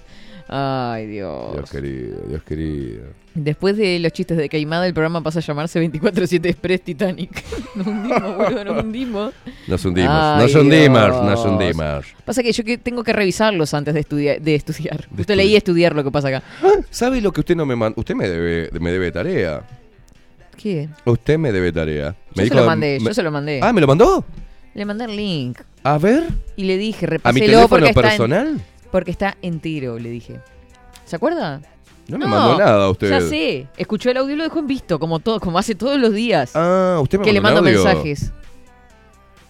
Ay, 0.52 1.06
Dios. 1.06 1.52
Dios 1.52 1.70
querido, 1.70 2.22
Dios 2.26 2.42
querido. 2.42 3.04
Después 3.34 3.76
de 3.76 4.00
los 4.00 4.12
chistes 4.12 4.36
de 4.36 4.48
Caimada, 4.48 4.84
el 4.84 4.92
programa 4.92 5.22
pasa 5.22 5.38
a 5.38 5.42
llamarse 5.42 5.80
24-7 5.80 6.44
Express 6.46 6.82
Titanic. 6.82 7.44
nos 7.76 7.86
hundimos, 7.86 8.36
boludo, 8.36 8.64
nos 8.64 8.84
hundimos. 8.84 9.34
Nos 9.68 9.84
hundimos, 9.84 10.10
Ay, 10.12 10.42
nos 10.42 10.54
hundimos, 10.56 11.06
Dios. 11.06 11.24
nos 11.24 11.44
hundimos. 11.46 12.06
Pasa 12.24 12.42
que 12.42 12.50
yo 12.50 12.64
que 12.64 12.78
tengo 12.78 13.04
que 13.04 13.12
revisarlos 13.12 13.72
antes 13.74 13.94
de, 13.94 14.00
estudiar 14.00 14.40
de 14.40 14.56
estudiar. 14.56 15.08
De 15.10 15.18
Justo 15.18 15.36
leí 15.36 15.54
estudiar 15.54 15.94
lo 15.94 16.02
que 16.02 16.10
pasa 16.10 16.26
acá. 16.26 16.42
¿Sabe 16.90 17.20
lo 17.20 17.30
que 17.30 17.40
usted 17.40 17.54
no 17.54 17.64
me 17.64 17.76
mandó? 17.76 18.00
Usted 18.00 18.16
me 18.16 18.28
debe, 18.28 18.70
me 18.80 18.90
debe 18.90 19.12
tarea. 19.12 19.62
¿Qué? 20.56 20.88
Usted 21.04 21.38
me 21.38 21.52
debe 21.52 21.70
tarea. 21.70 22.16
Yo 22.34 22.44
se 22.44 22.54
lo 22.56 22.66
mandé, 22.66 22.98
yo 22.98 23.14
se 23.14 23.22
lo 23.22 23.30
mandé. 23.30 23.60
Ah, 23.62 23.72
¿me 23.72 23.80
lo 23.80 23.86
mandó? 23.86 24.24
Le 24.74 24.84
mandé 24.84 25.04
el 25.04 25.16
link. 25.16 25.60
A 25.84 25.96
ver. 25.98 26.24
Y 26.56 26.64
le 26.64 26.76
dije, 26.76 27.06
¿A 27.06 27.08
mi 27.08 27.40
repáselo 27.40 27.46
teléfono 27.46 27.68
porque 27.68 27.88
está, 27.88 28.00
en- 28.00 28.06
personal? 28.08 28.60
Porque 28.90 29.10
está 29.10 29.36
entero, 29.42 29.98
le 29.98 30.10
dije. 30.10 30.40
¿Se 31.04 31.16
acuerda? 31.16 31.60
No 32.08 32.18
me 32.18 32.26
mandó 32.26 32.58
nada 32.58 32.90
usted. 32.90 33.10
Ya 33.10 33.20
sé. 33.20 33.68
Escuchó 33.76 34.10
el 34.10 34.16
audio 34.16 34.34
y 34.34 34.36
lo 34.36 34.44
dejó 34.44 34.58
en 34.58 34.66
visto, 34.66 34.98
como 34.98 35.20
todo, 35.20 35.38
como 35.40 35.58
hace 35.58 35.74
todos 35.74 35.98
los 35.98 36.12
días. 36.12 36.52
Ah, 36.54 36.98
usted 37.02 37.18
me 37.18 37.24
que 37.24 37.32
le 37.32 37.40
mandó 37.40 37.62
mando 37.62 37.70
un 37.70 37.76
audio. 37.76 37.94
mensajes. 37.94 38.32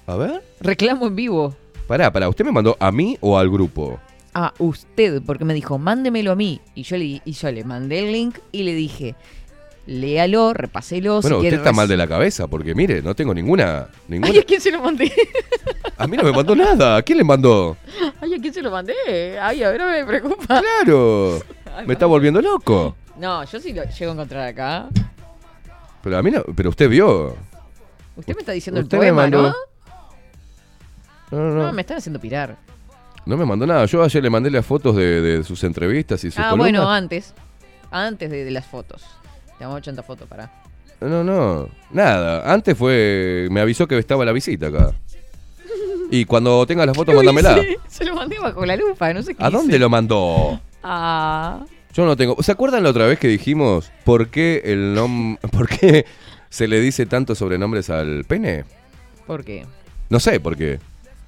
A 0.07 0.17
ver. 0.17 0.43
Reclamo 0.61 1.07
en 1.07 1.17
vivo. 1.17 1.57
Pará, 1.87 2.13
pará. 2.13 2.29
¿Usted 2.29 2.45
me 2.45 2.53
mandó 2.53 2.77
a 2.79 2.93
mí 2.93 3.17
o 3.21 3.39
al 3.39 3.51
grupo? 3.51 3.99
a 4.35 4.55
usted, 4.59 5.23
porque 5.23 5.45
me 5.45 5.55
dijo, 5.55 5.79
mándemelo 5.79 6.33
a 6.33 6.37
mí. 6.37 6.61
Y 6.75 6.83
yo 6.83 6.97
le, 6.97 7.21
y 7.25 7.33
yo 7.33 7.51
le 7.51 7.65
mandé 7.65 8.01
el 8.01 8.13
link 8.13 8.39
y 8.53 8.63
le 8.63 8.75
dije, 8.75 9.15
léalo, 9.91 10.55
repáselo. 10.55 11.21
Bueno, 11.21 11.41
si 11.41 11.47
usted 11.47 11.59
está 11.59 11.73
mal 11.73 11.89
de 11.89 11.97
la 11.97 12.07
cabeza 12.07 12.47
porque 12.47 12.75
mire, 12.75 13.03
no 13.03 13.15
tengo 13.15 13.35
ninguna. 13.35 13.89
ninguna... 14.09 14.33
Ay, 14.33 14.39
¿a 14.39 14.45
quién 14.45 14.61
se 14.61 14.71
lo 14.71 14.81
mandé? 14.81 15.13
A 15.99 16.07
mí 16.07 16.17
no 16.17 16.23
me 16.23 16.33
mandó 16.33 16.55
nada. 16.55 16.97
¿A 16.97 17.03
quién 17.03 17.19
le 17.19 17.25
mandó? 17.25 17.77
Ay, 18.21 18.35
¿a 18.35 18.39
quién 18.41 18.55
se 18.55 18.63
lo 18.63 18.71
mandé? 18.71 18.95
Ay, 19.41 19.63
a 19.63 19.71
ver, 19.71 19.83
me 19.85 20.05
preocupa. 20.07 20.61
Claro. 20.61 21.41
Me 21.87 21.93
está 21.95 22.07
volviendo 22.07 22.41
loco. 22.41 22.97
No, 23.19 23.45
yo 23.45 23.61
sí 23.61 23.73
lo 23.73 23.83
llego 23.85 24.13
a 24.13 24.15
encontrar 24.15 24.49
acá. 24.49 24.89
Pero 26.03 26.17
a 26.19 26.23
mí 26.23 26.31
no. 26.31 26.43
Pero 26.57 26.71
usted 26.71 26.89
vio. 26.89 27.37
Usted 28.17 28.35
me 28.35 28.41
está 28.41 28.53
diciendo 28.53 28.81
Usted 28.81 28.97
el 28.99 29.01
me 29.03 29.09
poema, 29.11 29.23
mandó- 29.23 29.43
¿no? 29.43 29.55
No, 31.31 31.39
no, 31.39 31.55
No, 31.55 31.67
no. 31.67 31.73
me 31.73 31.83
están 31.83 31.99
haciendo 31.99 32.19
pirar. 32.21 32.57
No 33.27 33.37
me 33.37 33.45
mandó 33.45 33.67
nada. 33.67 33.85
Yo 33.87 34.03
ayer 34.03 34.23
le 34.23 34.31
mandé 34.31 34.51
las 34.51 34.65
fotos 34.65 34.97
de, 34.97 35.21
de 35.21 35.45
sus 35.45 35.63
entrevistas 35.65 36.23
y 36.25 36.31
sus 36.31 36.39
Ah, 36.39 36.51
columnas. 36.51 36.73
bueno, 36.73 36.91
antes. 36.91 37.35
Antes 37.91 38.31
de, 38.31 38.45
de 38.45 38.51
las 38.51 38.67
fotos. 38.67 39.05
Tengo 39.61 39.75
80 39.75 40.03
fotos, 40.03 40.27
para. 40.27 40.51
No, 41.03 41.23
no, 41.23 41.69
nada. 41.91 42.51
Antes 42.51 42.79
fue. 42.79 43.47
Me 43.51 43.61
avisó 43.61 43.87
que 43.87 43.99
estaba 43.99 44.25
la 44.25 44.33
visita 44.33 44.69
acá. 44.69 44.95
Y 46.11 46.25
cuando 46.25 46.65
tenga 46.67 46.87
las 46.87 46.97
fotos, 46.97 47.15
mándamela. 47.15 47.63
Se 47.87 48.07
lo 48.07 48.15
mandé 48.15 48.39
bajo 48.39 48.65
la 48.65 48.75
lupa, 48.75 49.13
no 49.13 49.23
sé 49.23 49.35
qué 49.35 49.45
¿A 49.45 49.51
dónde 49.51 49.79
lo 49.79 49.91
mandó? 49.91 50.59
Ah. 50.83 51.63
Yo 51.93 52.07
no 52.07 52.17
tengo. 52.17 52.43
¿Se 52.43 52.53
acuerdan 52.53 52.85
la 52.85 52.89
otra 52.89 53.05
vez 53.05 53.19
que 53.19 53.29
dijimos 53.29 53.93
por 54.05 54.29
qué 54.29 54.63
el 54.65 54.95
nom 54.95 55.37
por 55.53 55.69
qué 55.69 56.07
se 56.49 56.67
le 56.67 56.81
dice 56.81 57.05
tantos 57.05 57.37
sobrenombres 57.37 57.91
al 57.91 58.25
pene? 58.25 58.65
¿Por 59.27 59.45
qué? 59.45 59.67
No 60.09 60.21
sé 60.21 60.41
por 60.41 60.57
qué. 60.57 60.79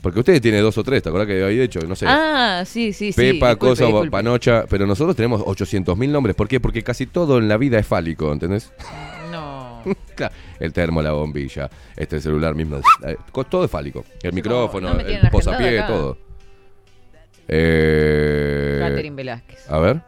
Porque 0.02 0.18
usted 0.18 0.42
tiene 0.42 0.58
dos 0.58 0.76
o 0.76 0.82
tres, 0.82 1.02
¿te 1.02 1.08
acuerdas 1.08 1.28
que 1.28 1.42
había 1.44 1.62
dicho? 1.62 1.78
No 1.86 1.94
sé. 1.94 2.06
Ah, 2.08 2.64
sí, 2.66 2.92
sí, 2.92 3.12
sí. 3.12 3.16
Pepa, 3.20 3.54
cosa, 3.56 3.84
disculpe. 3.84 4.10
panocha, 4.10 4.64
pero 4.68 4.84
nosotros 4.84 5.14
tenemos 5.14 5.40
800.000 5.42 6.08
nombres. 6.10 6.34
¿Por 6.34 6.48
qué? 6.48 6.58
Porque 6.58 6.82
casi 6.82 7.06
todo 7.06 7.38
en 7.38 7.48
la 7.48 7.56
vida 7.56 7.78
es 7.78 7.86
fálico, 7.86 8.32
¿entendés? 8.32 8.72
No. 9.30 9.62
Claro, 10.14 10.34
el 10.60 10.72
termo, 10.72 11.02
la 11.02 11.12
bombilla, 11.12 11.68
este 11.96 12.20
celular 12.20 12.54
mismo, 12.54 12.76
eh, 13.04 13.16
todo 13.48 13.64
es 13.64 13.70
fálico. 13.70 14.04
El 14.22 14.32
micrófono, 14.32 14.92
no 14.92 15.00
el 15.00 15.06
tienen 15.06 15.30
posapié, 15.30 15.82
todo. 15.82 16.18
Eh, 17.48 18.78
Catherine 18.80 19.16
Velázquez. 19.16 19.68
a 19.70 19.78
ver, 19.78 20.02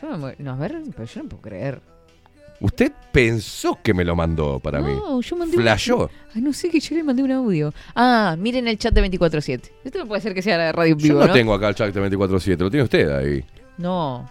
Yo 0.00 0.10
no, 0.10 0.18
me- 0.18 0.34
no, 0.38 0.52
a 0.52 0.56
ver, 0.56 0.76
pero 0.94 1.04
yo 1.04 1.22
no 1.22 1.28
puedo 1.28 1.42
creer. 1.42 1.80
Usted 2.60 2.92
pensó 3.12 3.78
que 3.82 3.92
me 3.94 4.04
lo 4.04 4.16
mandó 4.16 4.58
para 4.60 4.80
mí. 4.80 4.92
No, 4.92 5.20
yo 5.20 5.36
mandé 5.36 5.56
un- 5.56 5.62
Flashó. 5.62 6.10
Ay, 6.34 6.42
no 6.42 6.52
sé 6.52 6.68
que 6.70 6.80
yo 6.80 6.96
le 6.96 7.02
mandé 7.02 7.22
un 7.22 7.30
audio. 7.32 7.72
Ah, 7.94 8.36
miren 8.38 8.66
el 8.68 8.78
chat 8.78 8.92
de 8.94 9.02
24-7. 9.02 9.70
Esto 9.84 9.98
no 10.00 10.06
puede 10.06 10.20
ser 10.22 10.34
que 10.34 10.42
sea 10.42 10.56
la 10.58 10.72
radio 10.72 10.92
en 10.94 10.98
Yo 10.98 11.04
vivo, 11.08 11.20
no, 11.20 11.26
¿no? 11.28 11.32
tengo 11.32 11.54
acá 11.54 11.68
el 11.68 11.74
chat 11.74 11.92
de 11.94 12.00
24-7, 12.10 12.58
lo 12.58 12.70
tiene 12.70 12.84
usted 12.84 13.10
ahí. 13.10 13.44
No. 13.78 14.28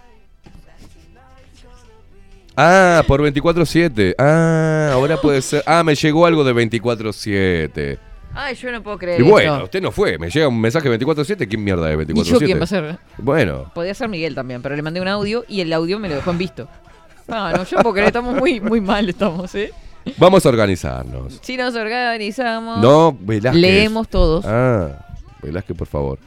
Ah, 2.56 3.02
por 3.06 3.20
24-7. 3.20 4.14
Ah, 4.18 4.90
ahora 4.92 5.16
puede 5.20 5.42
ser. 5.42 5.62
Ah, 5.66 5.82
me 5.82 5.94
llegó 5.94 6.24
algo 6.26 6.44
de 6.44 6.52
24-7. 6.54 7.98
Ay, 8.36 8.54
yo 8.56 8.72
no 8.72 8.82
puedo 8.82 8.98
creer 8.98 9.20
Y 9.20 9.24
bueno, 9.24 9.52
esto. 9.54 9.64
usted 9.64 9.82
no 9.82 9.90
fue. 9.92 10.18
Me 10.18 10.28
llega 10.30 10.48
un 10.48 10.60
mensaje 10.60 10.88
24-7. 10.88 11.48
¿Quién 11.48 11.62
mierda 11.64 11.86
de 11.88 11.96
24-7? 11.98 12.26
¿Y 12.26 12.30
yo 12.30 12.38
quién 12.40 12.58
va 12.60 12.64
a 12.64 12.66
ser? 12.66 12.98
Bueno, 13.18 13.70
Podía 13.74 13.94
ser 13.94 14.08
Miguel 14.08 14.34
también, 14.34 14.60
pero 14.62 14.74
le 14.76 14.82
mandé 14.82 15.00
un 15.00 15.08
audio 15.08 15.44
y 15.48 15.60
el 15.60 15.72
audio 15.72 15.98
me 15.98 16.08
lo 16.08 16.16
dejó 16.16 16.30
en 16.30 16.38
visto. 16.38 16.68
Ah, 17.28 17.52
no, 17.56 17.64
yo 17.64 17.76
no 17.76 17.82
puedo 17.82 17.94
creer, 17.94 18.08
estamos 18.08 18.36
muy, 18.36 18.60
muy 18.60 18.80
mal, 18.80 19.08
estamos, 19.08 19.54
¿eh? 19.54 19.72
vamos 20.18 20.44
a 20.44 20.48
organizarnos. 20.50 21.38
Si 21.42 21.56
nos 21.56 21.74
organizamos. 21.74 22.78
No, 22.80 23.16
Velázquez. 23.18 23.60
Leemos 23.60 24.08
todos. 24.08 24.44
Ah, 24.46 25.06
Velázquez, 25.42 25.76
por 25.76 25.86
favor. 25.86 26.18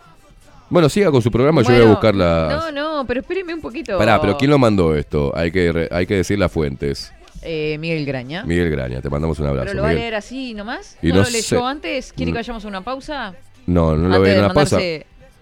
Bueno, 0.69 0.89
siga 0.89 1.11
con 1.11 1.21
su 1.21 1.31
programa, 1.31 1.61
yo 1.61 1.69
voy 1.73 1.81
a 1.83 1.87
buscar 1.87 2.13
las... 2.15 2.51
No, 2.51 2.71
no, 2.71 3.05
pero 3.05 3.21
espéreme 3.21 3.53
un 3.53 3.61
poquito. 3.61 3.97
Pará, 3.97 4.19
pero 4.19 4.35
¿quién 4.37 4.51
lo 4.51 4.57
mandó 4.57 4.95
esto? 4.95 5.31
Hay 5.35 5.51
que, 5.51 5.71
re- 5.71 5.87
hay 5.91 6.05
que 6.05 6.15
decir 6.15 6.37
las 6.39 6.51
fuentes. 6.51 7.13
Eh, 7.41 7.77
Miguel 7.79 8.05
Graña. 8.05 8.43
Miguel 8.43 8.69
Graña, 8.71 8.99
te 8.99 9.09
mandamos 9.09 9.39
un 9.39 9.45
abrazo. 9.47 9.65
¿Pero 9.67 9.77
lo 9.77 9.83
va 9.83 9.89
a 9.89 9.93
leer 9.93 10.15
así 10.15 10.53
nomás? 10.53 10.97
Y 11.01 11.09
¿No, 11.09 11.17
no 11.17 11.21
lo 11.23 11.29
leyó 11.29 11.41
sé. 11.41 11.57
antes? 11.63 12.11
¿Quiere 12.11 12.31
que 12.33 12.39
vayamos 12.39 12.65
a 12.65 12.67
una 12.67 12.81
pausa? 12.81 13.33
No, 13.65 13.95
no 13.95 14.09
lo 14.09 14.21
de 14.21 14.33
en 14.33 14.39
una 14.39 14.53
pausa. 14.53 14.77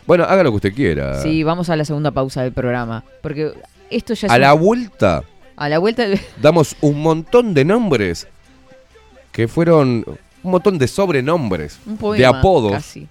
Bueno, 0.05 0.25
haga 0.25 0.43
lo 0.43 0.51
que 0.51 0.55
usted 0.57 0.73
quiera. 0.75 1.19
Sí, 1.21 1.41
vamos 1.43 1.69
a 1.71 1.75
la 1.75 1.85
segunda 1.85 2.11
pausa 2.11 2.43
del 2.43 2.51
programa. 2.51 3.03
Porque 3.23 3.53
esto 3.89 4.13
ya 4.13 4.27
es. 4.27 4.31
A 4.31 4.35
un- 4.35 4.41
la 4.41 4.53
vuelta 4.53 5.23
a 5.57 5.69
la 5.69 5.77
vuelta. 5.79 6.07
del- 6.07 6.19
damos 6.41 6.75
un 6.81 7.01
montón 7.01 7.53
de 7.53 7.65
nombres 7.65 8.27
que 9.31 9.47
fueron 9.47 10.03
un 10.43 10.51
montón 10.51 10.77
de 10.77 10.87
sobrenombres, 10.87 11.79
Un 11.85 11.97
poema, 11.97 12.17
de 12.19 12.25
apodos 12.25 12.71
casi. 12.73 13.07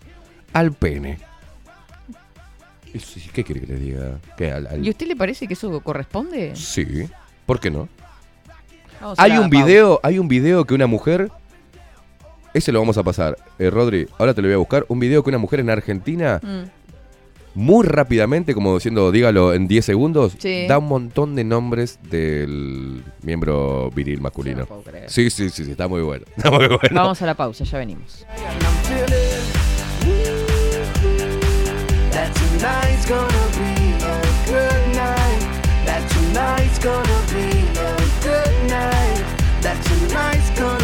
al 0.52 0.72
pene. 0.72 1.18
¿Qué 3.32 3.42
quiere 3.42 3.60
que 3.62 3.66
le 3.66 3.78
diga? 3.78 4.18
¿Qué, 4.36 4.52
al- 4.52 4.66
al- 4.68 4.84
¿Y 4.84 4.88
a 4.88 4.90
usted 4.90 5.06
le 5.08 5.16
parece 5.16 5.48
que 5.48 5.54
eso 5.54 5.80
corresponde? 5.80 6.54
Sí, 6.54 7.08
¿por 7.44 7.58
qué 7.58 7.70
no? 7.70 7.88
Vamos 9.00 9.18
Hay 9.18 9.32
un 9.32 9.50
pausa. 9.50 9.64
video, 9.66 10.00
hay 10.02 10.18
un 10.18 10.28
video 10.28 10.64
que 10.64 10.74
una 10.74 10.86
mujer. 10.86 11.30
Ese 12.54 12.70
lo 12.70 12.78
vamos 12.78 12.96
a 12.96 13.02
pasar. 13.02 13.36
Eh, 13.58 13.68
Rodri, 13.68 14.06
ahora 14.16 14.32
te 14.32 14.40
lo 14.40 14.46
voy 14.46 14.54
a 14.54 14.58
buscar. 14.58 14.86
Un 14.88 15.00
video 15.00 15.24
que 15.24 15.30
una 15.30 15.38
mujer 15.38 15.58
en 15.58 15.70
Argentina, 15.70 16.40
Mm. 16.40 16.62
Muy 17.54 17.86
rápidamente, 17.86 18.54
como 18.54 18.74
diciendo, 18.74 19.10
dígalo 19.12 19.54
en 19.54 19.68
10 19.68 19.84
segundos, 19.84 20.36
Sí. 20.38 20.66
da 20.66 20.78
un 20.78 20.86
montón 20.88 21.34
de 21.34 21.44
nombres 21.44 21.98
del 22.10 23.02
miembro 23.22 23.90
viril 23.94 24.20
masculino. 24.20 24.66
puedo 24.66 24.82
creer. 24.82 25.10
Sí, 25.10 25.30
sí, 25.30 25.50
sí, 25.50 25.64
sí, 25.64 25.70
está 25.72 25.88
muy 25.88 26.02
bueno. 26.02 26.24
Está 26.36 26.50
muy 26.50 26.66
bueno. 26.66 26.80
Vamos 26.92 27.20
a 27.22 27.26
la 27.26 27.34
pausa, 27.34 27.64
ya 27.64 27.78
venimos. 27.78 28.24
That 39.62 39.82
tonight's 39.84 40.50
gonna 40.58 40.83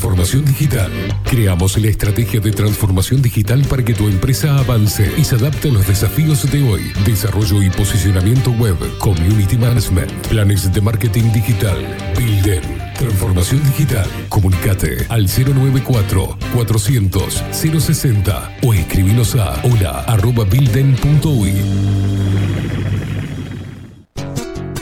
Transformación 0.00 0.46
digital. 0.46 0.90
Creamos 1.24 1.76
la 1.76 1.88
estrategia 1.88 2.40
de 2.40 2.52
transformación 2.52 3.20
digital 3.20 3.62
para 3.68 3.84
que 3.84 3.92
tu 3.92 4.08
empresa 4.08 4.56
avance 4.56 5.12
y 5.18 5.24
se 5.24 5.34
adapte 5.34 5.68
a 5.68 5.72
los 5.72 5.86
desafíos 5.86 6.50
de 6.50 6.62
hoy. 6.62 6.90
Desarrollo 7.04 7.62
y 7.62 7.68
posicionamiento 7.68 8.50
web, 8.52 8.78
community 8.96 9.58
management, 9.58 10.10
planes 10.28 10.72
de 10.72 10.80
marketing 10.80 11.30
digital. 11.34 11.76
Bilden. 12.16 12.62
Transformación 12.98 13.62
digital. 13.64 14.08
Comunicate 14.30 15.04
al 15.10 15.26
094 15.26 16.38
400 16.54 17.44
060 17.52 18.56
o 18.62 18.72
escribinos 18.72 19.34
a 19.34 19.60
hola 19.64 20.00
arroba. 20.06 20.46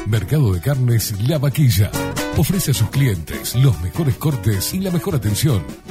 Mercado 0.06 0.52
de 0.52 0.60
Carnes 0.60 1.12
La 1.26 1.38
Vaquilla. 1.38 1.90
Ofrece 2.38 2.70
a 2.70 2.74
sus 2.74 2.88
clientes 2.90 3.56
los 3.56 3.80
mejores 3.80 4.14
cortes 4.14 4.72
y 4.72 4.78
la 4.78 4.92
mejor 4.92 5.16
atención. 5.16 5.60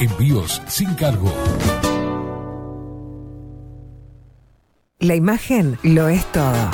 Envíos 0.00 0.60
sin 0.66 0.94
cargo. 0.94 1.32
La 4.98 5.14
imagen 5.14 5.78
lo 5.84 6.08
es 6.08 6.24
todo. 6.32 6.70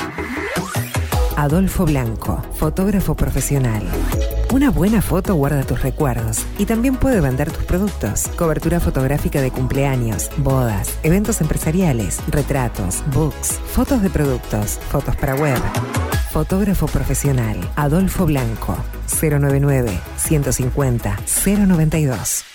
Adolfo 1.37 1.85
Blanco, 1.85 2.41
fotógrafo 2.55 3.15
profesional. 3.15 3.83
Una 4.51 4.71
buena 4.71 5.03
foto 5.03 5.35
guarda 5.35 5.63
tus 5.63 5.83
recuerdos 5.83 6.43
y 6.57 6.65
también 6.65 6.95
puede 6.95 7.21
vender 7.21 7.51
tus 7.51 7.65
productos. 7.65 8.27
Cobertura 8.29 8.79
fotográfica 8.79 9.41
de 9.41 9.51
cumpleaños, 9.51 10.31
bodas, 10.37 10.97
eventos 11.03 11.41
empresariales, 11.41 12.19
retratos, 12.29 13.03
books, 13.13 13.59
fotos 13.73 14.01
de 14.01 14.09
productos, 14.09 14.79
fotos 14.89 15.15
para 15.17 15.35
web. 15.35 15.59
Fotógrafo 16.39 16.87
profesional, 16.87 17.57
Adolfo 17.75 18.25
Blanco, 18.25 18.77
099 19.21 19.99
150 20.15 21.17
092. 21.67 22.45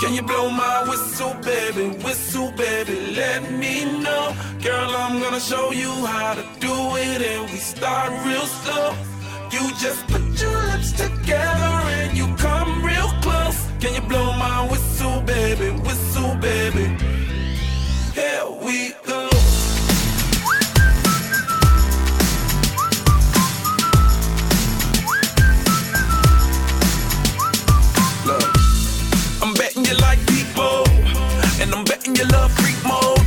Can 0.00 0.14
you 0.14 0.22
blow 0.22 0.50
my 0.50 0.82
whistle, 0.88 1.34
baby? 1.34 1.96
Whistle, 2.02 2.50
baby, 2.56 3.14
let 3.14 3.48
me 3.52 3.84
know. 4.02 4.34
Girl, 4.60 4.90
I'm 4.90 5.20
gonna 5.22 5.38
show 5.38 5.70
you 5.70 5.92
how 6.04 6.34
to 6.34 6.42
do 6.58 6.96
it, 6.96 7.22
and 7.22 7.48
we 7.48 7.58
start 7.58 8.10
real 8.26 8.46
slow. 8.46 8.92
You 9.52 9.70
just 9.78 10.04
put 10.08 10.24
your 10.42 10.58
lips 10.72 10.90
together 10.90 11.74
and 11.94 12.18
you 12.18 12.26
come 12.34 12.84
real 12.84 13.10
close. 13.22 13.58
Can 13.78 13.94
you 13.94 14.00
blow 14.08 14.32
my 14.32 14.66
whistle, 14.68 15.20
baby? 15.20 15.70
Whistle, 15.70 16.03
Here 16.74 16.90
we 18.64 18.94
go. 19.06 19.28
Look, 28.26 28.42
I'm 29.40 29.54
betting 29.54 29.84
you 29.84 29.94
like 29.98 30.18
people, 30.26 30.82
and 31.60 31.72
I'm 31.72 31.84
betting 31.84 32.16
you 32.16 32.24
love 32.24 32.50
freak 32.54 32.74
mode, 32.84 33.20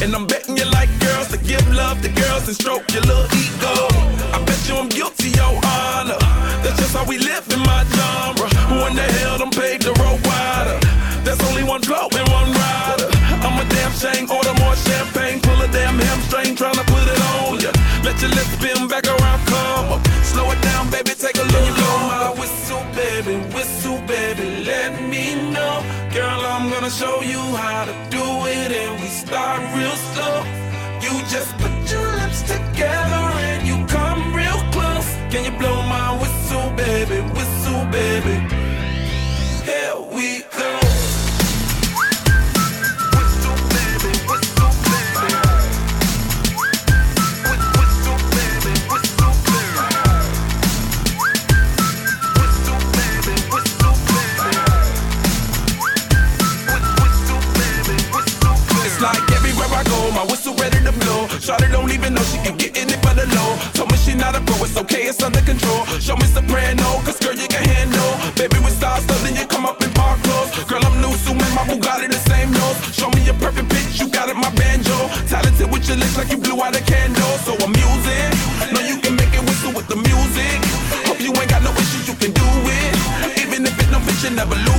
and 0.00 0.14
I'm 0.14 0.28
betting 0.28 0.56
you 0.56 0.64
like 0.66 0.88
girls 1.00 1.36
give 1.38 1.68
love 1.74 2.00
to 2.02 2.08
girls 2.08 2.46
and 2.46 2.54
stroke 2.54 2.88
your 2.92 3.02
little 3.02 3.24
ego. 3.34 3.88
I 4.32 4.44
bet 4.46 4.68
you 4.68 4.76
I'm 4.76 4.88
guilty, 4.88 5.30
your 5.30 5.58
honor. 5.66 6.18
That's 6.62 6.78
just 6.78 6.94
how 6.94 7.04
we 7.04 7.18
live 7.18 7.52
in 7.52 7.58
my 7.60 7.82
genre. 7.82 8.48
Who 8.68 8.86
in 8.86 8.94
the 8.94 9.02
hell 9.18 9.38
done 9.38 9.50
paved 9.50 9.82
the 9.82 9.92
road 9.94 10.24
wider? 10.24 10.85
There's 11.26 11.42
only 11.50 11.64
one 11.64 11.82
flow 11.82 12.06
and 12.14 12.28
one 12.30 12.52
rider. 12.54 13.10
I'm 13.42 13.58
a 13.58 13.68
damn 13.68 13.90
shame, 13.90 14.30
order 14.30 14.54
more 14.62 14.76
champagne, 14.76 15.40
pull 15.40 15.60
a 15.60 15.66
damn 15.66 15.98
hamstring, 15.98 16.54
tryna 16.54 16.86
put 16.86 17.02
it 17.02 17.20
on 17.34 17.58
ya. 17.58 17.72
Let 18.06 18.22
your 18.22 18.30
lips 18.30 18.54
spin 18.54 18.86
back 18.86 19.08
around, 19.08 19.40
come 19.50 19.90
up. 19.94 20.06
Slow 20.22 20.48
it 20.52 20.62
down, 20.62 20.88
baby, 20.88 21.10
take 21.18 21.34
a 21.34 21.42
look. 21.42 21.66
You 21.66 21.74
blow 21.82 21.98
my 22.14 22.30
whistle, 22.38 22.84
baby, 22.94 23.42
whistle, 23.52 23.98
baby, 24.06 24.62
let 24.70 25.02
me 25.02 25.34
know. 25.50 25.82
Girl, 26.14 26.40
I'm 26.46 26.70
gonna 26.70 26.90
show 26.90 27.20
you 27.22 27.42
how 27.58 27.86
to 27.86 27.94
do 28.08 28.22
it, 28.46 28.70
and 28.70 29.02
we 29.02 29.08
start 29.08 29.58
real 29.74 29.98
slow. 30.14 30.46
You 31.02 31.10
just 31.26 31.50
put 31.58 31.74
your 31.90 32.06
lips 32.22 32.42
together 32.42 33.24
and 33.50 33.66
you 33.66 33.84
come 33.86 34.32
real 34.32 34.62
close. 34.70 35.10
Can 35.32 35.42
you 35.44 35.58
blow 35.58 35.82
my 35.90 36.08
whistle, 36.22 36.70
baby? 36.76 37.18
Whistle, 37.34 37.84
baby. 37.90 38.55
Even 62.06 62.14
know 62.14 62.22
she 62.22 62.38
can 62.38 62.56
get 62.56 62.78
in 62.78 62.86
it 62.86 63.02
for 63.02 63.14
the 63.18 63.26
low. 63.34 63.50
Told 63.74 63.90
me 63.90 63.98
she 63.98 64.14
not 64.14 64.38
a 64.38 64.40
pro, 64.46 64.54
it's 64.62 64.78
okay, 64.78 65.10
it's 65.10 65.22
under 65.22 65.42
control. 65.42 65.82
Show 65.98 66.14
me 66.14 66.26
soprano, 66.30 67.02
cause 67.02 67.18
girl, 67.18 67.34
you 67.34 67.48
can 67.50 67.66
handle. 67.66 68.12
Baby, 68.38 68.62
we 68.62 68.70
stars, 68.70 69.02
so 69.06 69.14
then 69.26 69.34
you 69.34 69.46
come 69.46 69.66
up 69.66 69.82
in 69.82 69.90
park 69.90 70.22
clothes. 70.22 70.54
Girl, 70.70 70.82
I'm 70.86 70.94
new, 71.02 71.10
so 71.18 71.34
man, 71.34 71.50
my 71.58 71.66
Bugatti 71.66 72.06
the 72.06 72.22
same 72.30 72.52
nose. 72.54 72.78
Show 72.94 73.10
me 73.10 73.26
a 73.26 73.34
perfect 73.34 73.68
pitch, 73.74 73.98
you 73.98 74.08
got 74.08 74.30
it, 74.30 74.36
my 74.38 74.50
banjo. 74.54 74.94
Talented 75.26 75.66
with 75.72 75.88
your 75.88 75.98
lips 75.98 76.16
like 76.16 76.30
you 76.30 76.38
blew 76.38 76.62
out 76.62 76.78
a 76.78 76.82
candle. 76.86 77.34
So 77.42 77.58
I'm 77.58 77.74
using, 77.74 78.30
know 78.70 78.86
you 78.86 79.02
can 79.02 79.16
make 79.18 79.34
it 79.34 79.42
whistle 79.42 79.74
with 79.74 79.88
the 79.90 79.98
music. 79.98 80.58
Hope 81.10 81.18
you 81.18 81.34
ain't 81.34 81.50
got 81.50 81.62
no 81.66 81.72
issues, 81.74 82.06
you 82.06 82.14
can 82.14 82.30
do 82.30 82.48
it. 82.70 82.94
Even 83.42 83.66
if 83.66 83.74
it 83.82 83.90
don't 83.90 84.02
fit, 84.06 84.22
you 84.22 84.30
never 84.30 84.54
lose 84.54 84.75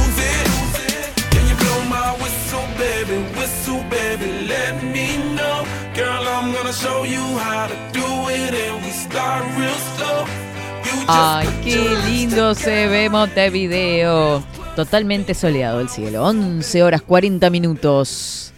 Ay, 11.08 11.47
qué 11.64 11.95
lindo 12.10 12.53
se 12.53 12.88
ve 12.88 13.10
Montevideo. 13.10 14.43
Totalmente 14.76 15.34
soleado 15.34 15.80
el 15.80 15.89
cielo. 15.89 16.24
11 16.26 16.84
horas 16.84 17.01
40 17.01 17.49
minutos. 17.49 18.51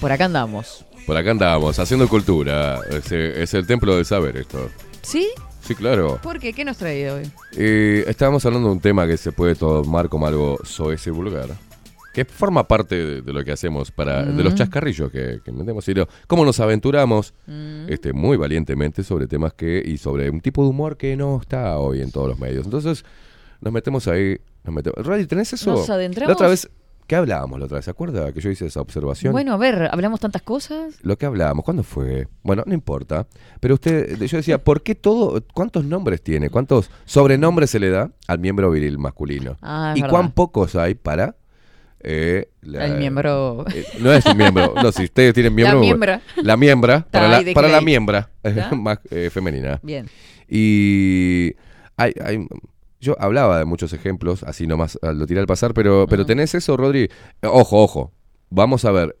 Por 0.00 0.12
acá 0.12 0.26
andamos. 0.26 0.84
Por 1.06 1.16
acá 1.16 1.30
andamos, 1.30 1.78
haciendo 1.78 2.08
cultura. 2.08 2.80
Es, 2.90 3.10
es 3.10 3.54
el 3.54 3.66
templo 3.66 3.96
del 3.96 4.04
saber 4.04 4.36
esto. 4.36 4.70
¿Sí? 5.02 5.28
Sí, 5.66 5.74
claro. 5.74 6.18
¿Por 6.22 6.38
qué? 6.38 6.52
¿Qué 6.52 6.64
nos 6.64 6.76
trae 6.76 7.10
hoy? 7.10 7.30
Eh, 7.56 8.04
estábamos 8.06 8.44
hablando 8.44 8.68
de 8.68 8.74
un 8.74 8.80
tema 8.80 9.06
que 9.06 9.16
se 9.16 9.32
puede 9.32 9.54
tomar 9.54 10.10
como 10.10 10.26
algo 10.26 10.58
soez 10.62 11.06
y 11.06 11.10
vulgar. 11.10 11.48
Que 12.14 12.24
forma 12.24 12.66
parte 12.66 12.94
de, 12.94 13.22
de 13.22 13.32
lo 13.32 13.44
que 13.44 13.52
hacemos 13.52 13.90
para. 13.90 14.24
de 14.24 14.42
los 14.42 14.54
chascarrillos 14.54 15.10
que, 15.10 15.40
que 15.44 15.52
metemos. 15.52 15.86
Y 15.88 15.94
lo- 15.94 16.08
cómo 16.26 16.44
nos 16.44 16.60
aventuramos 16.60 17.34
Mm. 17.46 17.86
este, 17.88 18.12
muy 18.14 18.36
valientemente 18.36 19.02
sobre 19.02 19.26
temas 19.26 19.52
que. 19.52 19.82
y 19.84 19.98
sobre 19.98 20.30
un 20.30 20.40
tipo 20.40 20.62
de 20.62 20.68
humor 20.70 20.96
que 20.96 21.16
no 21.16 21.38
está 21.40 21.78
hoy 21.78 22.00
en 22.00 22.10
todos 22.10 22.28
los 22.28 22.38
medios. 22.38 22.64
Entonces, 22.64 23.04
nos 23.60 23.72
metemos 23.72 24.08
ahí. 24.08 24.38
Nos 24.62 24.74
metemos. 24.74 25.06
Ray, 25.06 25.26
¿tenés 25.26 25.52
eso? 25.52 25.72
Nos 25.72 25.90
adentramos. 25.90 26.28
La 26.28 26.34
otra 26.34 26.48
vez. 26.48 26.70
¿Qué 27.06 27.16
hablábamos 27.16 27.58
la 27.58 27.66
otra 27.66 27.76
vez? 27.76 27.84
¿Se 27.84 27.90
acuerda 27.90 28.32
que 28.32 28.40
yo 28.40 28.48
hice 28.48 28.64
esa 28.64 28.80
observación? 28.80 29.30
Bueno, 29.32 29.52
a 29.52 29.58
ver, 29.58 29.90
hablamos 29.92 30.20
tantas 30.20 30.40
cosas. 30.40 30.94
Lo 31.02 31.18
que 31.18 31.26
hablábamos, 31.26 31.62
¿cuándo 31.62 31.82
fue? 31.82 32.28
Bueno, 32.42 32.62
no 32.64 32.72
importa. 32.72 33.26
Pero 33.60 33.74
usted, 33.74 34.18
yo 34.24 34.38
decía, 34.38 34.64
¿por 34.64 34.82
qué 34.82 34.94
todo, 34.94 35.42
cuántos 35.52 35.84
nombres 35.84 36.22
tiene, 36.22 36.48
cuántos 36.48 36.90
sobrenombres 37.04 37.68
se 37.68 37.78
le 37.78 37.90
da 37.90 38.10
al 38.26 38.38
miembro 38.38 38.70
viril 38.70 38.96
masculino? 38.98 39.58
Ah, 39.60 39.92
¿Y 39.94 40.00
verdad. 40.00 40.10
cuán 40.14 40.32
pocos 40.32 40.76
hay 40.76 40.94
para 40.94 41.36
eh, 42.04 42.48
la- 42.62 42.86
El 42.86 42.98
miembro. 42.98 43.64
eh, 43.74 43.84
no 43.98 44.12
es 44.12 44.24
un 44.26 44.36
miembro, 44.36 44.74
no, 44.80 44.92
si 44.92 45.04
ustedes 45.04 45.34
tienen 45.34 45.54
miembro. 45.54 45.80
miembra. 45.80 46.20
La 46.36 46.56
miembra, 46.56 47.06
para 47.10 47.28
la, 47.28 47.52
para 47.54 47.68
la 47.68 47.80
miembra, 47.80 48.30
más 48.76 48.98
eh, 49.10 49.30
femenina. 49.30 49.80
Bien. 49.82 50.06
Y 50.48 51.54
hay, 51.96 52.12
hay- 52.24 52.46
yo 53.00 53.16
hablaba 53.20 53.58
de 53.58 53.64
muchos 53.64 53.92
ejemplos, 53.92 54.42
así 54.44 54.66
nomás 54.66 54.98
ah, 55.02 55.12
lo 55.12 55.26
tiré 55.26 55.40
al 55.40 55.46
pasar, 55.46 55.74
pero, 55.74 56.06
pero 56.08 56.24
tenés 56.24 56.54
eso, 56.54 56.76
Rodri. 56.76 57.02
Eh, 57.04 57.10
Ojo, 57.46 57.82
ojo. 57.82 58.12
Vamos 58.50 58.84
a 58.84 58.92
ver, 58.92 59.16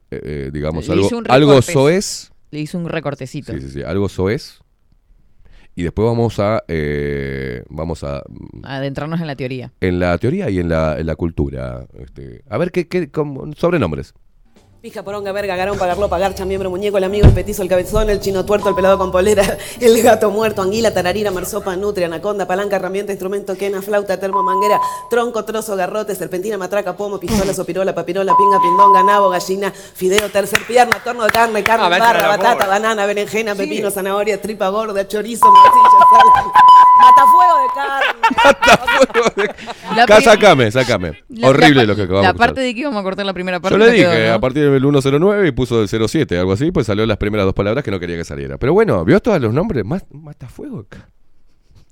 digamos, 0.52 0.86
Le 0.86 0.94
algo, 0.94 1.08
algo 1.28 1.60
soez. 1.62 2.30
Le 2.52 2.60
hizo 2.60 2.78
un 2.78 2.88
recortecito. 2.88 3.52
Sí, 3.52 3.60
sí, 3.60 3.68
sí, 3.70 3.82
algo 3.82 4.08
soez. 4.08 4.60
Y 5.76 5.82
después 5.82 6.06
vamos 6.06 6.38
a, 6.38 6.62
eh, 6.68 7.64
vamos 7.68 8.04
a, 8.04 8.22
Adentrarnos 8.62 9.20
en 9.20 9.26
la 9.26 9.34
teoría. 9.36 9.72
en 9.80 9.98
la 9.98 10.16
teoría 10.18 10.48
y 10.50 10.58
en 10.60 10.68
la, 10.68 10.98
en 10.98 11.06
la 11.06 11.16
cultura. 11.16 11.86
Este, 11.98 12.42
a 12.48 12.58
ver 12.58 12.70
qué, 12.70 12.86
qué 12.86 13.10
cómo- 13.10 13.52
sobrenombres. 13.54 14.14
Pija, 14.84 15.02
poronga, 15.02 15.32
verga, 15.32 15.56
garón, 15.56 15.78
pagarlo, 15.78 16.10
pagarcha, 16.10 16.44
miembro, 16.44 16.68
muñeco, 16.68 16.98
el 16.98 17.04
amigo, 17.04 17.26
el 17.26 17.32
petizo, 17.32 17.62
el 17.62 17.70
cabezón, 17.70 18.10
el 18.10 18.20
chino 18.20 18.44
tuerto, 18.44 18.68
el 18.68 18.74
pelado 18.74 18.98
con 18.98 19.10
polera, 19.10 19.42
el 19.80 20.02
gato 20.02 20.30
muerto, 20.30 20.60
anguila, 20.60 20.92
tararira, 20.92 21.30
marsopa, 21.30 21.74
nutria, 21.74 22.04
anaconda, 22.04 22.46
palanca, 22.46 22.76
herramienta, 22.76 23.10
instrumento, 23.10 23.56
quena, 23.56 23.80
flauta, 23.80 24.20
termo, 24.20 24.42
manguera, 24.42 24.78
tronco, 25.08 25.42
trozo, 25.46 25.74
garrote, 25.74 26.14
serpentina, 26.14 26.58
matraca, 26.58 26.94
pomo, 26.98 27.18
pistola, 27.18 27.54
sopirola, 27.54 27.94
papirola, 27.94 28.34
pinga, 28.36 28.60
pindonga, 28.60 29.02
nabo, 29.02 29.30
gallina, 29.30 29.72
fideo, 29.72 30.28
tercer 30.28 30.60
pierna, 30.66 31.02
torno 31.02 31.24
de 31.24 31.30
carne, 31.30 31.62
carne, 31.64 31.86
Ah, 31.86 31.88
vete 31.88 32.00
barra, 32.02 32.18
a 32.18 32.22
la 32.22 32.36
batata, 32.36 32.66
banana, 32.66 33.06
berenjena, 33.06 33.54
pepino, 33.54 33.90
zanahoria, 33.90 34.38
tripa 34.38 34.68
gorda, 34.68 35.08
chorizo, 35.08 35.46
morcilla, 35.50 35.88
sal, 36.10 36.52
matafuego 37.00 37.56
de 37.58 37.68
carne. 37.74 38.04
La 39.96 40.02
Acá, 40.04 40.16
pri- 40.16 40.24
sacame, 40.24 40.70
sacame. 40.72 41.22
La- 41.28 41.48
Horrible 41.48 41.82
la- 41.82 41.84
lo 41.84 41.96
que 41.96 42.02
acabamos 42.02 42.22
La 42.24 42.28
de 42.32 42.34
escuchar. 42.34 42.48
parte 42.48 42.60
de 42.62 42.74
que 42.74 42.80
íbamos 42.80 43.00
a 43.00 43.02
cortar 43.02 43.26
la 43.26 43.32
primera 43.32 43.60
parte. 43.60 43.78
Yo 43.78 43.84
le 43.84 43.90
dije 43.92 44.04
quedó, 44.10 44.28
¿no? 44.28 44.34
a 44.34 44.38
partir 44.40 44.62
del 44.74 44.82
109 44.82 45.48
y 45.48 45.52
puso 45.52 45.78
del 45.84 45.88
07, 46.08 46.38
algo 46.38 46.52
así, 46.52 46.70
pues 46.70 46.86
salió 46.86 47.06
las 47.06 47.16
primeras 47.16 47.46
dos 47.46 47.54
palabras 47.54 47.82
que 47.84 47.90
no 47.90 47.98
quería 48.00 48.16
que 48.16 48.24
saliera. 48.24 48.58
Pero 48.58 48.72
bueno, 48.74 49.04
¿vio 49.04 49.20
todos 49.20 49.40
los 49.40 49.52
nombres? 49.54 49.84
Más- 49.84 50.04
Matafuego. 50.10 50.84
ca- 50.88 51.08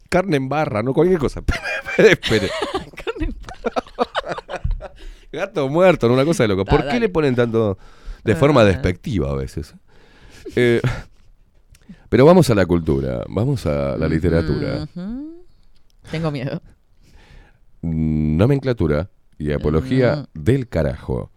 Carne 0.08 0.36
en 0.36 0.48
barra, 0.48 0.82
no 0.82 0.92
cualquier 0.92 1.18
cosa. 1.18 1.42
espere, 1.96 2.12
espere. 2.20 2.50
Gato 5.32 5.68
muerto, 5.68 6.08
no 6.08 6.14
una 6.14 6.24
cosa 6.24 6.44
de 6.44 6.48
loco. 6.48 6.64
Da, 6.64 6.70
¿Por 6.70 6.80
qué 6.82 6.86
dale. 6.88 7.00
le 7.00 7.08
ponen 7.08 7.34
tanto 7.34 7.78
de 8.22 8.36
forma 8.36 8.64
despectiva 8.64 9.30
a 9.30 9.34
veces? 9.34 9.74
Eh, 10.56 10.80
pero 12.10 12.26
vamos 12.26 12.50
a 12.50 12.54
la 12.54 12.66
cultura, 12.66 13.24
vamos 13.28 13.64
a 13.66 13.96
la 13.96 14.08
literatura. 14.08 14.86
Tengo 16.10 16.30
miedo. 16.30 16.60
Mm, 17.80 18.36
Nomenclatura 18.36 19.10
y 19.38 19.52
apología 19.52 20.28
del 20.34 20.68
carajo. 20.68 21.31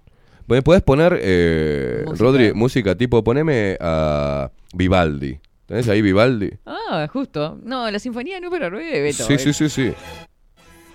¿Me 0.48 0.62
puedes 0.62 0.84
poner, 0.84 1.18
eh, 1.22 2.04
Música. 2.06 2.24
Rodri, 2.24 2.54
música 2.54 2.96
tipo, 2.96 3.24
poneme 3.24 3.78
a 3.80 4.52
Vivaldi? 4.74 5.40
¿Tenés 5.66 5.90
ahí 5.90 6.02
Vivaldi? 6.04 6.52
Ah, 6.68 7.08
justo. 7.12 7.58
No, 7.64 7.90
la 7.90 7.98
sinfonía 7.98 8.40
número 8.40 8.70
9, 8.70 9.02
Beto. 9.02 9.24
Sí, 9.26 9.40
sí, 9.40 9.54
sí, 9.54 9.70
sí. 9.70 9.92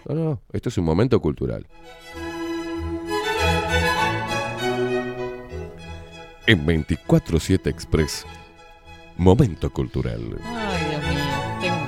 No, 0.09 0.15
no, 0.15 0.43
esto 0.53 0.69
es 0.69 0.79
un 0.79 0.85
momento 0.85 1.21
cultural. 1.21 1.67
En 6.47 6.65
24-7 6.67 7.67
Express, 7.67 8.25
momento 9.17 9.71
cultural. 9.71 10.21
Ay, 10.45 10.85
Dios 10.91 11.03
mío. 11.09 11.25
Tengo 11.61 11.87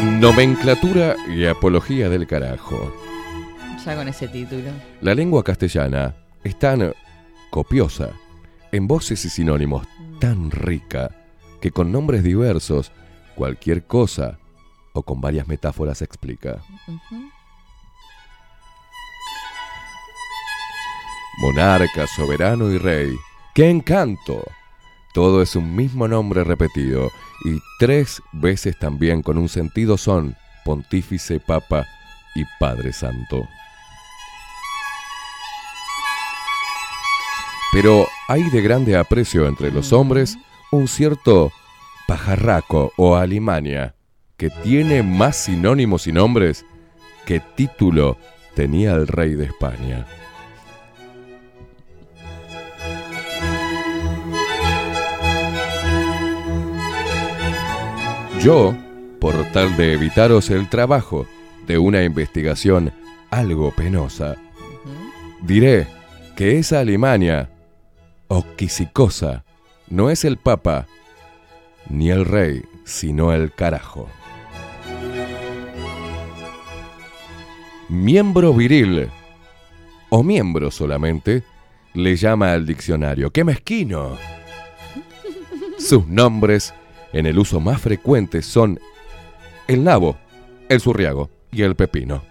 miedo. 0.00 0.18
Nomenclatura 0.20 1.16
y 1.28 1.44
apología 1.46 2.08
del 2.08 2.26
carajo. 2.28 2.92
Ya 3.84 3.96
con 3.96 4.08
ese 4.08 4.28
título. 4.28 4.70
La 5.00 5.14
lengua 5.14 5.44
castellana 5.44 6.14
es 6.42 6.58
tan 6.58 6.92
copiosa, 7.50 8.10
en 8.72 8.86
voces 8.86 9.24
y 9.24 9.30
sinónimos 9.30 9.86
tan 10.20 10.50
rica, 10.50 11.10
que 11.60 11.70
con 11.70 11.92
nombres 11.92 12.22
diversos, 12.22 12.92
cualquier 13.34 13.84
cosa 13.86 14.38
o 14.92 15.02
con 15.02 15.20
varias 15.20 15.46
metáforas 15.46 15.98
se 15.98 16.04
explica. 16.04 16.58
Monarca, 21.40 22.06
soberano 22.08 22.70
y 22.70 22.78
rey. 22.78 23.14
¡Qué 23.54 23.70
encanto! 23.70 24.42
Todo 25.14 25.40
es 25.40 25.56
un 25.56 25.74
mismo 25.74 26.08
nombre 26.08 26.44
repetido 26.44 27.10
y 27.44 27.60
tres 27.78 28.20
veces 28.32 28.78
también 28.78 29.22
con 29.22 29.38
un 29.38 29.48
sentido 29.48 29.96
son 29.96 30.36
pontífice, 30.64 31.40
papa 31.40 31.86
y 32.34 32.44
padre 32.58 32.92
santo. 32.92 33.48
Pero 37.80 38.08
hay 38.26 38.42
de 38.50 38.60
grande 38.60 38.96
aprecio 38.96 39.46
entre 39.46 39.70
los 39.70 39.92
hombres 39.92 40.36
un 40.72 40.88
cierto 40.88 41.52
pajarraco 42.08 42.92
o 42.96 43.14
alimaña 43.14 43.94
que 44.36 44.50
tiene 44.50 45.04
más 45.04 45.36
sinónimos 45.36 46.08
y 46.08 46.12
nombres 46.12 46.66
que 47.24 47.38
título 47.38 48.18
tenía 48.56 48.94
el 48.94 49.06
rey 49.06 49.36
de 49.36 49.44
España. 49.44 50.06
Yo, 58.40 58.74
por 59.20 59.36
tal 59.52 59.76
de 59.76 59.92
evitaros 59.92 60.50
el 60.50 60.68
trabajo 60.68 61.28
de 61.68 61.78
una 61.78 62.02
investigación 62.02 62.92
algo 63.30 63.70
penosa, 63.70 64.34
diré 65.42 65.86
que 66.34 66.58
esa 66.58 66.80
alimaña 66.80 67.50
o 68.28 68.44
quisicosa 68.56 69.44
no 69.88 70.10
es 70.10 70.24
el 70.24 70.36
papa 70.36 70.86
ni 71.88 72.10
el 72.10 72.24
rey, 72.24 72.62
sino 72.84 73.32
el 73.32 73.52
carajo. 73.52 74.08
Miembro 77.88 78.52
viril 78.52 79.08
o 80.10 80.22
miembro 80.22 80.70
solamente 80.70 81.42
le 81.94 82.16
llama 82.16 82.52
al 82.52 82.66
diccionario. 82.66 83.30
¡Qué 83.30 83.44
mezquino! 83.44 84.16
Sus 85.78 86.06
nombres 86.06 86.74
en 87.12 87.24
el 87.26 87.38
uso 87.38 87.60
más 87.60 87.80
frecuente 87.80 88.42
son 88.42 88.78
el 89.66 89.84
nabo, 89.84 90.16
el 90.68 90.80
surriago 90.80 91.30
y 91.50 91.62
el 91.62 91.76
pepino. 91.76 92.22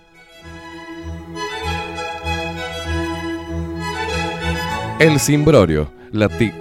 El 5.00 5.20
cimbrorio, 5.20 5.91
la 6.12 6.28
ti... 6.28 6.52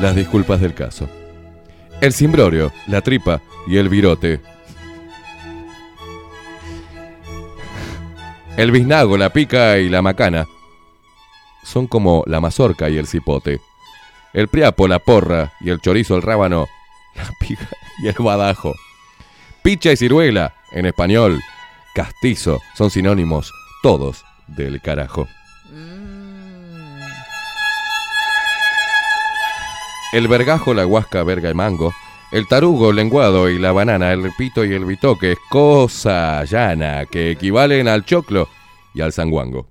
Las 0.00 0.14
disculpas 0.14 0.60
del 0.60 0.72
caso. 0.72 1.10
El 2.00 2.12
cimbrorio, 2.12 2.72
la 2.86 3.00
tripa 3.00 3.42
y 3.66 3.76
el 3.76 3.88
virote. 3.88 4.40
El 8.56 8.70
biznago, 8.70 9.18
la 9.18 9.30
pica 9.30 9.78
y 9.78 9.88
la 9.88 10.00
macana 10.00 10.46
son 11.64 11.88
como 11.88 12.22
la 12.26 12.40
mazorca 12.40 12.88
y 12.88 12.98
el 12.98 13.08
cipote. 13.08 13.60
El 14.32 14.46
priapo, 14.46 14.86
la 14.86 15.00
porra 15.00 15.54
y 15.60 15.70
el 15.70 15.80
chorizo, 15.80 16.14
el 16.14 16.22
rábano, 16.22 16.68
la 17.16 17.28
pica 17.40 17.68
y 18.00 18.06
el 18.06 18.14
badajo. 18.16 18.74
Picha 19.62 19.90
y 19.90 19.96
ciruela, 19.96 20.54
en 20.70 20.86
español, 20.86 21.40
castizo, 21.94 22.60
son 22.74 22.90
sinónimos 22.90 23.52
todos 23.82 24.24
del 24.46 24.80
carajo. 24.80 25.28
El 30.12 30.26
vergajo, 30.26 30.74
la 30.74 30.86
huasca, 30.86 31.22
verga 31.22 31.50
y 31.50 31.54
mango. 31.54 31.92
El 32.32 32.48
tarugo, 32.48 32.90
el 32.90 32.96
lenguado 32.96 33.48
y 33.48 33.58
la 33.58 33.72
banana, 33.72 34.12
el 34.12 34.32
pito 34.36 34.64
y 34.64 34.72
el 34.72 34.84
bitoque 34.84 35.32
es 35.32 35.38
cosa 35.48 36.44
llana 36.44 37.06
que 37.06 37.30
equivalen 37.30 37.88
al 37.88 38.04
choclo 38.04 38.48
y 38.94 39.00
al 39.00 39.12
sanguango. 39.12 39.68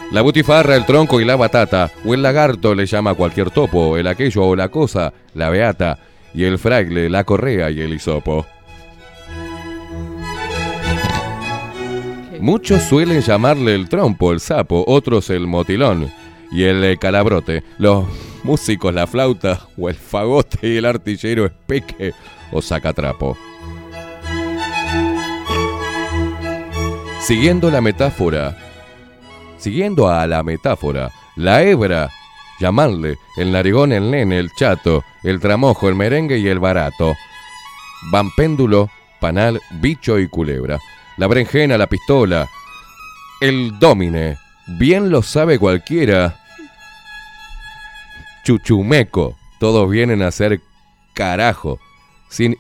La 0.10 0.22
butifarra, 0.22 0.78
el 0.78 0.86
tronco 0.86 1.20
y 1.20 1.26
la 1.26 1.36
batata, 1.36 1.92
o 2.06 2.14
el 2.14 2.22
lagarto 2.22 2.74
le 2.74 2.86
llama 2.86 3.12
a 3.12 3.16
cualquier 3.16 3.52
topo, 3.52 3.98
el 3.98 4.08
aquello 4.08 4.46
o 4.46 4.56
la 4.56 4.70
cosa, 4.70 5.12
la 5.34 5.50
beata, 5.50 6.00
y 6.34 6.46
el 6.46 6.58
fraile, 6.58 7.10
la 7.10 7.26
correa 7.26 7.70
y 7.70 7.82
el 7.82 7.94
hisopo. 7.94 8.46
Muchos 12.40 12.84
suelen 12.84 13.22
llamarle 13.22 13.74
el 13.74 13.90
trompo, 13.90 14.32
el 14.32 14.40
sapo, 14.40 14.84
otros 14.88 15.30
el 15.30 15.48
motilón 15.48 16.12
y 16.52 16.64
el 16.64 16.84
eh, 16.84 16.98
calabrote. 16.98 17.64
Los 17.78 18.06
músicos 18.44 18.94
la 18.94 19.08
flauta 19.08 19.68
o 19.78 19.90
el 19.90 19.96
fagote 19.96 20.68
y 20.68 20.78
el 20.78 20.86
artillero 20.86 21.46
espeque 21.46 22.14
o 22.52 22.62
sacatrapo. 22.62 23.38
Siguiendo 27.22 27.70
la 27.72 27.82
metáfora, 27.82 28.56
siguiendo 29.58 30.08
a 30.10 30.26
la 30.28 30.44
metáfora, 30.44 31.12
la 31.36 31.64
hebra, 31.64 32.10
llamarle 32.60 33.18
el 33.38 33.52
narigón, 33.52 33.92
el 33.92 34.10
nene, 34.10 34.40
el 34.40 34.52
chato, 34.52 35.04
el 35.24 35.40
tramojo, 35.40 35.90
el 35.90 35.96
merengue 35.96 36.38
y 36.38 36.48
el 36.48 36.60
barato. 36.60 37.16
Van 38.12 38.30
péndulo, 38.32 38.90
panal, 39.20 39.60
bicho 39.82 40.20
y 40.20 40.30
culebra. 40.30 40.80
La 41.18 41.28
berenjena, 41.28 41.78
la 41.78 41.88
pistola, 41.88 42.48
el 43.42 43.78
domine, 43.80 44.38
bien 44.68 45.10
lo 45.10 45.22
sabe 45.24 45.58
cualquiera. 45.58 46.40
Chuchumeco, 48.44 49.36
todos 49.60 49.90
vienen 49.90 50.22
a 50.22 50.32
ser 50.32 50.62
carajo, 51.14 51.80
sin 52.30 52.56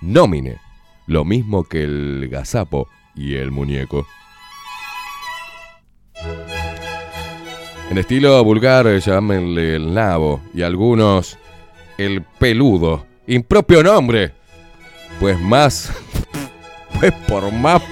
nómine, 0.00 0.58
lo 1.06 1.24
mismo 1.24 1.64
que 1.64 1.84
el 1.84 2.28
gazapo 2.30 2.88
y 3.14 3.36
el 3.36 3.50
muñeco. 3.50 4.06
En 7.90 7.98
estilo 7.98 8.42
vulgar, 8.44 8.86
llámenle 8.98 9.76
el 9.76 9.94
nabo 9.94 10.42
y 10.52 10.62
algunos 10.62 11.38
el 11.96 12.22
peludo. 12.22 13.06
Impropio 13.26 13.82
nombre. 13.82 14.32
Pues 15.18 15.40
más. 15.40 15.92
Pues 17.00 17.12
por 17.28 17.52
más 17.52 17.82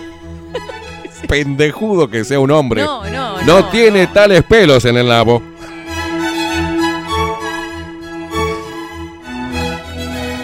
pendejudo 1.28 2.09
que 2.09 2.24
sea 2.24 2.40
un 2.40 2.50
hombre. 2.50 2.82
No, 2.82 3.05
no, 3.05 3.42
no 3.42 3.44
no, 3.44 3.68
tiene 3.70 4.07
tales 4.07 4.42
pelos 4.44 4.84
en 4.84 4.96
el 4.96 5.09
nabo. 5.09 5.42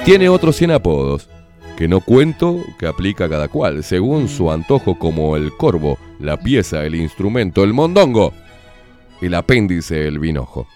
Tiene 0.04 0.28
otros 0.28 0.56
100 0.56 0.72
apodos, 0.72 1.28
que 1.76 1.86
no 1.86 2.00
cuento, 2.00 2.58
que 2.78 2.86
aplica 2.86 3.28
cada 3.28 3.48
cual, 3.48 3.84
según 3.84 4.28
su 4.28 4.50
antojo 4.50 4.98
como 4.98 5.36
el 5.36 5.56
corvo, 5.56 5.98
la 6.18 6.36
pieza, 6.38 6.84
el 6.84 6.94
instrumento, 6.94 7.62
el 7.62 7.74
mondongo, 7.74 8.32
el 9.20 9.34
apéndice, 9.34 10.08
el 10.08 10.18
vinojo. 10.18 10.66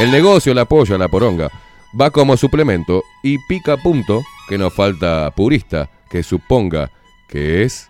El 0.00 0.10
negocio, 0.10 0.54
la 0.54 0.64
polla, 0.64 0.96
la 0.96 1.08
poronga, 1.08 1.50
va 1.98 2.10
como 2.10 2.36
suplemento 2.38 3.04
y 3.22 3.36
pica 3.46 3.76
punto 3.76 4.22
que 4.48 4.58
nos 4.58 4.72
falta 4.72 5.30
purista 5.30 5.90
que 6.10 6.22
suponga 6.22 6.90
que 7.28 7.62
es 7.62 7.88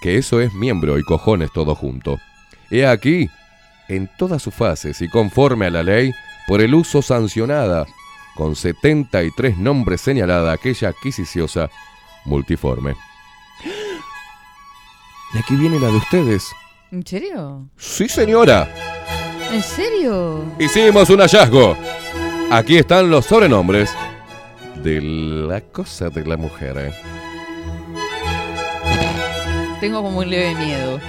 que 0.00 0.18
eso 0.18 0.40
es 0.40 0.52
miembro 0.52 0.98
y 0.98 1.02
cojones 1.02 1.52
todo 1.52 1.74
junto. 1.74 2.18
He 2.70 2.86
aquí, 2.86 3.30
en 3.88 4.10
todas 4.18 4.42
sus 4.42 4.52
fases 4.52 5.00
y 5.00 5.08
conforme 5.08 5.66
a 5.66 5.70
la 5.70 5.82
ley, 5.82 6.12
por 6.46 6.60
el 6.60 6.74
uso 6.74 7.00
sancionada, 7.00 7.86
con 8.34 8.56
73 8.56 9.56
nombres 9.56 10.00
señalada 10.00 10.52
aquella 10.52 10.88
adquisiciosa 10.88 11.70
multiforme. 12.24 12.96
Y 15.34 15.38
aquí 15.38 15.56
viene 15.56 15.78
la 15.78 15.88
de 15.88 15.96
ustedes. 15.96 16.52
¿En 16.90 17.06
serio? 17.06 17.68
Sí, 17.76 18.08
señora. 18.08 18.68
¿En 19.50 19.62
serio? 19.62 20.44
Hicimos 20.58 21.08
un 21.10 21.20
hallazgo. 21.20 21.76
Aquí 22.50 22.76
están 22.76 23.10
los 23.10 23.26
sobrenombres 23.26 23.90
de 24.84 25.00
la 25.00 25.62
cosa 25.62 26.10
de 26.10 26.26
la 26.26 26.36
mujer. 26.36 26.76
¿eh? 26.78 26.92
Tengo 29.80 30.02
como 30.02 30.18
un 30.18 30.28
leve 30.28 30.54
miedo. 30.54 31.00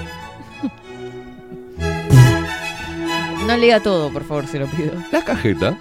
No 3.46 3.58
lea 3.58 3.82
todo, 3.82 4.12
por 4.12 4.24
favor, 4.24 4.48
se 4.48 4.60
lo 4.60 4.68
pido. 4.68 4.94
La 5.12 5.24
cajeta 5.24 5.78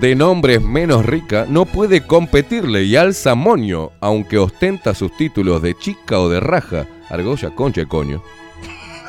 de 0.00 0.14
nombres 0.14 0.62
menos 0.62 1.04
rica 1.04 1.46
no 1.48 1.66
puede 1.66 2.06
competirle 2.06 2.84
y 2.84 2.94
alza 2.94 3.34
moño, 3.34 3.90
aunque 4.00 4.38
ostenta 4.38 4.94
sus 4.94 5.16
títulos 5.16 5.60
de 5.62 5.76
chica 5.76 6.20
o 6.20 6.28
de 6.28 6.38
raja, 6.38 6.86
argolla, 7.10 7.50
concha 7.50 7.80
y 7.82 7.86
coño. 7.86 8.22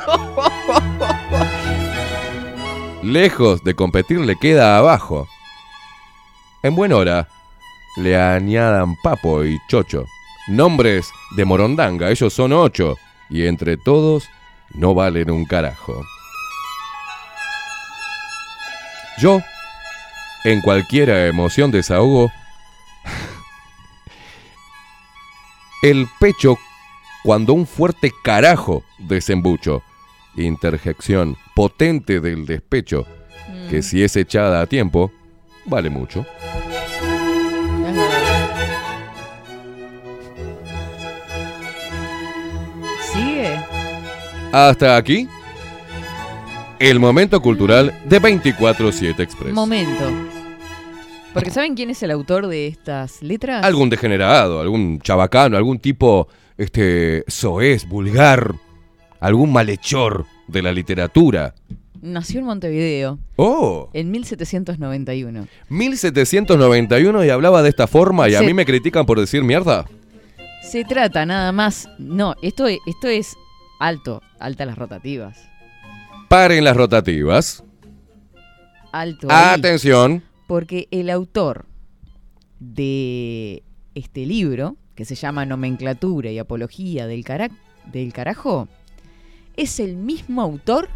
Lejos 3.03 3.63
de 3.63 3.75
competir 3.75 4.21
le 4.21 4.35
queda 4.37 4.77
abajo. 4.77 5.27
En 6.63 6.75
buena 6.75 6.97
hora 6.97 7.27
le 7.97 8.19
añadan 8.19 8.95
papo 8.95 9.43
y 9.43 9.59
chocho. 9.67 10.05
Nombres 10.47 11.11
de 11.35 11.45
morondanga, 11.45 12.09
ellos 12.09 12.33
son 12.33 12.53
ocho, 12.53 12.97
y 13.29 13.45
entre 13.45 13.77
todos 13.77 14.27
no 14.73 14.93
valen 14.93 15.29
un 15.29 15.45
carajo. 15.45 16.03
Yo, 19.19 19.41
en 20.43 20.61
cualquiera 20.61 21.27
emoción 21.27 21.71
desahogo, 21.71 22.31
el 25.83 26.07
pecho 26.19 26.57
cuando 27.23 27.53
un 27.53 27.67
fuerte 27.67 28.11
carajo 28.23 28.83
desembucho, 28.97 29.83
interjección 30.35 31.37
potente 31.55 32.19
del 32.19 32.45
despecho, 32.45 33.05
que 33.69 33.81
si 33.81 34.03
es 34.03 34.15
echada 34.15 34.61
a 34.61 34.65
tiempo, 34.65 35.11
vale 35.65 35.89
mucho. 35.89 36.25
Hasta 44.51 44.97
aquí, 44.97 45.27
el 46.79 46.99
momento 46.99 47.41
cultural 47.41 47.93
de 48.05 48.21
24-7 48.21 49.19
Express. 49.19 49.53
Momento. 49.53 50.11
Porque 51.33 51.49
¿saben 51.51 51.75
quién 51.75 51.89
es 51.89 52.03
el 52.03 52.11
autor 52.11 52.47
de 52.47 52.67
estas 52.67 53.21
letras? 53.21 53.63
Algún 53.63 53.89
degenerado, 53.89 54.59
algún 54.59 54.99
chabacano, 54.99 55.55
algún 55.55 55.79
tipo 55.79 56.27
este 56.57 57.23
soez, 57.27 57.87
vulgar, 57.87 58.53
algún 59.21 59.53
malhechor 59.53 60.25
de 60.47 60.61
la 60.61 60.73
literatura. 60.73 61.53
Nació 62.01 62.39
en 62.39 62.47
Montevideo. 62.47 63.19
Oh, 63.37 63.89
En 63.93 64.11
1791. 64.11 65.47
1791 65.69 67.23
y 67.25 67.29
hablaba 67.29 67.61
de 67.61 67.69
esta 67.69 67.87
forma 67.87 68.27
y 68.27 68.35
a 68.35 68.41
mí 68.41 68.53
me 68.53 68.65
critican 68.65 69.05
por 69.05 69.19
decir 69.19 69.43
mierda. 69.43 69.85
Se 70.63 70.83
trata 70.83 71.25
nada 71.25 71.51
más. 71.53 71.87
No, 71.97 72.35
esto, 72.41 72.67
es- 72.67 72.79
esto 72.87 73.07
es 73.07 73.37
alto, 73.81 74.21
alta 74.39 74.65
las 74.65 74.77
rotativas. 74.77 75.47
Paren 76.29 76.63
las 76.63 76.77
rotativas. 76.77 77.63
Alto. 78.91 79.27
ahí. 79.29 79.59
Atención. 79.59 80.23
Porque 80.47 80.87
el 80.91 81.09
autor 81.09 81.65
de 82.59 83.63
este 83.95 84.25
libro, 84.25 84.77
que 84.95 85.03
se 85.05 85.15
llama 85.15 85.45
Nomenclatura 85.45 86.29
y 86.31 86.37
Apología 86.39 87.07
del, 87.07 87.23
cara- 87.23 87.49
del 87.91 88.13
Carajo, 88.13 88.67
es 89.57 89.79
el 89.79 89.95
mismo 89.97 90.41
autor 90.41 90.87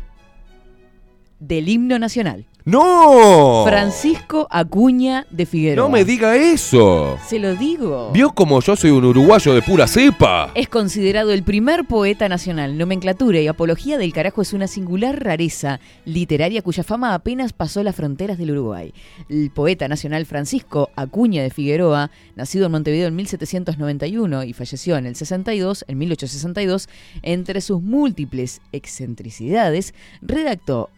del 1.40 1.68
himno 1.70 1.98
nacional. 2.00 2.46
¡No! 2.68 3.64
Francisco 3.64 4.48
Acuña 4.50 5.28
de 5.30 5.46
Figueroa. 5.46 5.86
No 5.86 5.92
me 5.92 6.04
diga 6.04 6.36
eso. 6.36 7.16
Se 7.28 7.38
lo 7.38 7.54
digo. 7.54 8.10
¿Vio 8.12 8.32
como 8.32 8.60
yo 8.60 8.76
soy 8.76 8.90
un 8.90 9.06
uruguayo 9.06 9.54
de 9.54 9.62
pura 9.62 9.86
cepa? 9.86 10.52
Es 10.56 10.68
considerado 10.68 11.32
el 11.32 11.44
primer 11.44 11.86
poeta 11.86 12.28
nacional. 12.28 12.76
Nomenclatura 12.76 13.40
y 13.40 13.46
apología 13.46 14.00
del 14.00 14.12
carajo 14.14 14.42
es 14.42 14.52
una 14.52 14.66
singular 14.66 15.24
rareza 15.24 15.80
literaria 16.06 16.64
cuya 16.64 16.84
fama 16.84 17.14
apenas 17.14 17.54
pasó 17.54 17.84
las 17.84 17.96
fronteras 17.96 18.40
del 18.40 18.50
Uruguay. 18.50 18.96
El 19.30 19.52
poeta 19.52 19.88
nacional 19.88 20.26
Francisco 20.26 20.90
Acuña 20.96 21.44
de 21.44 21.52
Figueroa, 21.52 22.10
nacido 22.36 22.66
en 22.66 22.72
Montevideo 22.72 23.10
en 23.10 23.16
1791 23.16 24.44
y 24.44 24.54
falleció 24.54 24.98
en 24.98 25.06
el 25.06 25.16
62, 25.16 25.86
en 25.88 26.00
1862, 26.00 26.90
entre 27.22 27.62
sus 27.62 27.84
múltiples 27.84 28.60
excentricidades, 28.72 29.94
redactó 30.24 30.90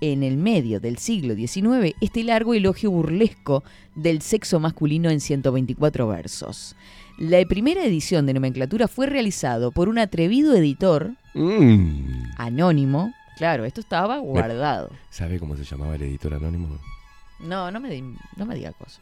en 0.00 0.22
el 0.22 0.36
medio 0.36 0.80
del 0.80 0.98
siglo 0.98 1.34
XIX 1.34 1.94
este 2.00 2.24
largo 2.24 2.54
elogio 2.54 2.90
burlesco 2.90 3.62
del 3.94 4.20
sexo 4.22 4.60
masculino 4.60 5.10
en 5.10 5.20
124 5.20 6.06
versos. 6.08 6.76
La 7.18 7.44
primera 7.46 7.84
edición 7.84 8.26
de 8.26 8.34
nomenclatura 8.34 8.88
fue 8.88 9.06
realizado 9.06 9.70
por 9.70 9.88
un 9.88 9.98
atrevido 9.98 10.54
editor 10.54 11.12
Mm. 11.34 12.32
anónimo. 12.38 13.12
Claro, 13.36 13.64
esto 13.64 13.80
estaba 13.80 14.18
guardado. 14.18 14.90
¿Sabe 15.10 15.38
cómo 15.40 15.56
se 15.56 15.64
llamaba 15.64 15.94
el 15.96 16.02
editor 16.02 16.34
anónimo? 16.34 16.78
No, 17.40 17.70
no 17.70 17.80
me, 17.80 17.90
di- 17.90 18.14
no 18.36 18.46
me 18.46 18.54
diga 18.54 18.72
cosas. 18.72 19.00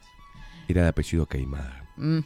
Era 0.69 0.83
de 0.83 0.89
apellido 0.89 1.27
Caimán. 1.27 1.71
Mm. 1.97 2.21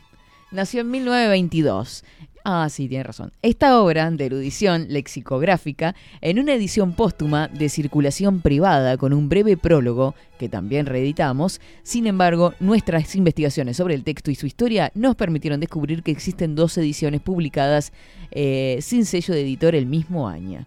Nació 0.53 0.83
en 0.83 0.91
1922. 0.93 2.05
Ah, 2.49 2.69
sí, 2.71 2.89
tiene 2.89 3.03
razón. 3.03 3.33
Esta 3.43 3.81
obra 3.81 4.09
de 4.09 4.25
erudición 4.25 4.87
lexicográfica, 4.89 5.97
en 6.21 6.39
una 6.39 6.55
edición 6.55 6.93
póstuma 6.93 7.49
de 7.49 7.69
circulación 7.69 8.41
privada 8.41 8.97
con 8.97 9.13
un 9.13 9.29
breve 9.29 9.57
prólogo, 9.57 10.15
que 10.39 10.49
también 10.49 10.87
reeditamos, 10.87 11.61
sin 11.83 12.07
embargo, 12.07 12.55
nuestras 12.61 13.17
investigaciones 13.17 13.77
sobre 13.77 13.97
el 13.97 14.05
texto 14.05 14.31
y 14.31 14.37
su 14.37 14.47
historia 14.47 14.93
nos 14.95 15.17
permitieron 15.17 15.59
descubrir 15.59 16.05
que 16.05 16.13
existen 16.13 16.55
dos 16.55 16.79
ediciones 16.79 17.21
publicadas 17.21 17.93
eh, 18.31 18.79
sin 18.81 19.07
sello 19.07 19.35
de 19.35 19.41
editor 19.41 19.75
el 19.75 19.87
mismo 19.87 20.29
año. 20.29 20.67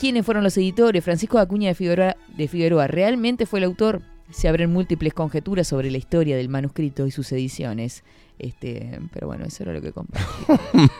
¿Quiénes 0.00 0.26
fueron 0.26 0.42
los 0.42 0.56
editores? 0.56 1.04
Francisco 1.04 1.38
Acuña 1.38 1.72
de 1.72 2.16
de 2.36 2.48
Figueroa 2.48 2.88
realmente 2.88 3.46
fue 3.46 3.60
el 3.60 3.66
autor. 3.66 4.02
Se 4.30 4.48
abren 4.48 4.72
múltiples 4.72 5.14
conjeturas 5.14 5.68
sobre 5.68 5.92
la 5.92 5.98
historia 5.98 6.36
del 6.36 6.48
manuscrito 6.48 7.06
y 7.06 7.12
sus 7.12 7.30
ediciones. 7.30 8.02
Este, 8.38 9.00
pero 9.12 9.26
bueno, 9.26 9.44
eso 9.44 9.64
era 9.64 9.72
lo 9.72 9.80
que 9.80 9.92
compartí. 9.92 10.24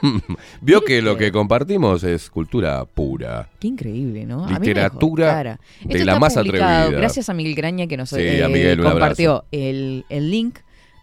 Vio 0.60 0.82
que 0.82 1.01
lo 1.01 1.16
que 1.16 1.31
compartimos 1.31 2.02
es 2.02 2.31
cultura 2.31 2.85
pura. 2.85 3.48
Qué 3.60 3.69
increíble, 3.69 4.24
¿no? 4.24 4.44
A 4.44 4.48
mí 4.48 4.52
me 4.55 4.59
Literatura 4.60 5.59
de 5.82 5.94
Esto 5.94 6.05
la 6.05 6.19
más 6.19 6.36
atrevida. 6.36 6.90
Gracias 6.90 7.28
a 7.28 7.35
Miguel 7.35 7.55
Graña 7.55 7.86
que 7.86 7.97
nos 7.97 8.10
Sí, 8.10 8.16
eh, 8.20 8.48
Miguel, 8.48 8.82
compartió 8.82 9.44
el, 9.52 10.05
el 10.09 10.31
link, 10.31 10.59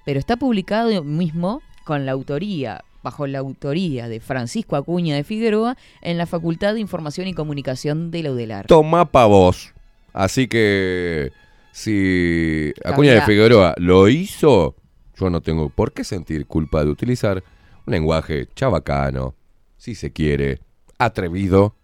pero 0.05 0.19
está 0.19 0.35
publicado 0.35 1.03
mismo 1.03 1.61
con 1.85 2.05
la 2.05 2.11
autoría, 2.11 2.83
bajo 3.01 3.27
la 3.27 3.39
autoría 3.39 4.09
de 4.09 4.19
Francisco 4.19 4.75
Acuña 4.75 5.15
de 5.15 5.23
Figueroa 5.23 5.77
en 6.01 6.17
la 6.17 6.25
Facultad 6.25 6.73
de 6.73 6.81
Información 6.81 7.27
y 7.27 7.33
Comunicación 7.33 8.11
de 8.11 8.23
la 8.23 8.31
UDELAR. 8.31 8.67
Toma 8.67 9.05
pa' 9.11 9.25
vos. 9.25 9.73
Así 10.11 10.47
que 10.47 11.31
si 11.71 12.73
Acuña 12.83 13.13
de. 13.13 13.21
Figueroa 13.21 13.75
lo 13.77 14.07
hizo, 14.07 14.75
yo 15.17 15.29
no 15.29 15.41
tengo 15.41 15.69
por 15.69 15.93
qué 15.93 16.03
sentir 16.03 16.45
culpa 16.45 16.83
de 16.83 16.89
utilizar 16.91 17.43
un 17.85 17.91
lenguaje 17.91 18.47
chabacano, 18.55 19.35
si 19.77 19.95
se 19.95 20.11
quiere, 20.11 20.59
atrevido. 20.97 21.75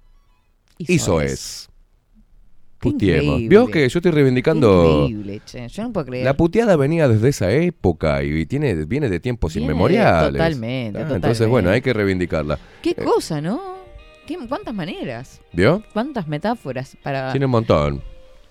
Hizo 0.77 0.91
Hizo 0.93 1.21
es. 1.21 1.69
increíble. 2.83 3.47
Vio 3.47 3.67
que 3.67 3.87
yo 3.87 3.99
estoy 3.99 4.11
reivindicando. 4.11 5.03
Increíble, 5.07 5.41
che. 5.45 5.67
Yo 5.67 5.83
no 5.83 5.93
puedo 5.93 6.05
creer. 6.07 6.25
La 6.25 6.35
puteada 6.35 6.75
venía 6.75 7.07
desde 7.07 7.29
esa 7.29 7.51
época 7.51 8.23
y 8.23 8.45
tiene, 8.47 8.73
viene 8.85 9.09
de 9.09 9.19
tiempos 9.19 9.53
Viene 9.53 9.67
de- 9.67 9.71
inmemoriales. 9.73 10.31
totalmente, 10.31 10.97
Ah, 10.97 11.01
Entonces, 11.03 11.21
totalmente. 11.21 11.45
bueno, 11.51 11.69
hay 11.69 11.81
que 11.81 11.93
reivindicarla. 11.93 12.57
Qué 12.81 12.91
Eh, 12.91 13.03
cosa, 13.03 13.39
¿no? 13.41 13.61
¿Qué- 14.25 14.37
¿Cuántas 14.47 14.73
maneras? 14.73 15.41
¿Vio? 15.53 15.83
¿Cuántas 15.93 16.27
metáforas 16.27 16.97
para...? 17.03 17.31
Tiene 17.31 17.45
un 17.45 17.51
montón. 17.51 18.01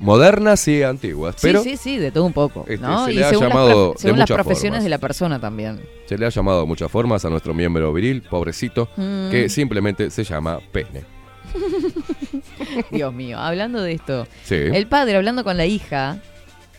Modernas 0.01 0.67
y 0.67 0.83
antiguas. 0.83 1.35
Sí, 1.37 1.47
pero 1.47 1.63
sí, 1.63 1.77
sí, 1.77 1.99
de 1.99 2.11
todo 2.11 2.25
un 2.25 2.33
poco. 2.33 2.65
Este, 2.67 2.79
¿no? 2.79 3.05
se 3.05 3.13
y 3.13 3.17
le 3.17 3.25
ha 3.25 3.29
según, 3.31 3.49
llamado 3.49 3.69
las, 3.69 3.77
prof- 3.77 3.93
de 3.95 3.99
según 4.01 4.19
las 4.19 4.31
muchas 4.31 4.35
profesiones 4.45 4.71
formas. 4.79 4.85
de 4.85 4.91
la 4.91 4.99
persona 4.99 5.39
también. 5.41 5.81
se 6.07 6.19
le 6.19 6.27
ha 6.27 6.31
llamado 6.31 6.61
de 6.63 6.67
muchas 6.67 6.91
formas 6.91 7.25
a 7.25 7.31
nuestro 7.31 7.53
miembro 7.55 7.93
viril, 7.93 8.23
pobrecito, 8.23 8.89
Mm. 8.97 9.31
que 9.31 9.49
simplemente 9.49 10.11
se 10.11 10.25
llama 10.25 10.59
pene. 10.73 11.05
Dios 12.91 13.13
mío, 13.13 13.39
hablando 13.39 13.83
de 13.83 13.93
esto. 13.93 14.27
Sí. 14.45 14.55
El 14.57 14.87
padre, 14.87 15.17
hablando 15.17 15.45
con 15.45 15.57
la 15.57 15.67
hija, 15.67 16.19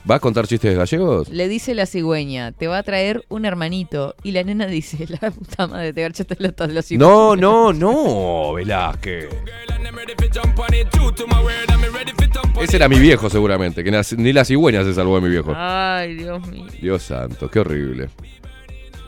¿Va 0.10 0.16
a 0.16 0.20
contar 0.20 0.48
chistes 0.48 0.76
gallegos? 0.76 1.30
le 1.30 1.48
dice 1.48 1.76
la 1.76 1.86
cigüeña, 1.86 2.54
te 2.54 2.68
va 2.68 2.80
a 2.80 2.84
traer 2.84 3.24
un 3.30 3.46
hermanito. 3.46 4.16
Y 4.24 4.32
la 4.32 4.44
nena 4.44 4.66
dice, 4.66 5.06
la 5.22 5.30
puta 5.30 5.68
madre, 5.68 5.94
te 5.94 6.02
garchaste 6.02 6.36
los, 6.40 6.54
los 6.74 6.92
hijos. 6.92 7.00
No, 7.08 7.36
no, 7.36 7.72
no, 7.72 8.54
Velázquez. 8.54 9.30
Ese 12.62 12.76
era 12.78 12.88
mi 12.88 13.00
viejo 13.00 13.30
seguramente, 13.30 13.84
que 13.84 13.92
ni 14.18 14.34
la 14.34 14.46
cigüeña 14.46 14.84
se 14.84 14.94
salvó 14.94 15.16
de 15.16 15.22
mi 15.22 15.30
viejo. 15.30 15.54
Ay, 15.56 16.16
Dios 16.16 16.46
mío. 16.48 16.66
Dios 16.82 17.02
santo, 17.04 17.50
qué 17.50 17.60
horrible. 17.60 18.10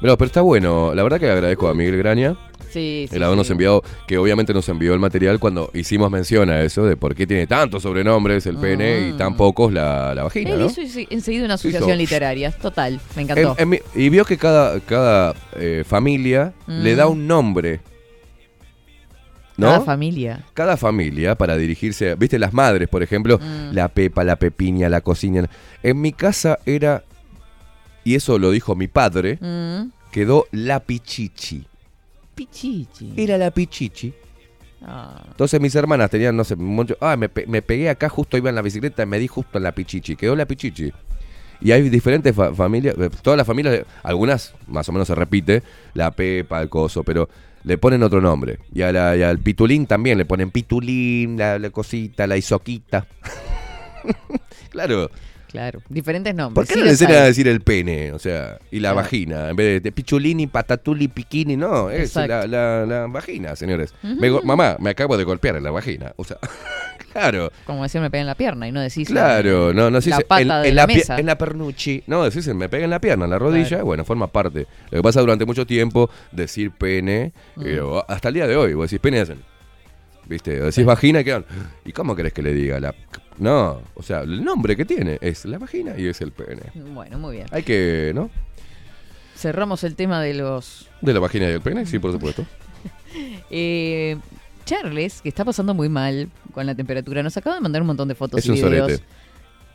Pero, 0.01 0.17
pero 0.17 0.25
está 0.25 0.41
bueno, 0.41 0.93
la 0.93 1.03
verdad 1.03 1.19
que 1.19 1.29
agradezco 1.29 1.67
a 1.69 1.73
Miguel 1.73 1.97
Graña 1.97 2.35
Sí, 2.71 3.05
sí. 3.07 3.15
el 3.15 3.21
habernos 3.23 3.45
sí. 3.47 3.53
enviado, 3.53 3.83
que 4.07 4.17
obviamente 4.17 4.53
nos 4.53 4.67
envió 4.67 4.93
el 4.95 4.99
material 4.99 5.39
cuando 5.39 5.69
hicimos 5.75 6.09
mención 6.09 6.49
a 6.49 6.61
eso, 6.63 6.83
de 6.85 6.97
por 6.97 7.13
qué 7.13 7.27
tiene 7.27 7.45
tantos 7.45 7.83
sobrenombres 7.83 8.45
el 8.47 8.57
pene 8.57 9.09
y 9.09 9.13
tan 9.13 9.37
pocos 9.37 9.71
la, 9.71 10.13
la 10.15 10.23
vagina, 10.23 10.49
Él 10.51 10.59
¿no? 10.59 10.65
hizo 10.65 10.81
ense- 10.81 11.07
enseguida 11.11 11.45
una 11.45 11.53
asociación 11.53 11.91
Hizo- 11.91 11.97
literaria. 11.97 12.51
Total, 12.51 12.99
me 13.15 13.21
encantó. 13.21 13.51
En- 13.51 13.59
en 13.59 13.69
mi- 13.69 13.79
y 13.95 14.09
vio 14.09 14.25
que 14.25 14.37
cada, 14.37 14.79
cada 14.79 15.35
eh, 15.55 15.83
familia 15.87 16.53
le 16.67 16.95
da 16.95 17.05
Mm. 17.05 17.11
un 17.11 17.27
nombre. 17.27 17.79
¿No? 19.57 19.67
Cada 19.67 19.81
familia. 19.81 20.43
Cada 20.53 20.77
familia 20.77 21.35
para 21.35 21.55
dirigirse, 21.57 22.15
viste, 22.15 22.39
las 22.39 22.53
madres, 22.53 22.89
por 22.89 23.03
ejemplo, 23.03 23.37
Mm. 23.39 23.73
la 23.73 23.87
pepa, 23.87 24.23
la 24.23 24.35
pepiña, 24.37 24.89
la 24.89 25.01
cocina. 25.01 25.47
En 25.83 26.01
mi 26.01 26.11
casa 26.11 26.57
era, 26.65 27.03
y 28.03 28.15
eso 28.15 28.39
lo 28.39 28.49
dijo 28.51 28.75
mi 28.75 28.87
padre, 28.87 29.37
Mm. 29.39 29.91
quedó 30.11 30.45
la 30.51 30.79
pichichi. 30.79 31.65
Pichichi. 32.35 33.13
Era 33.15 33.37
la 33.37 33.51
pichichi. 33.51 34.13
Ah. 34.85 35.21
Entonces 35.29 35.61
mis 35.61 35.73
hermanas 35.75 36.09
tenían, 36.09 36.35
no 36.35 36.43
sé, 36.43 36.55
mucho, 36.55 36.97
ah, 36.99 37.15
me, 37.15 37.29
pe- 37.29 37.45
me 37.47 37.61
pegué 37.61 37.89
acá, 37.89 38.09
justo 38.09 38.35
iba 38.37 38.49
en 38.49 38.55
la 38.55 38.61
bicicleta, 38.61 39.05
me 39.05 39.19
di 39.19 39.27
justo 39.27 39.57
en 39.59 39.63
la 39.63 39.71
pichichi, 39.71 40.15
quedó 40.15 40.35
la 40.35 40.45
pichichi. 40.45 40.91
Y 41.61 41.71
hay 41.71 41.87
diferentes 41.89 42.35
fa- 42.35 42.53
familias, 42.53 42.95
eh, 42.97 43.09
todas 43.21 43.37
las 43.37 43.47
familias, 43.47 43.85
algunas 44.01 44.53
más 44.67 44.89
o 44.89 44.91
menos 44.91 45.07
se 45.07 45.15
repite, 45.15 45.63
la 45.93 46.11
pepa, 46.11 46.61
el 46.61 46.67
coso, 46.69 47.03
pero 47.03 47.29
le 47.63 47.77
ponen 47.77 48.03
otro 48.03 48.21
nombre. 48.21 48.59
Y, 48.73 48.81
a 48.81 48.91
la- 48.91 49.15
y 49.15 49.23
al 49.23 49.39
pitulín 49.39 49.85
también 49.87 50.17
le 50.17 50.25
ponen 50.25 50.51
pitulín, 50.51 51.37
la, 51.37 51.59
la 51.59 51.69
cosita, 51.69 52.27
la 52.27 52.37
isoquita. 52.37 53.05
claro. 54.69 55.09
Claro, 55.47 55.83
diferentes 55.87 56.33
nombres. 56.33 56.55
¿Por 56.55 56.65
qué 56.67 56.73
Sí 56.73 56.79
no 56.79 56.85
le 56.85 56.91
enseñan 56.93 57.17
a 57.17 57.25
decir 57.25 57.47
el 57.47 57.61
pene? 57.61 58.11
O 58.11 58.17
sea, 58.17 58.57
y 58.71 58.79
la 58.79 58.89
Claro. 58.89 58.95
vagina, 59.03 59.49
en 59.51 59.55
vez 59.55 59.83
de, 59.83 59.91
pichulini, 59.91 60.47
patatuli, 60.47 61.07
piquini, 61.09 61.55
no, 61.55 61.91
es 61.91 62.15
la, 62.15 62.47
la- 62.47 62.87
la 62.87 63.05
vagina, 63.05 63.55
señores. 63.55 63.93
Me 64.01 64.31
mamá, 64.31 64.77
me 64.79 64.89
acabo 64.89 65.15
de 65.15 65.23
golpear 65.23 65.55
en 65.57 65.63
la 65.63 65.69
vagina. 65.69 66.11
O 66.15 66.23
sea, 66.23 66.37
claro. 67.13 67.51
Como 67.65 67.83
decir, 67.83 68.01
me 68.01 68.09
pega 68.11 68.21
en 68.21 68.27
la 68.27 68.35
pierna 68.35 68.67
y 68.67 68.71
no 68.71 68.81
decís. 68.81 69.07
Claro, 69.07 69.73
no, 69.73 69.89
no 69.89 70.01
se 70.01 70.09
la 70.09 70.19
pata 70.19 70.41
en, 70.41 70.47
de 70.63 70.69
en 70.69 70.75
la, 70.75 70.87
pi- 70.87 70.95
mesa. 70.95 71.17
en 71.19 71.25
la 71.25 71.37
pernuchi. 71.37 72.03
No, 72.07 72.23
decís 72.23 72.45
me 72.53 72.67
pega 72.67 72.83
en 72.83 72.89
la 72.89 72.99
pierna, 72.99 73.23
en 73.25 73.31
la 73.31 73.39
rodilla, 73.39 73.67
Claro. 73.69 73.85
bueno, 73.85 74.03
forma 74.03 74.27
parte. 74.27 74.67
Lo 74.91 74.97
que 74.99 75.03
pasa 75.03 75.21
durante 75.21 75.45
mucho 75.45 75.65
tiempo, 75.65 76.09
decir 76.31 76.71
pene, 76.71 77.31
Mm. 77.55 77.63
eh, 77.65 77.79
hasta 78.07 78.27
el 78.27 78.33
día 78.33 78.47
de 78.47 78.55
hoy, 78.57 78.73
vos 78.73 78.89
decís 78.89 78.99
pene 78.99 79.17
y 79.17 79.19
hacen. 79.21 79.39
¿Viste? 80.25 80.61
O 80.61 80.65
decís 80.65 80.85
vagina 80.85 81.19
y 81.19 81.23
quedan. 81.25 81.45
¿Y 81.85 81.91
cómo 81.91 82.15
querés 82.15 82.31
que 82.33 82.41
le 82.41 82.53
diga? 82.53 82.79
La, 82.79 82.95
no, 83.39 83.81
o 83.93 84.01
sea, 84.03 84.21
el 84.21 84.43
nombre 84.43 84.75
que 84.77 84.85
tiene 84.85 85.17
es 85.21 85.43
la 85.45 85.57
vagina 85.57 85.95
y 85.97 86.07
es 86.07 86.21
el 86.21 86.31
pene. 86.31 86.61
Bueno, 86.75 87.19
muy 87.19 87.35
bien. 87.35 87.47
Hay 87.51 87.63
que, 87.63 88.13
¿no? 88.15 88.29
Cerramos 89.35 89.83
el 89.83 89.95
tema 89.95 90.21
de 90.21 90.33
los. 90.35 90.89
De 91.01 91.13
la 91.13 91.19
vagina 91.19 91.49
y 91.49 91.51
el 91.53 91.61
pene, 91.61 91.85
sí, 91.85 91.99
por 91.99 92.11
supuesto. 92.13 92.45
Eh, 93.49 94.17
Charles, 94.65 95.21
que 95.21 95.29
está 95.29 95.43
pasando 95.45 95.73
muy 95.73 95.89
mal 95.89 96.29
con 96.53 96.65
la 96.65 96.75
temperatura, 96.75 97.21
nos 97.23 97.35
acaba 97.37 97.55
de 97.55 97.61
mandar 97.61 97.81
un 97.81 97.87
montón 97.87 98.07
de 98.07 98.15
fotos 98.15 98.39
Es 98.39 98.45
y 98.47 98.49
un 98.51 98.55
videos. 98.55 99.01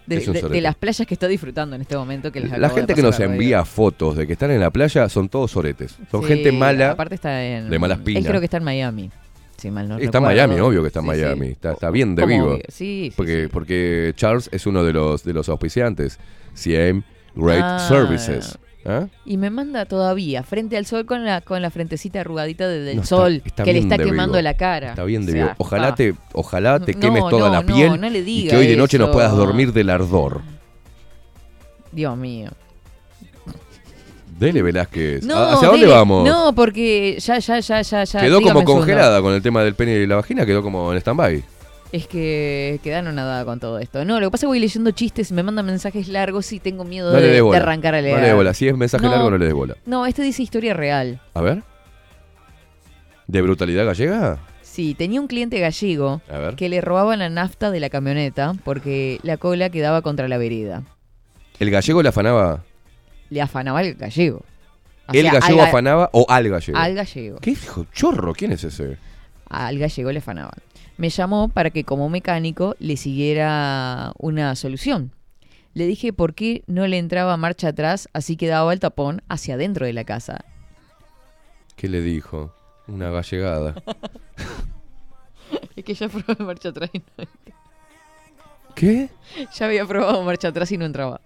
sorete. 0.07 0.49
de, 0.49 0.61
las 0.61 0.75
playas 0.75 1.07
que 1.07 1.15
está 1.15 1.29
disfrutando 1.29 1.77
en 1.77 1.83
este 1.83 1.97
momento. 1.97 2.33
Que 2.33 2.41
les 2.41 2.59
La 2.59 2.71
gente 2.71 2.95
que 2.95 3.03
nos 3.03 3.19
envía 3.21 3.65
fotos 3.65 4.17
de 4.17 4.27
que 4.27 4.33
están 4.35 4.51
en 4.51 4.61
la 4.61 4.71
playa 4.71 5.09
son 5.09 5.29
todos 5.29 5.51
soretes. 5.51 5.97
Son 6.11 6.23
Sí, 6.23 6.29
gente 6.29 6.53
mala. 6.53 6.93
Aparte 6.93 7.15
está 7.15 7.45
en. 7.45 7.69
de 7.71 7.79
malas 7.79 7.99
Él 7.99 8.05
pinas. 8.05 8.25
creo 8.27 8.41
que 8.41 8.45
está 8.47 8.57
en 8.59 8.65
Miami. 8.65 9.11
Si 9.59 9.71
mal 9.71 9.89
no 9.89 9.99
Está 9.99 10.19
en. 10.19 10.25
Miami, 10.25 10.61
obvio 10.61 10.83
que 10.83 10.87
está 10.89 11.01
en 11.01 11.07
Sí, 11.07 11.13
sí. 11.15 11.21
Miami. 11.21 11.47
Está, 11.49 11.73
está 11.73 11.91
bien 11.91 12.15
de 12.15 12.25
vivo. 12.27 12.53
obvio, 12.53 12.63
sí, 12.69 13.09
sí, 13.11 13.13
porque, 13.17 13.49
porque 13.53 14.13
Charles 14.17 14.49
es 14.53 14.67
uno 14.67 14.85
de 14.85 14.93
los, 14.93 15.25
de 15.25 15.33
los 15.33 15.49
auspiciantes. 15.49 16.19
CM 16.55 17.03
Great 17.35 17.63
Ah. 17.63 17.79
Services. 17.89 18.59
¿Ah? 18.87 19.07
Y 19.27 19.37
me 19.37 19.51
manda 19.51 19.85
todavía 19.87 20.43
frente 20.45 20.77
al 20.77 20.87
sol 20.87 21.05
con 21.05 21.25
la 21.25 21.41
con 21.41 21.61
la 21.61 21.71
frentecita 21.71 22.21
arrugadita 22.21 22.67
de- 22.69 22.81
del 22.81 22.97
No, 22.99 23.05
sol 23.05 23.43
está 23.45 23.65
que 23.65 23.73
le 23.73 23.81
está 23.81 23.99
quemando 23.99 24.35
vivo. 24.35 24.43
la 24.43 24.55
cara. 24.55 24.91
Está 24.91 25.05
bien 25.05 25.27
de 25.27 25.33
O 25.33 25.35
sea, 25.35 25.43
vivo. 25.45 25.55
Ojalá 25.59 25.85
está. 25.89 25.97
te, 25.97 26.15
ojalá 26.33 26.81
te 26.81 26.95
No, 26.95 27.01
quemes 27.01 27.25
toda 27.29 27.49
no, 27.49 27.53
la 27.55 27.63
no, 27.63 27.75
piel 27.75 28.01
no 28.01 28.09
le 28.09 28.19
y 28.21 28.49
que 28.49 28.57
hoy 28.57 28.67
de 28.69 28.77
noche 28.77 28.97
no 28.99 29.05
eso. 29.07 29.13
puedas 29.13 29.33
dormir 29.33 29.73
del 29.73 29.91
ardor. 29.91 30.41
Dios 31.93 32.17
mío. 32.17 32.51
Dele 34.39 34.63
Velázquez. 34.63 35.25
No, 35.25 35.35
¿A- 35.37 35.55
¿Hacia 35.55 35.69
dónde 35.69 35.87
vamos? 35.87 36.25
No, 36.27 36.55
porque 36.55 37.17
ya, 37.19 37.41
ya, 37.41 37.59
ya, 37.59 37.83
ya, 37.83 38.05
ya. 38.05 38.21
quedó 38.21 38.41
como 38.41 38.63
congelada 38.65 39.21
con 39.21 39.35
el 39.35 39.43
tema 39.43 39.65
del 39.65 39.75
pene 39.75 39.97
y 39.97 40.07
la 40.07 40.15
vagina, 40.17 40.47
quedó 40.47 40.63
como 40.63 40.93
en 40.93 40.99
stand-by. 40.99 41.43
Es 41.91 42.07
que 42.07 42.81
quedaron 42.83 43.15
nada 43.15 43.45
con 43.47 43.61
todo 43.61 43.79
esto. 43.79 44.05
No, 44.05 44.21
lo 44.21 44.27
que 44.27 44.31
pasa 44.33 44.41
es 44.41 44.43
que 44.43 44.47
voy 44.49 44.61
leyendo 44.61 44.91
chistes, 44.91 45.33
me 45.33 45.43
mandan 45.43 45.65
mensajes 45.65 46.09
largos 46.09 46.53
y 46.53 46.61
tengo 46.61 46.85
miedo 46.85 47.13
No 47.13 47.19
de, 47.19 47.29
de 47.43 47.57
arrancar 47.57 47.95
a 47.95 48.03
leer. 48.03 48.17
No 48.17 48.21
le 48.21 48.27
dé 48.29 48.35
bola. 48.35 48.53
Si 48.53 48.69
es 48.69 48.77
mensaje 48.77 49.07
No. 49.07 49.11
largo, 49.13 49.31
no 49.31 49.39
le 49.39 49.47
dé 49.47 49.53
bola. 49.55 49.75
No, 49.87 50.05
este 50.05 50.23
dice 50.23 50.43
historia 50.43 50.75
real. 50.75 51.21
A 51.33 51.41
ver. 51.41 51.63
¿De 53.27 53.41
brutalidad 53.43 53.87
gallega? 53.87 54.39
Sí, 54.63 54.95
tenía 54.95 55.21
un 55.21 55.27
cliente 55.29 55.59
gallego 55.61 56.21
que 56.57 56.69
le 56.69 56.81
robaban 56.81 57.19
la 57.21 57.29
nafta 57.31 57.71
de 57.71 57.81
la 57.81 57.89
camioneta 57.91 58.55
porque 58.65 59.19
la 59.23 59.37
cola 59.39 59.71
quedaba 59.71 60.03
contra 60.03 60.29
la 60.29 60.39
vereda. 60.39 60.83
¿El 61.59 61.71
gallego 61.71 62.03
le 62.03 62.11
afanaba? 62.11 62.65
Le 63.31 63.41
afanaba 63.43 63.81
el 63.83 63.95
gallego. 63.95 64.43
O 65.09 65.13
¿El 65.13 65.23
sea, 65.23 65.33
gallego 65.41 65.61
al 65.61 65.67
ga- 65.67 65.69
afanaba 65.71 66.11
o 66.13 66.27
al 66.29 66.49
gallego? 66.49 66.79
Al 66.79 66.95
gallego. 66.95 67.39
¿Qué 67.41 67.51
hijo 67.53 67.87
chorro? 67.95 68.35
¿Quién 68.35 68.53
es 68.53 68.63
ese? 68.65 68.99
Al 69.49 69.79
gallego 69.79 70.13
le 70.13 70.19
afanaban. 70.19 70.53
Me 70.99 71.11
llamó 71.11 71.49
para 71.49 71.71
que 71.71 71.85
como 71.85 72.09
mecánico 72.09 72.75
le 72.81 72.97
siguiera 72.97 74.13
una 74.19 74.55
solución. 74.57 75.13
Le 75.73 75.87
dije 75.87 76.13
por 76.13 76.35
qué 76.35 76.65
no 76.67 76.89
le 76.89 76.99
entraba 76.99 77.37
marcha 77.37 77.69
atrás, 77.69 78.09
así 78.13 78.37
que 78.37 78.49
daba 78.49 78.73
el 78.73 78.81
tapón 78.81 79.23
hacia 79.29 79.55
adentro 79.55 79.87
de 79.87 79.93
la 79.93 80.03
casa. 80.03 80.45
¿Qué 81.77 81.89
le 81.89 82.01
dijo? 82.01 82.53
Una 82.89 83.11
gallegada. 83.11 83.75
Es 85.77 85.85
que 85.85 85.95
ya 85.95 86.09
probé 86.09 86.45
marcha 86.45 86.71
atrás 86.71 86.91
y 86.93 86.99
no 86.99 87.25
¿Qué? 88.75 89.09
Ya 89.55 89.67
había 89.67 89.87
probado 89.87 90.23
marcha 90.25 90.49
atrás 90.49 90.71
y 90.73 90.77
no 90.77 90.85
entraba. 90.85 91.21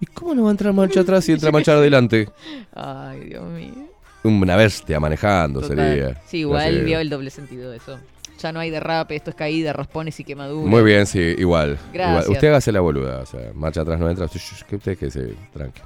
¿Y 0.00 0.06
cómo 0.06 0.34
no 0.34 0.42
va 0.42 0.48
a 0.48 0.50
entrar 0.50 0.72
marcha 0.74 1.00
atrás 1.00 1.28
y 1.28 1.32
entra 1.32 1.52
marcha 1.52 1.72
adelante? 1.72 2.28
Ay, 2.74 3.20
Dios 3.20 3.44
mío. 3.44 3.88
Una 4.24 4.56
bestia 4.56 4.98
manejando 4.98 5.60
Total. 5.60 5.76
sería. 5.76 6.22
Sí, 6.26 6.38
igual 6.38 6.82
vio 6.82 6.98
el 6.98 7.08
doble 7.08 7.30
sentido 7.30 7.70
de 7.70 7.76
eso. 7.76 7.98
Ya 8.40 8.52
no 8.52 8.60
hay 8.60 8.70
derrape, 8.70 9.16
esto 9.16 9.30
es 9.30 9.36
caída, 9.36 9.72
raspones 9.72 10.18
y 10.20 10.24
quemaduras. 10.24 10.66
Muy 10.68 10.82
bien, 10.82 11.06
sí, 11.06 11.18
igual. 11.38 11.78
Gracias. 11.92 12.24
igual. 12.24 12.36
Usted 12.36 12.48
hágase 12.48 12.72
la 12.72 12.80
boluda. 12.80 13.20
O 13.20 13.26
sea, 13.26 13.52
marcha 13.54 13.80
atrás 13.82 13.98
no 13.98 14.10
entra. 14.10 14.28
Que 14.68 14.76
usted 14.76 14.98
que 14.98 15.10
se 15.10 15.34
tranque. 15.52 15.80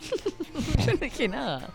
Yo 0.86 0.92
no 0.92 0.98
dije 0.98 1.28
nada. 1.28 1.68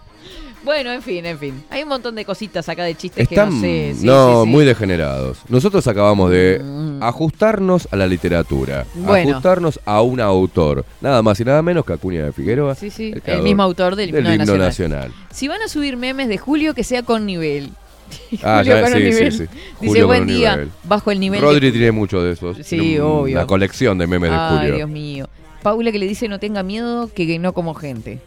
Bueno, 0.64 0.92
en 0.92 1.02
fin, 1.02 1.26
en 1.26 1.40
fin. 1.40 1.64
Hay 1.70 1.84
un 1.84 1.90
montón 1.90 2.16
de 2.16 2.26
cositas 2.26 2.68
acá 2.68 2.84
de 2.84 2.94
chistes 2.96 3.24
Están 3.30 3.50
que 3.50 3.56
no 3.56 3.62
sé. 3.62 3.94
Sí, 3.98 4.06
no, 4.06 4.42
sí, 4.42 4.46
sí. 4.46 4.50
muy 4.50 4.66
degenerados. 4.66 5.40
Nosotros 5.48 5.88
acabamos 5.88 6.30
de 6.32 6.62
ajustarnos 7.02 7.88
a 7.92 7.96
la 7.96 8.08
literatura, 8.08 8.86
Bueno. 8.94 9.30
ajustarnos 9.32 9.80
a 9.86 10.02
un 10.02 10.20
autor, 10.20 10.86
nada 11.00 11.22
más 11.22 11.40
y 11.40 11.46
nada 11.46 11.62
menos 11.62 11.86
que 11.86 11.94
Acuña 11.94 12.26
de 12.26 12.34
Figueroa. 12.34 12.76
Sí, 12.76 12.90
sí, 12.90 13.12
el 13.14 13.22
creador 13.22 13.44
mismo 13.44 13.64
autor 13.64 13.96
del 13.96 14.10
himno 14.10 14.22
nacional. 14.22 14.58
nacional. 14.58 15.14
Si 15.32 15.48
van 15.48 15.62
a 15.62 15.70
subir 15.70 15.96
memes 15.96 16.28
de 16.28 16.38
Julio, 16.38 16.74
que 16.74 16.84
sea 16.84 17.04
con 17.04 17.26
nivel. 17.26 17.70
Ah, 18.44 18.58
Julio 18.60 18.76
ya, 18.76 18.82
con 18.82 18.92
sí, 18.92 18.98
sí, 19.00 19.04
nivel. 19.10 19.32
sí. 19.32 19.38
Dice, 19.44 19.50
Julio 19.80 20.02
con 20.04 20.08
buen 20.08 20.22
un 20.22 20.28
día, 20.28 20.52
nivel. 20.56 20.72
bajo 20.84 21.12
el 21.12 21.20
nivel. 21.20 21.42
Rodri 21.42 21.68
de... 21.68 21.72
tiene 21.72 21.92
mucho 21.92 22.22
de 22.22 22.34
esos. 22.34 22.58
Sí, 22.64 22.98
un- 23.00 23.06
obvio. 23.06 23.38
Una 23.38 23.48
colección 23.48 23.98
de 23.98 24.08
memes 24.08 24.32
de 24.32 24.38
Ay, 24.38 24.58
Julio. 24.58 24.76
Dios 24.76 24.90
mío. 24.90 25.30
Paula 25.64 25.92
que 25.92 26.00
le 26.00 26.08
dice 26.08 26.28
no 26.28 26.40
tenga 26.40 26.64
miedo, 26.64 27.10
que 27.14 27.38
no 27.40 27.54
como 27.54 27.74
gente. 27.74 28.20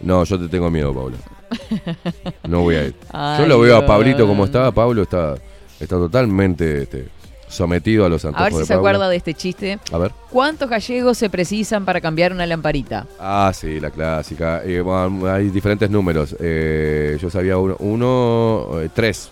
No, 0.00 0.24
yo 0.24 0.38
te 0.38 0.48
tengo 0.48 0.70
miedo, 0.70 0.94
Pablo. 0.94 1.16
No 2.48 2.60
voy 2.62 2.76
a 2.76 2.84
ir. 2.86 2.94
Ay, 3.12 3.42
yo 3.42 3.46
lo 3.48 3.60
veo 3.60 3.76
a. 3.76 3.86
Pablito 3.86 4.26
como 4.26 4.44
está. 4.44 4.70
Pablo 4.72 5.02
está, 5.02 5.34
está 5.78 5.96
totalmente 5.96 6.82
este, 6.82 7.08
sometido 7.50 8.06
a 8.06 8.08
los 8.08 8.24
A 8.24 8.28
antojos 8.28 8.44
ver 8.46 8.52
si 8.54 8.58
de 8.60 8.64
se 8.66 8.74
Paula. 8.74 8.88
acuerda 8.90 9.08
de 9.10 9.16
este 9.16 9.34
chiste. 9.34 9.78
A 9.92 9.98
ver. 9.98 10.12
¿Cuántos 10.30 10.68
gallegos 10.70 11.18
se 11.18 11.28
precisan 11.28 11.84
para 11.84 12.00
cambiar 12.00 12.32
una 12.32 12.46
lamparita? 12.46 13.06
Ah, 13.18 13.52
sí, 13.54 13.78
la 13.80 13.90
clásica. 13.90 14.62
Eh, 14.64 14.80
bueno, 14.80 15.26
hay 15.30 15.50
diferentes 15.50 15.90
números. 15.90 16.34
Eh, 16.40 17.18
yo 17.20 17.28
sabía 17.30 17.58
uno, 17.58 17.76
uno 17.80 18.80
eh, 18.80 18.88
tres. 18.94 19.30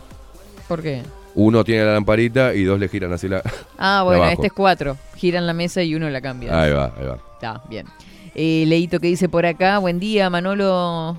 ¿Por 0.66 0.82
qué? 0.82 1.03
Uno 1.35 1.62
tiene 1.65 1.85
la 1.85 1.93
lamparita 1.95 2.53
y 2.55 2.65
dos 2.65 2.78
le 2.81 2.89
giran 2.89 3.12
así 3.12 3.28
la. 3.28 3.43
Ah, 3.78 4.03
bueno, 4.05 4.23
abajo. 4.23 4.35
este 4.35 4.47
es 4.49 4.53
cuatro. 4.53 4.97
Giran 5.16 5.47
la 5.47 5.53
mesa 5.53 5.82
y 5.82 5.95
uno 5.95 6.11
la 6.11 6.20
cambia. 6.20 6.61
Ahí 6.61 6.73
va, 6.73 6.93
ahí 6.99 7.07
va. 7.07 7.19
Está, 7.35 7.62
bien. 7.69 7.86
Leito 8.35 9.01
que 9.01 9.09
dice 9.09 9.28
por 9.28 9.47
acá, 9.47 9.78
buen 9.78 9.99
día, 9.99 10.28
Manolo. 10.31 11.16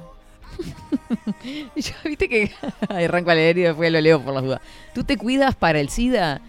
Ya 1.75 1.95
viste 2.03 2.27
que 2.27 2.51
arranco 2.89 3.31
a 3.31 3.35
leer 3.35 3.57
y 3.57 3.61
después 3.61 3.91
lo 3.91 4.01
leo 4.01 4.21
por 4.21 4.33
las 4.33 4.43
dudas. 4.43 4.61
¿Tú 4.93 5.03
te 5.03 5.17
cuidas 5.17 5.55
para 5.55 5.79
el 5.79 5.89
SIDA? 5.89 6.41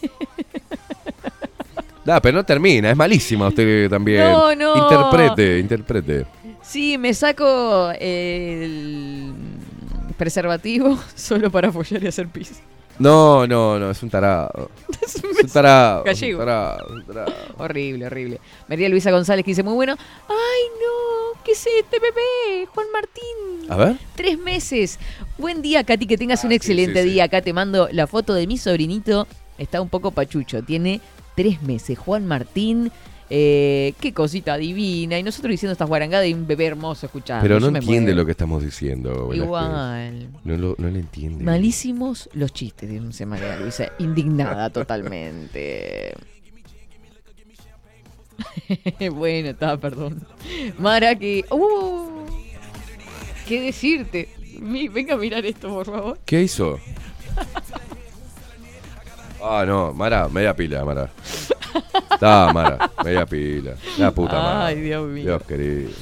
Da, 2.04 2.18
pero 2.20 2.38
no 2.38 2.44
termina, 2.44 2.90
es 2.90 2.96
malísima 2.96 3.48
usted 3.48 3.88
también. 3.90 4.22
No, 4.32 4.54
no. 4.54 4.74
Interprete, 4.76 5.58
interprete. 5.58 6.26
Sí, 6.62 6.96
me 6.96 7.12
saco 7.12 7.90
el 8.00 9.32
preservativo 10.16 10.98
solo 11.14 11.50
para 11.50 11.70
follar 11.70 12.02
y 12.02 12.06
hacer 12.06 12.28
pis. 12.28 12.62
No, 12.98 13.46
no, 13.46 13.78
no, 13.78 13.90
es 13.90 14.02
un 14.02 14.10
tarado. 14.10 14.70
Es 15.02 15.16
un 15.44 15.48
tarado. 15.50 16.04
es 16.04 16.04
un 16.04 16.20
Gallego. 16.20 16.38
tarado, 16.40 16.86
un 16.94 17.04
tarado. 17.06 17.32
Horrible, 17.58 18.06
horrible. 18.06 18.40
María 18.68 18.88
Luisa 18.88 19.10
González 19.10 19.44
que 19.44 19.50
dice 19.52 19.62
muy 19.62 19.74
bueno. 19.74 19.96
¡Ay, 20.28 20.62
no! 20.80 21.40
¿Qué 21.44 21.52
es 21.52 21.66
este 21.66 21.98
bebé? 21.98 22.66
Juan 22.74 22.86
Martín. 22.92 23.70
A 23.70 23.76
ver. 23.76 23.96
Tres 24.14 24.38
meses. 24.38 24.98
Buen 25.38 25.62
día, 25.62 25.82
Katy, 25.84 26.06
que 26.06 26.18
tengas 26.18 26.44
un 26.44 26.52
excelente 26.52 27.00
Ah, 27.00 27.02
sí, 27.02 27.08
sí. 27.08 27.14
día. 27.14 27.24
Acá 27.24 27.40
te 27.42 27.52
mando 27.54 27.88
la 27.92 28.06
foto 28.06 28.34
de 28.34 28.46
mi 28.46 28.56
sobrinito. 28.58 29.26
Está 29.60 29.80
un 29.80 29.88
poco 29.90 30.10
pachucho. 30.10 30.62
Tiene 30.62 31.00
tres 31.36 31.62
meses. 31.62 31.98
Juan 31.98 32.26
Martín. 32.26 32.90
eh, 33.32 33.94
qué 34.00 34.12
cosita 34.12 34.56
divina. 34.56 35.18
Y 35.18 35.22
nosotros 35.22 35.52
diciendo 35.52 35.72
estas 35.72 35.86
guarangadas 35.86 36.26
de 36.26 36.34
un 36.34 36.46
bebé 36.48 36.66
hermoso 36.66 37.06
escuchando. 37.06 37.42
Pero 37.42 37.60
no 37.60 37.68
entiende 37.68 38.00
muero. 38.00 38.16
lo 38.16 38.24
que 38.26 38.32
estamos 38.32 38.64
diciendo. 38.64 39.28
Velázquez. 39.28 39.44
Igual. 39.44 40.28
No, 40.42 40.56
lo, 40.56 40.74
no 40.78 40.88
le 40.88 40.98
entiende. 40.98 41.44
Malísimos 41.44 42.28
los 42.32 42.52
chistes, 42.52 42.90
dice 42.90 43.26
María 43.26 43.56
Luisa. 43.56 43.92
Indignada 44.00 44.70
totalmente. 44.70 46.14
bueno, 49.12 49.50
está, 49.50 49.76
perdón. 49.78 50.26
Mara, 50.78 51.14
que. 51.14 51.44
¡Uh! 51.50 52.26
¿Qué 53.46 53.60
decirte? 53.60 54.28
Venga 54.60 55.14
a 55.14 55.18
mirar 55.18 55.44
esto, 55.44 55.68
por 55.68 55.86
favor. 55.86 56.18
¿Qué 56.24 56.42
hizo? 56.42 56.78
Ah, 59.42 59.64
no, 59.66 59.92
Mara, 59.92 60.28
media 60.28 60.54
pila, 60.54 60.84
Mara. 60.84 61.08
Está, 62.10 62.52
Mara, 62.52 62.90
media 63.04 63.24
pila. 63.26 63.72
La 63.98 64.10
puta 64.10 64.34
Mara. 64.34 64.66
Ay, 64.66 64.80
Dios 64.80 65.08
mío. 65.08 65.24
Dios 65.24 65.42
querido. 65.44 65.90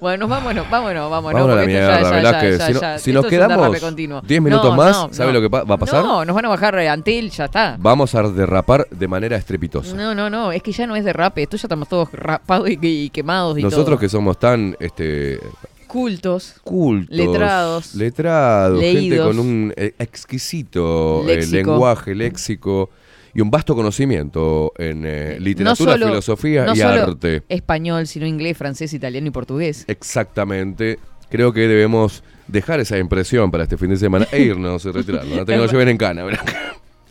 Bueno, 0.00 0.26
nos 0.26 0.28
vámonos, 0.30 0.68
vámonos, 0.70 1.10
vámonos. 1.10 1.40
Vámonos 1.40 1.42
a 1.42 1.54
la 1.54 1.62
porque 1.62 1.72
esto 1.78 1.86
mierda, 1.88 2.00
ya, 2.00 2.22
ya, 2.22 2.56
ya, 2.58 2.66
Si 2.66 2.72
no- 2.72 2.80
ya. 2.80 2.98
si 2.98 3.10
Esto 3.10 3.22
nos 3.22 3.30
quedamos 3.30 3.80
continuo. 3.80 4.20
10 4.22 4.42
minutos 4.42 4.70
No, 4.70 4.76
más, 4.76 4.96
no, 4.96 5.08
¿sabe 5.12 5.32
lo 5.32 5.40
que 5.40 5.48
va 5.48 5.60
a 5.74 5.76
pasar? 5.78 6.04
No, 6.04 6.24
nos 6.24 6.34
van 6.34 6.44
a 6.44 6.48
bajar 6.48 6.78
Antel, 6.78 7.30
ya 7.30 7.46
está. 7.46 7.76
Vamos 7.78 8.14
a 8.14 8.22
derrapar 8.22 8.86
de 8.90 9.08
manera 9.08 9.36
estrepitosa. 9.36 9.94
No, 9.96 10.14
no, 10.14 10.28
no, 10.30 10.52
es 10.52 10.62
que 10.62 10.72
ya 10.72 10.86
no 10.86 10.96
es 10.96 11.04
derrape, 11.04 11.42
esto 11.42 11.56
ya 11.56 11.66
estamos 11.66 11.88
todos 11.88 12.12
rapados 12.12 12.68
y, 12.70 12.78
y 12.82 13.10
quemados 13.10 13.58
y 13.58 13.62
Nosotros 13.62 13.86
todo. 13.86 13.98
que 13.98 14.08
somos 14.08 14.38
tan 14.38 14.76
este 14.80 15.40
Cultos. 15.86 16.54
cultos, 16.62 17.16
Letrados. 17.16 17.94
letrados, 17.94 18.80
gente 18.82 19.18
con 19.18 19.38
un 19.38 19.72
eh, 19.76 19.94
exquisito 19.98 21.24
eh, 21.28 21.46
lenguaje, 21.46 22.14
léxico 22.14 22.90
y 23.34 23.40
un 23.40 23.50
vasto 23.50 23.74
conocimiento 23.74 24.72
en 24.78 25.04
eh, 25.06 25.36
literatura, 25.40 25.92
solo- 25.92 26.06
filosofía 26.06 26.64
no 26.66 26.74
y 26.74 26.78
solo 26.78 27.02
arte. 27.02 27.42
Español, 27.48 28.06
sino 28.06 28.26
inglés, 28.26 28.56
francés, 28.56 28.92
italiano 28.94 29.26
y 29.28 29.30
portugués. 29.30 29.84
Exactamente. 29.88 30.98
Creo 31.28 31.52
que 31.52 31.60
debemos 31.68 32.22
dejar 32.46 32.80
esa 32.80 32.98
impresión 32.98 33.50
para 33.50 33.64
este 33.64 33.76
fin 33.76 33.90
de 33.90 33.96
semana 33.96 34.26
e 34.32 34.40
irnos 34.42 34.84
y 34.84 34.90
retirarnos. 34.90 35.38
Antes 35.38 35.46
que 35.54 35.60
nos 35.60 35.70
lleven 35.72 35.88
en 35.88 35.96
cana. 35.98 36.24
¿verdad? 36.24 36.44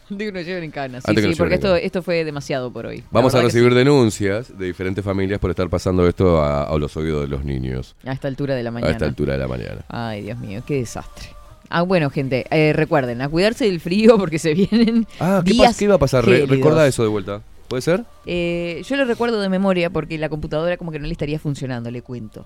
Digo, 0.10 0.32
nos 0.32 0.45
lleven 0.45 0.64
en 0.64 0.72
cana. 0.72 1.02
Sí, 1.02 1.15
sí, 1.15 1.34
porque 1.38 1.56
esto, 1.56 1.76
esto 1.76 2.02
fue 2.03 2.23
demasiado 2.23 2.72
por 2.72 2.86
hoy. 2.86 3.03
Vamos 3.11 3.34
a 3.36 3.41
recibir 3.41 3.73
denuncias 3.73 4.57
de 4.57 4.65
diferentes 4.68 5.03
familias 5.03 5.40
por 5.40 5.49
estar 5.49 5.69
pasando 5.69 6.07
esto 6.07 6.41
a, 6.41 6.64
a 6.64 6.77
los 6.77 6.95
oídos 6.98 7.22
de 7.23 7.27
los 7.27 7.44
niños 7.44 7.95
A 8.06 8.11
esta 8.14 8.27
altura 8.27 8.56
de 8.56 8.64
la 8.64 8.69
a 8.69 8.72
mañana. 8.73 8.91
esta 8.91 9.06
altura 9.06 9.34
de 9.34 9.40
la 9.40 9.48
mañana. 9.48 9.86
Ay, 9.88 10.22
Dios 10.23 10.38
mío, 10.40 10.61
qué 10.65 10.76
desastre. 10.76 11.30
Ah, 11.69 11.82
bueno, 11.82 12.10
gente, 12.11 12.45
eh, 12.52 12.73
recuerden, 12.73 13.22
a 13.23 13.30
cuidarse 13.30 13.65
del 13.65 13.80
frío 13.80 14.18
porque 14.19 14.38
se 14.38 14.53
vienen 14.53 15.07
Ah, 15.19 15.41
¿qué, 15.44 15.53
días 15.53 15.76
qué 15.77 15.86
iba 15.86 15.95
a 15.95 15.99
pasar? 15.99 16.23
Re- 16.23 16.32
gélidos. 16.41 16.49
recordá 16.57 16.86
eso 16.88 17.02
de 17.02 17.10
vuelta. 17.10 17.41
¿Puede 17.68 17.82
ser? 17.82 18.03
Eh, 18.27 18.84
yo 18.88 18.95
lo 18.98 19.06
recuerdo 19.06 19.41
de 19.41 19.49
memoria 19.49 19.90
porque 19.90 20.19
la 20.19 20.30
computadora 20.30 20.77
como 20.77 20.91
que 20.91 20.99
no 20.99 21.07
le 21.07 21.11
estaría 21.14 21.40
funcionando, 21.40 21.90
le 21.90 22.03
cuento. 22.03 22.45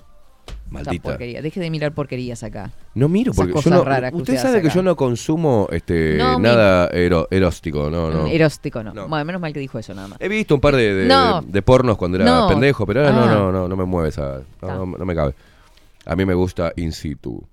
Maldita. 0.69 1.03
porquería. 1.09 1.41
Deje 1.41 1.59
de 1.59 1.69
mirar 1.69 1.93
porquerías 1.93 2.43
acá. 2.43 2.71
No 2.95 3.09
miro 3.09 3.33
porque 3.33 3.53
yo 3.53 3.69
no, 3.71 3.81
usted 3.81 4.13
usted 4.13 4.37
sabe 4.37 4.61
que 4.61 4.69
yo 4.69 4.83
no 4.83 4.95
consumo 4.95 5.67
este 5.71 6.17
No, 6.17 6.39
nada 6.39 6.89
ero- 6.93 7.27
eróstico, 7.31 7.89
no, 7.89 8.11
no. 8.11 8.27
Eróstico, 8.27 8.83
no. 8.83 8.93
No. 8.93 9.07
Bueno, 9.07 9.25
menos 9.25 9.41
mal 9.41 9.51
que 9.53 9.59
dijo 9.59 9.79
eso 9.79 9.93
nada 9.93 10.07
más. 10.09 10.21
He 10.21 10.27
visto 10.27 10.53
un 10.55 10.61
par 10.61 10.75
de, 10.75 10.93
de- 10.93 11.07
No. 11.07 11.41
de 11.41 11.61
pornos 11.61 11.97
cuando 11.97 12.17
era 12.21 12.47
pendejo, 12.47 12.85
pero 12.85 13.01
ahora 13.01 13.11
no, 13.13 13.23
Ah. 13.23 13.33
no, 13.35 13.51
no, 13.51 13.67
no 13.67 13.75
me 13.75 13.85
mueve 13.85 14.09
esa, 14.09 14.41
no, 14.61 14.85
me 14.85 15.15
cabe. 15.15 15.33
A 16.05 16.15
mí 16.15 16.25
me 16.25 16.33
gusta 16.33 16.71
in 16.75 16.91
situ. 16.91 17.43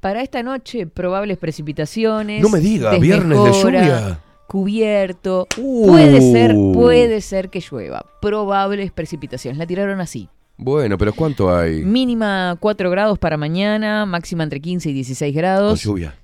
Para 0.00 0.22
esta 0.22 0.42
noche, 0.42 0.86
probables 0.86 1.38
precipitaciones. 1.38 2.42
No 2.42 2.50
me 2.50 2.60
diga, 2.60 2.96
viernes 2.98 3.42
de 3.42 3.52
lluvia. 3.52 4.20
Cubierto. 4.46 5.48
Uh. 5.56 5.88
Puede 5.88 6.20
ser, 6.20 6.54
puede 6.74 7.20
ser 7.22 7.48
que 7.48 7.60
llueva. 7.60 8.04
Probables 8.20 8.92
precipitaciones. 8.92 9.58
La 9.58 9.66
tiraron 9.66 10.00
así. 10.00 10.28
Bueno, 10.56 10.96
pero 10.98 11.12
¿cuánto 11.12 11.54
hay? 11.54 11.84
Mínima 11.84 12.56
4 12.60 12.90
grados 12.90 13.18
para 13.18 13.36
mañana, 13.36 14.06
máxima 14.06 14.44
entre 14.44 14.60
15 14.60 14.90
y 14.90 14.92
16 14.92 15.34
grados. 15.34 15.82
Con 15.82 15.92
lluvia. 15.92 16.14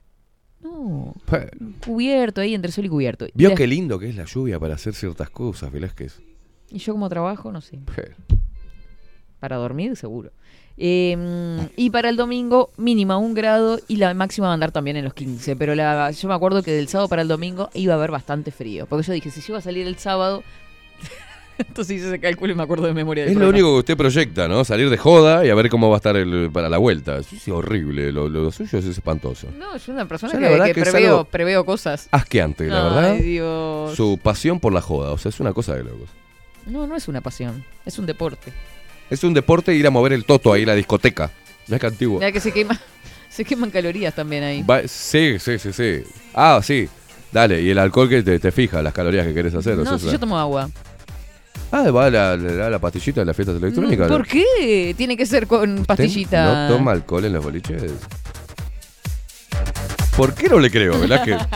No, 0.62 1.14
cubierto 1.84 2.40
ahí, 2.40 2.54
entre 2.54 2.70
sol 2.70 2.84
y 2.84 2.88
cubierto. 2.88 3.26
¿Vio 3.34 3.54
qué 3.54 3.66
lindo 3.66 3.98
que 3.98 4.08
es 4.08 4.16
la 4.16 4.24
lluvia 4.24 4.60
para 4.60 4.74
hacer 4.74 4.94
ciertas 4.94 5.30
cosas, 5.30 5.72
Velázquez? 5.72 6.20
Y 6.70 6.78
yo 6.78 6.92
como 6.92 7.08
trabajo, 7.08 7.50
no 7.50 7.60
sé. 7.60 7.80
Para 9.40 9.56
dormir, 9.56 9.96
seguro. 9.96 10.32
Eh, 10.76 11.68
y 11.76 11.90
para 11.90 12.08
el 12.08 12.16
domingo, 12.16 12.70
mínima 12.76 13.18
un 13.18 13.34
grado 13.34 13.80
y 13.88 13.96
la 13.96 14.14
máxima 14.14 14.46
va 14.46 14.52
a 14.52 14.54
andar 14.54 14.72
también 14.72 14.96
en 14.96 15.04
los 15.04 15.14
15. 15.14 15.56
Pero 15.56 15.74
la, 15.74 16.10
yo 16.10 16.28
me 16.28 16.34
acuerdo 16.34 16.62
que 16.62 16.72
del 16.72 16.88
sábado 16.88 17.08
para 17.08 17.22
el 17.22 17.28
domingo 17.28 17.68
iba 17.74 17.94
a 17.94 17.96
haber 17.96 18.10
bastante 18.10 18.50
frío. 18.50 18.86
Porque 18.86 19.06
yo 19.06 19.12
dije, 19.12 19.30
si 19.30 19.40
yo 19.40 19.46
iba 19.50 19.58
a 19.58 19.62
salir 19.62 19.86
el 19.86 19.96
sábado, 19.96 20.42
entonces 21.68 21.96
hice 21.96 22.08
ese 22.08 22.20
cálculo 22.20 22.52
y 22.52 22.56
me 22.56 22.62
acuerdo 22.62 22.86
de 22.86 22.94
memoria. 22.94 23.24
del 23.24 23.32
Es 23.32 23.38
lo 23.38 23.48
único 23.48 23.72
que 23.74 23.78
usted 23.80 23.96
proyecta, 23.96 24.48
¿no? 24.48 24.64
Salir 24.64 24.90
de 24.90 24.96
joda 24.96 25.44
y 25.44 25.50
a 25.50 25.54
ver 25.54 25.68
cómo 25.68 25.88
va 25.88 25.96
a 25.96 25.98
estar 25.98 26.16
el, 26.16 26.50
para 26.52 26.68
la 26.68 26.78
vuelta. 26.78 27.18
Eso 27.18 27.34
es 27.36 27.48
horrible, 27.48 28.12
lo, 28.12 28.28
lo 28.28 28.50
suyo 28.50 28.78
es 28.78 28.84
espantoso. 28.86 29.48
No, 29.58 29.72
yo 29.74 29.78
soy 29.78 29.94
una 29.94 30.06
persona 30.06 30.32
que, 30.32 30.38
que 30.38 30.72
que 30.74 30.80
es 30.80 30.88
preveo, 30.90 31.24
preveo 31.24 31.64
cosas. 31.64 32.08
Asqueante, 32.10 32.66
la 32.66 32.86
Ay, 32.88 32.94
verdad. 32.94 33.14
Dios. 33.16 33.96
Su 33.96 34.18
pasión 34.22 34.60
por 34.60 34.72
la 34.72 34.80
joda, 34.80 35.12
o 35.12 35.18
sea, 35.18 35.28
es 35.30 35.40
una 35.40 35.52
cosa 35.52 35.74
de 35.74 35.84
locos. 35.84 36.08
No, 36.66 36.86
no 36.86 36.96
es 36.96 37.08
una 37.08 37.20
pasión, 37.20 37.64
es 37.86 37.98
un 37.98 38.06
deporte. 38.06 38.52
Es 39.08 39.24
un 39.24 39.34
deporte 39.34 39.74
ir 39.74 39.86
a 39.86 39.90
mover 39.90 40.12
el 40.12 40.24
toto 40.24 40.52
ahí, 40.52 40.64
la 40.64 40.74
discoteca. 40.74 41.30
Ya 41.66 41.78
que 41.78 41.86
antiguo. 41.86 42.18
Mira 42.18 42.32
que 42.32 42.40
se 42.40 42.52
quema, 42.52 42.78
se 43.28 43.44
queman 43.44 43.70
calorías 43.70 44.14
también 44.14 44.44
ahí. 44.44 44.62
Va- 44.62 44.86
sí, 44.86 45.38
sí, 45.38 45.58
sí, 45.58 45.72
sí. 45.72 46.02
Ah, 46.34 46.60
sí. 46.62 46.88
Dale, 47.32 47.62
y 47.62 47.70
el 47.70 47.78
alcohol 47.78 48.08
que 48.08 48.22
te, 48.24 48.38
te 48.40 48.50
fija 48.50 48.82
las 48.82 48.92
calorías 48.92 49.24
que 49.26 49.32
querés 49.32 49.54
hacer. 49.54 49.74
o 49.78 49.82
sea, 49.82 49.90
No, 49.92 49.96
es 49.96 50.02
si 50.02 50.10
yo 50.10 50.18
tomo 50.18 50.36
agua. 50.38 50.68
Ah, 51.72 51.88
va 51.90 52.10
la, 52.10 52.36
la, 52.36 52.68
la 52.70 52.78
pastillita 52.78 53.20
de 53.20 53.26
las 53.26 53.36
fiestas 53.36 53.56
electrónicas. 53.56 54.08
¿Por 54.08 54.26
qué? 54.26 54.94
Tiene 54.96 55.16
que 55.16 55.24
ser 55.24 55.46
con 55.46 55.72
¿Usted 55.74 55.86
pastillita. 55.86 56.68
¿No 56.68 56.76
toma 56.76 56.92
alcohol 56.92 57.24
en 57.26 57.32
los 57.34 57.44
boliches? 57.44 57.82
¿Por 60.20 60.34
qué 60.34 60.48
no 60.48 60.58
le 60.58 60.70
creo, 60.70 60.98
Velázquez? 61.00 61.38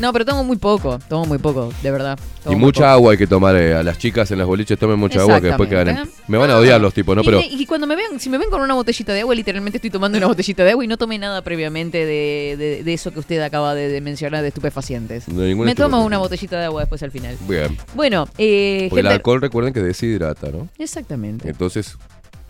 No, 0.00 0.14
pero 0.14 0.24
tomo 0.24 0.42
muy 0.44 0.56
poco, 0.56 0.98
tomo 1.10 1.26
muy 1.26 1.36
poco, 1.36 1.70
de 1.82 1.90
verdad. 1.90 2.18
Y 2.50 2.56
mucha 2.56 2.80
poco. 2.80 2.86
agua 2.90 3.12
hay 3.12 3.18
que 3.18 3.26
tomar. 3.26 3.54
eh, 3.56 3.74
a 3.74 3.82
las 3.82 3.98
chicas 3.98 4.30
en 4.30 4.38
los 4.38 4.46
boliches 4.46 4.78
tomen 4.78 4.98
mucha 4.98 5.20
agua 5.20 5.42
que 5.42 5.48
después 5.48 5.68
quedan 5.68 5.88
en- 5.88 5.94
Exactamente. 5.98 6.24
Me 6.26 6.38
van 6.38 6.50
a 6.50 6.56
odiar 6.56 6.80
los 6.80 6.94
tipos, 6.94 7.14
¿no? 7.14 7.20
Y, 7.20 7.24
Pero 7.26 7.38
me- 7.40 7.46
y 7.46 7.66
cuando 7.66 7.86
me 7.86 7.96
ven, 7.96 8.18
si 8.18 8.30
me 8.30 8.38
ven 8.38 8.48
con 8.48 8.62
una 8.62 8.72
botellita 8.72 9.12
de 9.12 9.20
agua, 9.20 9.34
literalmente 9.34 9.76
estoy 9.76 9.90
tomando 9.90 10.16
una 10.16 10.26
botellita 10.28 10.64
de 10.64 10.70
agua 10.70 10.82
y 10.82 10.88
no 10.88 10.96
tomé 10.96 11.18
nada 11.18 11.42
previamente 11.42 11.98
de, 12.06 12.56
de- 12.58 12.82
de 12.82 12.92
eso 12.94 13.12
que 13.12 13.18
usted 13.18 13.42
acaba 13.42 13.74
de, 13.74 13.88
de 13.88 14.00
mencionar 14.00 14.40
de 14.40 14.48
estupefacientes. 14.48 15.28
No, 15.28 15.42
ningún 15.42 15.66
me 15.66 15.74
tomo 15.74 15.88
estupefaciente. 15.88 16.06
una 16.06 16.16
botellita 16.18 16.58
de 16.60 16.64
agua 16.64 16.80
después 16.80 17.02
al 17.02 17.10
final. 17.10 17.36
Bien. 17.46 17.76
Bueno, 17.94 18.26
eh, 18.38 18.86
Porque 18.88 19.00
el 19.00 19.06
gente- 19.06 19.14
alcohol 19.16 19.40
recuerden 19.42 19.74
que 19.74 19.80
deshidrata, 19.82 20.48
¿no? 20.48 20.66
Exactamente. 20.78 21.46
Entonces, 21.50 21.98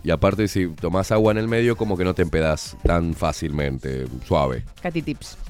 y 0.03 0.11
aparte 0.11 0.47
si 0.47 0.67
tomás 0.67 1.11
agua 1.11 1.31
en 1.31 1.37
el 1.37 1.47
medio, 1.47 1.75
como 1.77 1.97
que 1.97 2.03
no 2.03 2.13
te 2.13 2.21
empedás 2.21 2.75
tan 2.83 3.13
fácilmente, 3.13 4.05
suave. 4.27 4.63
Katy 4.81 5.01
Tips. 5.01 5.37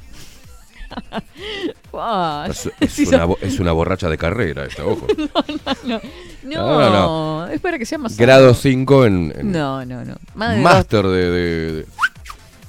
Es, 2.81 2.97
una, 3.07 3.27
es 3.41 3.59
borracha 3.59 4.09
de 4.09 4.17
carrera 4.17 4.65
esta, 4.65 4.85
ojo. 4.85 5.05
no, 5.85 5.99
No, 6.43 6.79
no, 6.79 6.89
no. 6.89 7.47
es 7.47 7.59
para 7.61 7.77
que 7.77 7.85
sea 7.85 7.97
más 7.97 8.17
Grado 8.17 8.53
sano. 8.53 8.61
5 8.61 9.05
en, 9.05 9.33
en 9.37 9.51
No, 9.51 9.85
no, 9.85 10.03
no. 10.05 10.15
Más 10.35 10.55
de, 10.55 10.61
dos, 10.97 11.11
de, 11.11 11.31
de- 11.31 11.71
de- 11.73 11.85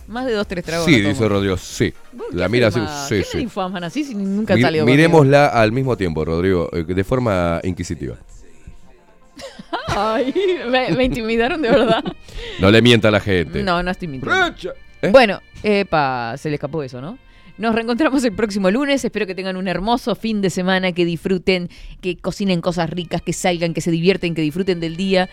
más 0.09 0.27
de 0.27 0.33
dos, 0.35 0.47
tres 0.47 0.65
tragos. 0.65 0.85
Sí, 0.87 1.01
dice. 1.01 1.27
Rodrigo, 1.29 1.57
sí. 1.57 1.95
La 2.33 2.45
¿qué 2.47 2.49
mira 2.51 2.69
así, 2.69 2.81
sí, 3.09 3.15
¿Qué 3.19 3.25
sí. 3.25 3.39
infaman 3.39 3.83
así 3.85 4.05
si 4.05 4.15
nunca 4.15 4.55
Mi- 4.57 4.61
salió 4.63 4.83
conmigo? 4.83 4.97
miremosla 4.97 5.47
al 5.47 5.73
mismo 5.73 5.97
tiempo, 5.97 6.25
Rodrigo, 6.25 6.69
eh, 6.73 6.85
de 6.85 7.05
forma 7.05 7.61
inquisitiva. 7.63 8.17
Ay, 9.89 10.35
me, 10.69 10.91
me 10.91 11.05
intimidaron 11.05 11.63
de 11.63 11.71
verdad. 11.71 12.05
No 12.61 12.71
le 12.71 12.83
mienta 12.83 13.09
a 13.09 13.11
la 13.11 13.21
gente. 13.21 13.63
No, 13.63 13.83
no 13.83 13.91
estoy 13.91 14.09
mintiendo. 14.09 14.75
¿Eh? 15.03 15.09
Bueno, 15.11 15.41
epa, 15.63 16.37
se 16.37 16.49
le 16.49 16.57
escapó 16.57 16.83
eso, 16.83 17.01
¿no? 17.01 17.19
Nos 17.59 17.75
reencontramos 17.75 18.25
el 18.25 18.33
próximo 18.33 18.71
lunes. 18.71 19.05
Espero 19.05 19.27
que 19.27 19.35
tengan 19.35 19.57
un 19.57 19.69
hermoso 19.69 20.15
fin 20.15 20.41
de 20.41 20.51
semana, 20.51 20.93
que 20.93 21.05
disfruten, 21.05 21.69
que 22.01 22.17
cocinen 22.17 22.61
cosas 22.61 22.89
ricas, 22.89 23.21
que 23.23 23.33
salgan, 23.33 23.75
que 23.75 23.81
se 23.81 23.91
divierten, 23.91 24.35
que 24.35 24.43
disfruten 24.43 24.81
del 24.81 24.97
día. 24.97 25.29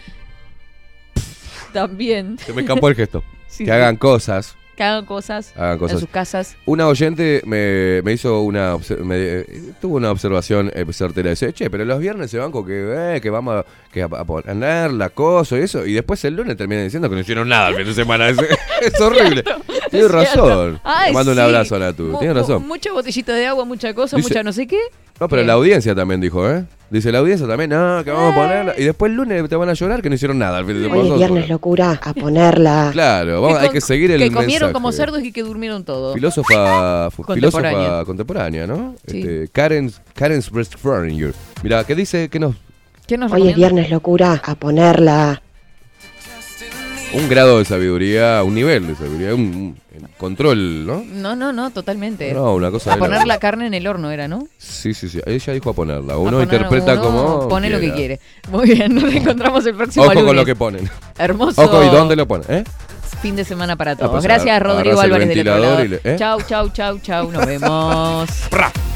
También. 1.74 2.38
Se 2.40 2.54
me 2.54 2.62
escapó 2.62 2.90
el 2.90 2.96
gesto. 2.96 3.24
Sí, 3.50 3.66
que 3.66 3.72
sí. 3.72 3.76
hagan 3.76 3.98
cosas. 3.98 4.56
Que 4.80 4.84
hagan 4.86 5.04
cosas, 5.06 5.52
Hagan 5.58 5.78
cosas. 5.78 5.96
en 5.96 6.00
sus 6.00 6.10
casas. 6.10 6.56
Una 6.66 6.88
oyente 6.88 7.42
me, 7.46 8.02
me 8.02 8.14
hizo 8.14 8.40
una 8.44 8.78
me, 9.04 9.16
eh, 9.18 9.46
tuvo 9.82 9.98
una 9.98 10.10
observación 10.10 10.72
eh, 10.74 10.86
certera. 10.94 11.32
Dice, 11.32 11.52
che, 11.52 11.70
pero 11.70 11.84
los 11.84 12.00
viernes 12.00 12.32
se 12.32 12.38
van 12.38 12.50
con 12.50 12.66
que, 12.66 13.16
eh, 13.16 13.20
que 13.20 13.30
vamos 13.30 13.56
a, 13.56 13.66
que 13.92 14.04
a, 14.04 14.06
a 14.06 14.24
poner 14.24 14.94
la 14.94 15.10
cosa 15.10 15.58
y 15.58 15.64
eso. 15.64 15.86
Y 15.86 15.92
después 15.92 16.24
el 16.24 16.38
lunes 16.38 16.56
terminan 16.56 16.86
diciendo 16.86 17.10
que 17.10 17.16
no 17.16 17.20
hicieron 17.20 17.50
nada 17.50 17.68
el 17.68 17.76
fin 17.76 17.88
de 17.88 17.94
semana. 17.94 18.30
Es, 18.30 18.38
es 18.82 19.02
horrible. 19.02 19.44
Es 19.98 20.08
cierto. 20.12 20.46
razón. 20.48 20.80
Ay, 20.84 21.08
Le 21.10 21.14
mando 21.14 21.32
un 21.32 21.40
abrazo 21.40 21.76
a 21.76 21.80
Natu. 21.80 22.04
Mu- 22.04 22.20
Tiene 22.20 22.34
mu- 22.34 22.40
razón. 22.40 22.68
Mucha 22.68 22.92
botellita 22.94 23.34
de 23.34 23.48
agua, 23.48 23.66
mucha 23.66 23.94
cosa, 23.94 24.16
Dice- 24.18 24.30
mucha 24.30 24.44
no 24.44 24.54
sé 24.54 24.68
qué. 24.68 24.80
No, 25.20 25.28
pero 25.28 25.44
la 25.44 25.54
audiencia 25.54 25.94
también 25.94 26.22
dijo, 26.22 26.50
¿eh? 26.50 26.64
Dice 26.90 27.12
la 27.12 27.20
audiencia 27.20 27.46
también, 27.46 27.72
no, 27.72 28.02
que 28.06 28.10
vamos 28.10 28.32
a 28.32 28.36
ponerla. 28.36 28.74
Y 28.78 28.86
después 28.86 29.10
el 29.10 29.18
lunes 29.18 29.50
te 29.50 29.56
van 29.58 29.68
a 29.68 29.74
llorar 29.74 30.02
que 30.02 30.08
no 30.10 30.16
hicieron 30.16 30.40
nada 30.40 30.60
el 30.60 30.66
fin 30.66 30.82
de. 30.82 30.88
Hoy 30.88 31.10
es 31.10 31.14
viernes 31.18 31.50
locura, 31.50 32.00
a 32.02 32.14
ponerla. 32.14 32.90
Claro, 32.94 33.42
vamos- 33.42 33.58
hay 33.60 33.66
con- 33.68 33.74
que 33.74 33.82
seguir 33.82 34.12
el 34.12 34.20
Que 34.22 34.28
comieron 34.32 34.68
mensaje. 34.68 34.74
como 34.74 34.92
cerdos 34.94 35.22
y 35.24 35.34
que 35.34 35.44
durmieron 35.44 35.84
todos. 35.84 36.14
Filósofa, 36.16 37.12
fu- 37.12 37.24
Contemporánea. 37.24 37.72
filósofa 37.80 38.06
contemporánea, 38.06 38.66
¿no? 38.68 38.96
Sí. 39.08 39.20
Este, 39.20 39.50
Karen, 39.52 39.92
Karen 40.16 40.42
Sprechtferinger. 40.42 41.34
Mira, 41.64 41.84
¿qué 41.84 41.96
dice? 41.96 42.30
que 42.30 42.40
nos 42.40 42.56
¿Qué 43.06 43.18
nos 43.18 43.32
Hoy 43.32 43.42
es 43.42 43.48
recomienda? 43.48 43.58
viernes 43.76 43.92
locura, 43.92 44.42
a 44.46 44.56
ponerla. 44.56 45.42
Un 47.12 47.28
grado 47.28 47.58
de 47.58 47.66
sabiduría, 47.66 48.44
un 48.44 48.54
nivel 48.54 48.86
de 48.86 48.96
sabiduría, 48.96 49.34
un, 49.34 49.76
control, 50.18 50.86
¿no? 50.86 51.04
No, 51.04 51.36
no, 51.36 51.52
no, 51.52 51.72
totalmente. 51.72 52.32
No, 52.34 52.54
una 52.54 52.70
cosa 52.70 52.92
A 52.92 52.96
de 52.96 53.00
la- 53.02 53.06
poner 53.08 53.28
la 53.28 53.40
carne 53.40 53.66
en 53.66 53.74
el 53.74 53.88
horno 53.88 54.12
era, 54.12 54.28
¿no? 54.28 54.48
Sí, 54.60 54.94
sí, 54.94 55.10
sí. 55.10 55.20
Ella 55.26 55.54
dijo 55.54 55.72
a 55.72 55.74
ponerla. 55.74 56.14
A 56.14 56.18
Uno 56.18 56.34
poner- 56.38 56.44
interpreta 56.44 56.94
uno 56.94 57.02
como. 57.02 57.48
Pone 57.50 57.70
lo 57.72 57.80
que 57.80 57.92
quiere. 57.94 58.20
Muy 58.52 58.70
bien, 58.76 58.94
nos 58.94 59.04
reencontramos 59.12 59.66
el 59.66 59.76
próximo 59.76 60.06
Ojo 60.06 60.14
lunes. 60.14 60.28
con 60.28 60.36
lo 60.36 60.46
que 60.46 60.56
ponen. 60.56 60.90
Hermoso. 61.18 61.62
Ojo, 61.64 61.84
¿y 61.84 61.90
dónde 61.90 62.16
lo 62.16 62.28
ponen? 62.28 62.46
¿Eh? 62.50 62.64
Fin 63.22 63.36
de 63.36 63.44
semana 63.44 63.76
para 63.76 63.96
todos. 63.96 64.12
pues, 64.12 64.24
Gracias, 64.24 64.48
agar- 64.48 64.64
Rodrigo 64.68 65.02
Álvarez 65.02 65.30
del 65.30 65.40
otro 65.48 65.58
lado. 65.62 65.84
le- 65.86 66.02
¿eh? 66.04 66.16
Chau, 66.20 66.40
chau, 66.44 66.70
chau, 66.70 67.00
chau. 67.00 67.32
Nos 67.32 67.46
vemos. 67.46 68.30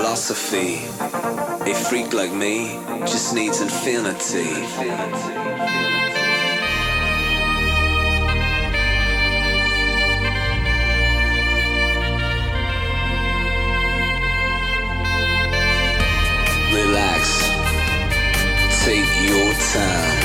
philosophy. 0.00 0.76
A 1.70 1.74
freak 1.74 2.14
like 2.14 2.32
me 2.32 2.78
just 3.04 3.34
needs 3.34 3.60
infinity. 3.60 4.48
Relax. 16.72 17.22
Take 18.84 19.12
your 19.28 19.52
time. 19.74 20.20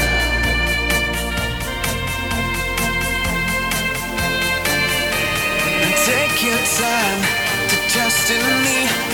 Take 6.05 6.37
your 6.47 6.61
time 6.79 7.21
to 7.69 7.75
trust 7.91 8.31
in 8.31 8.63
me 8.63 9.04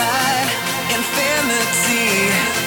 by 0.00 0.32
infinity. 0.96 2.59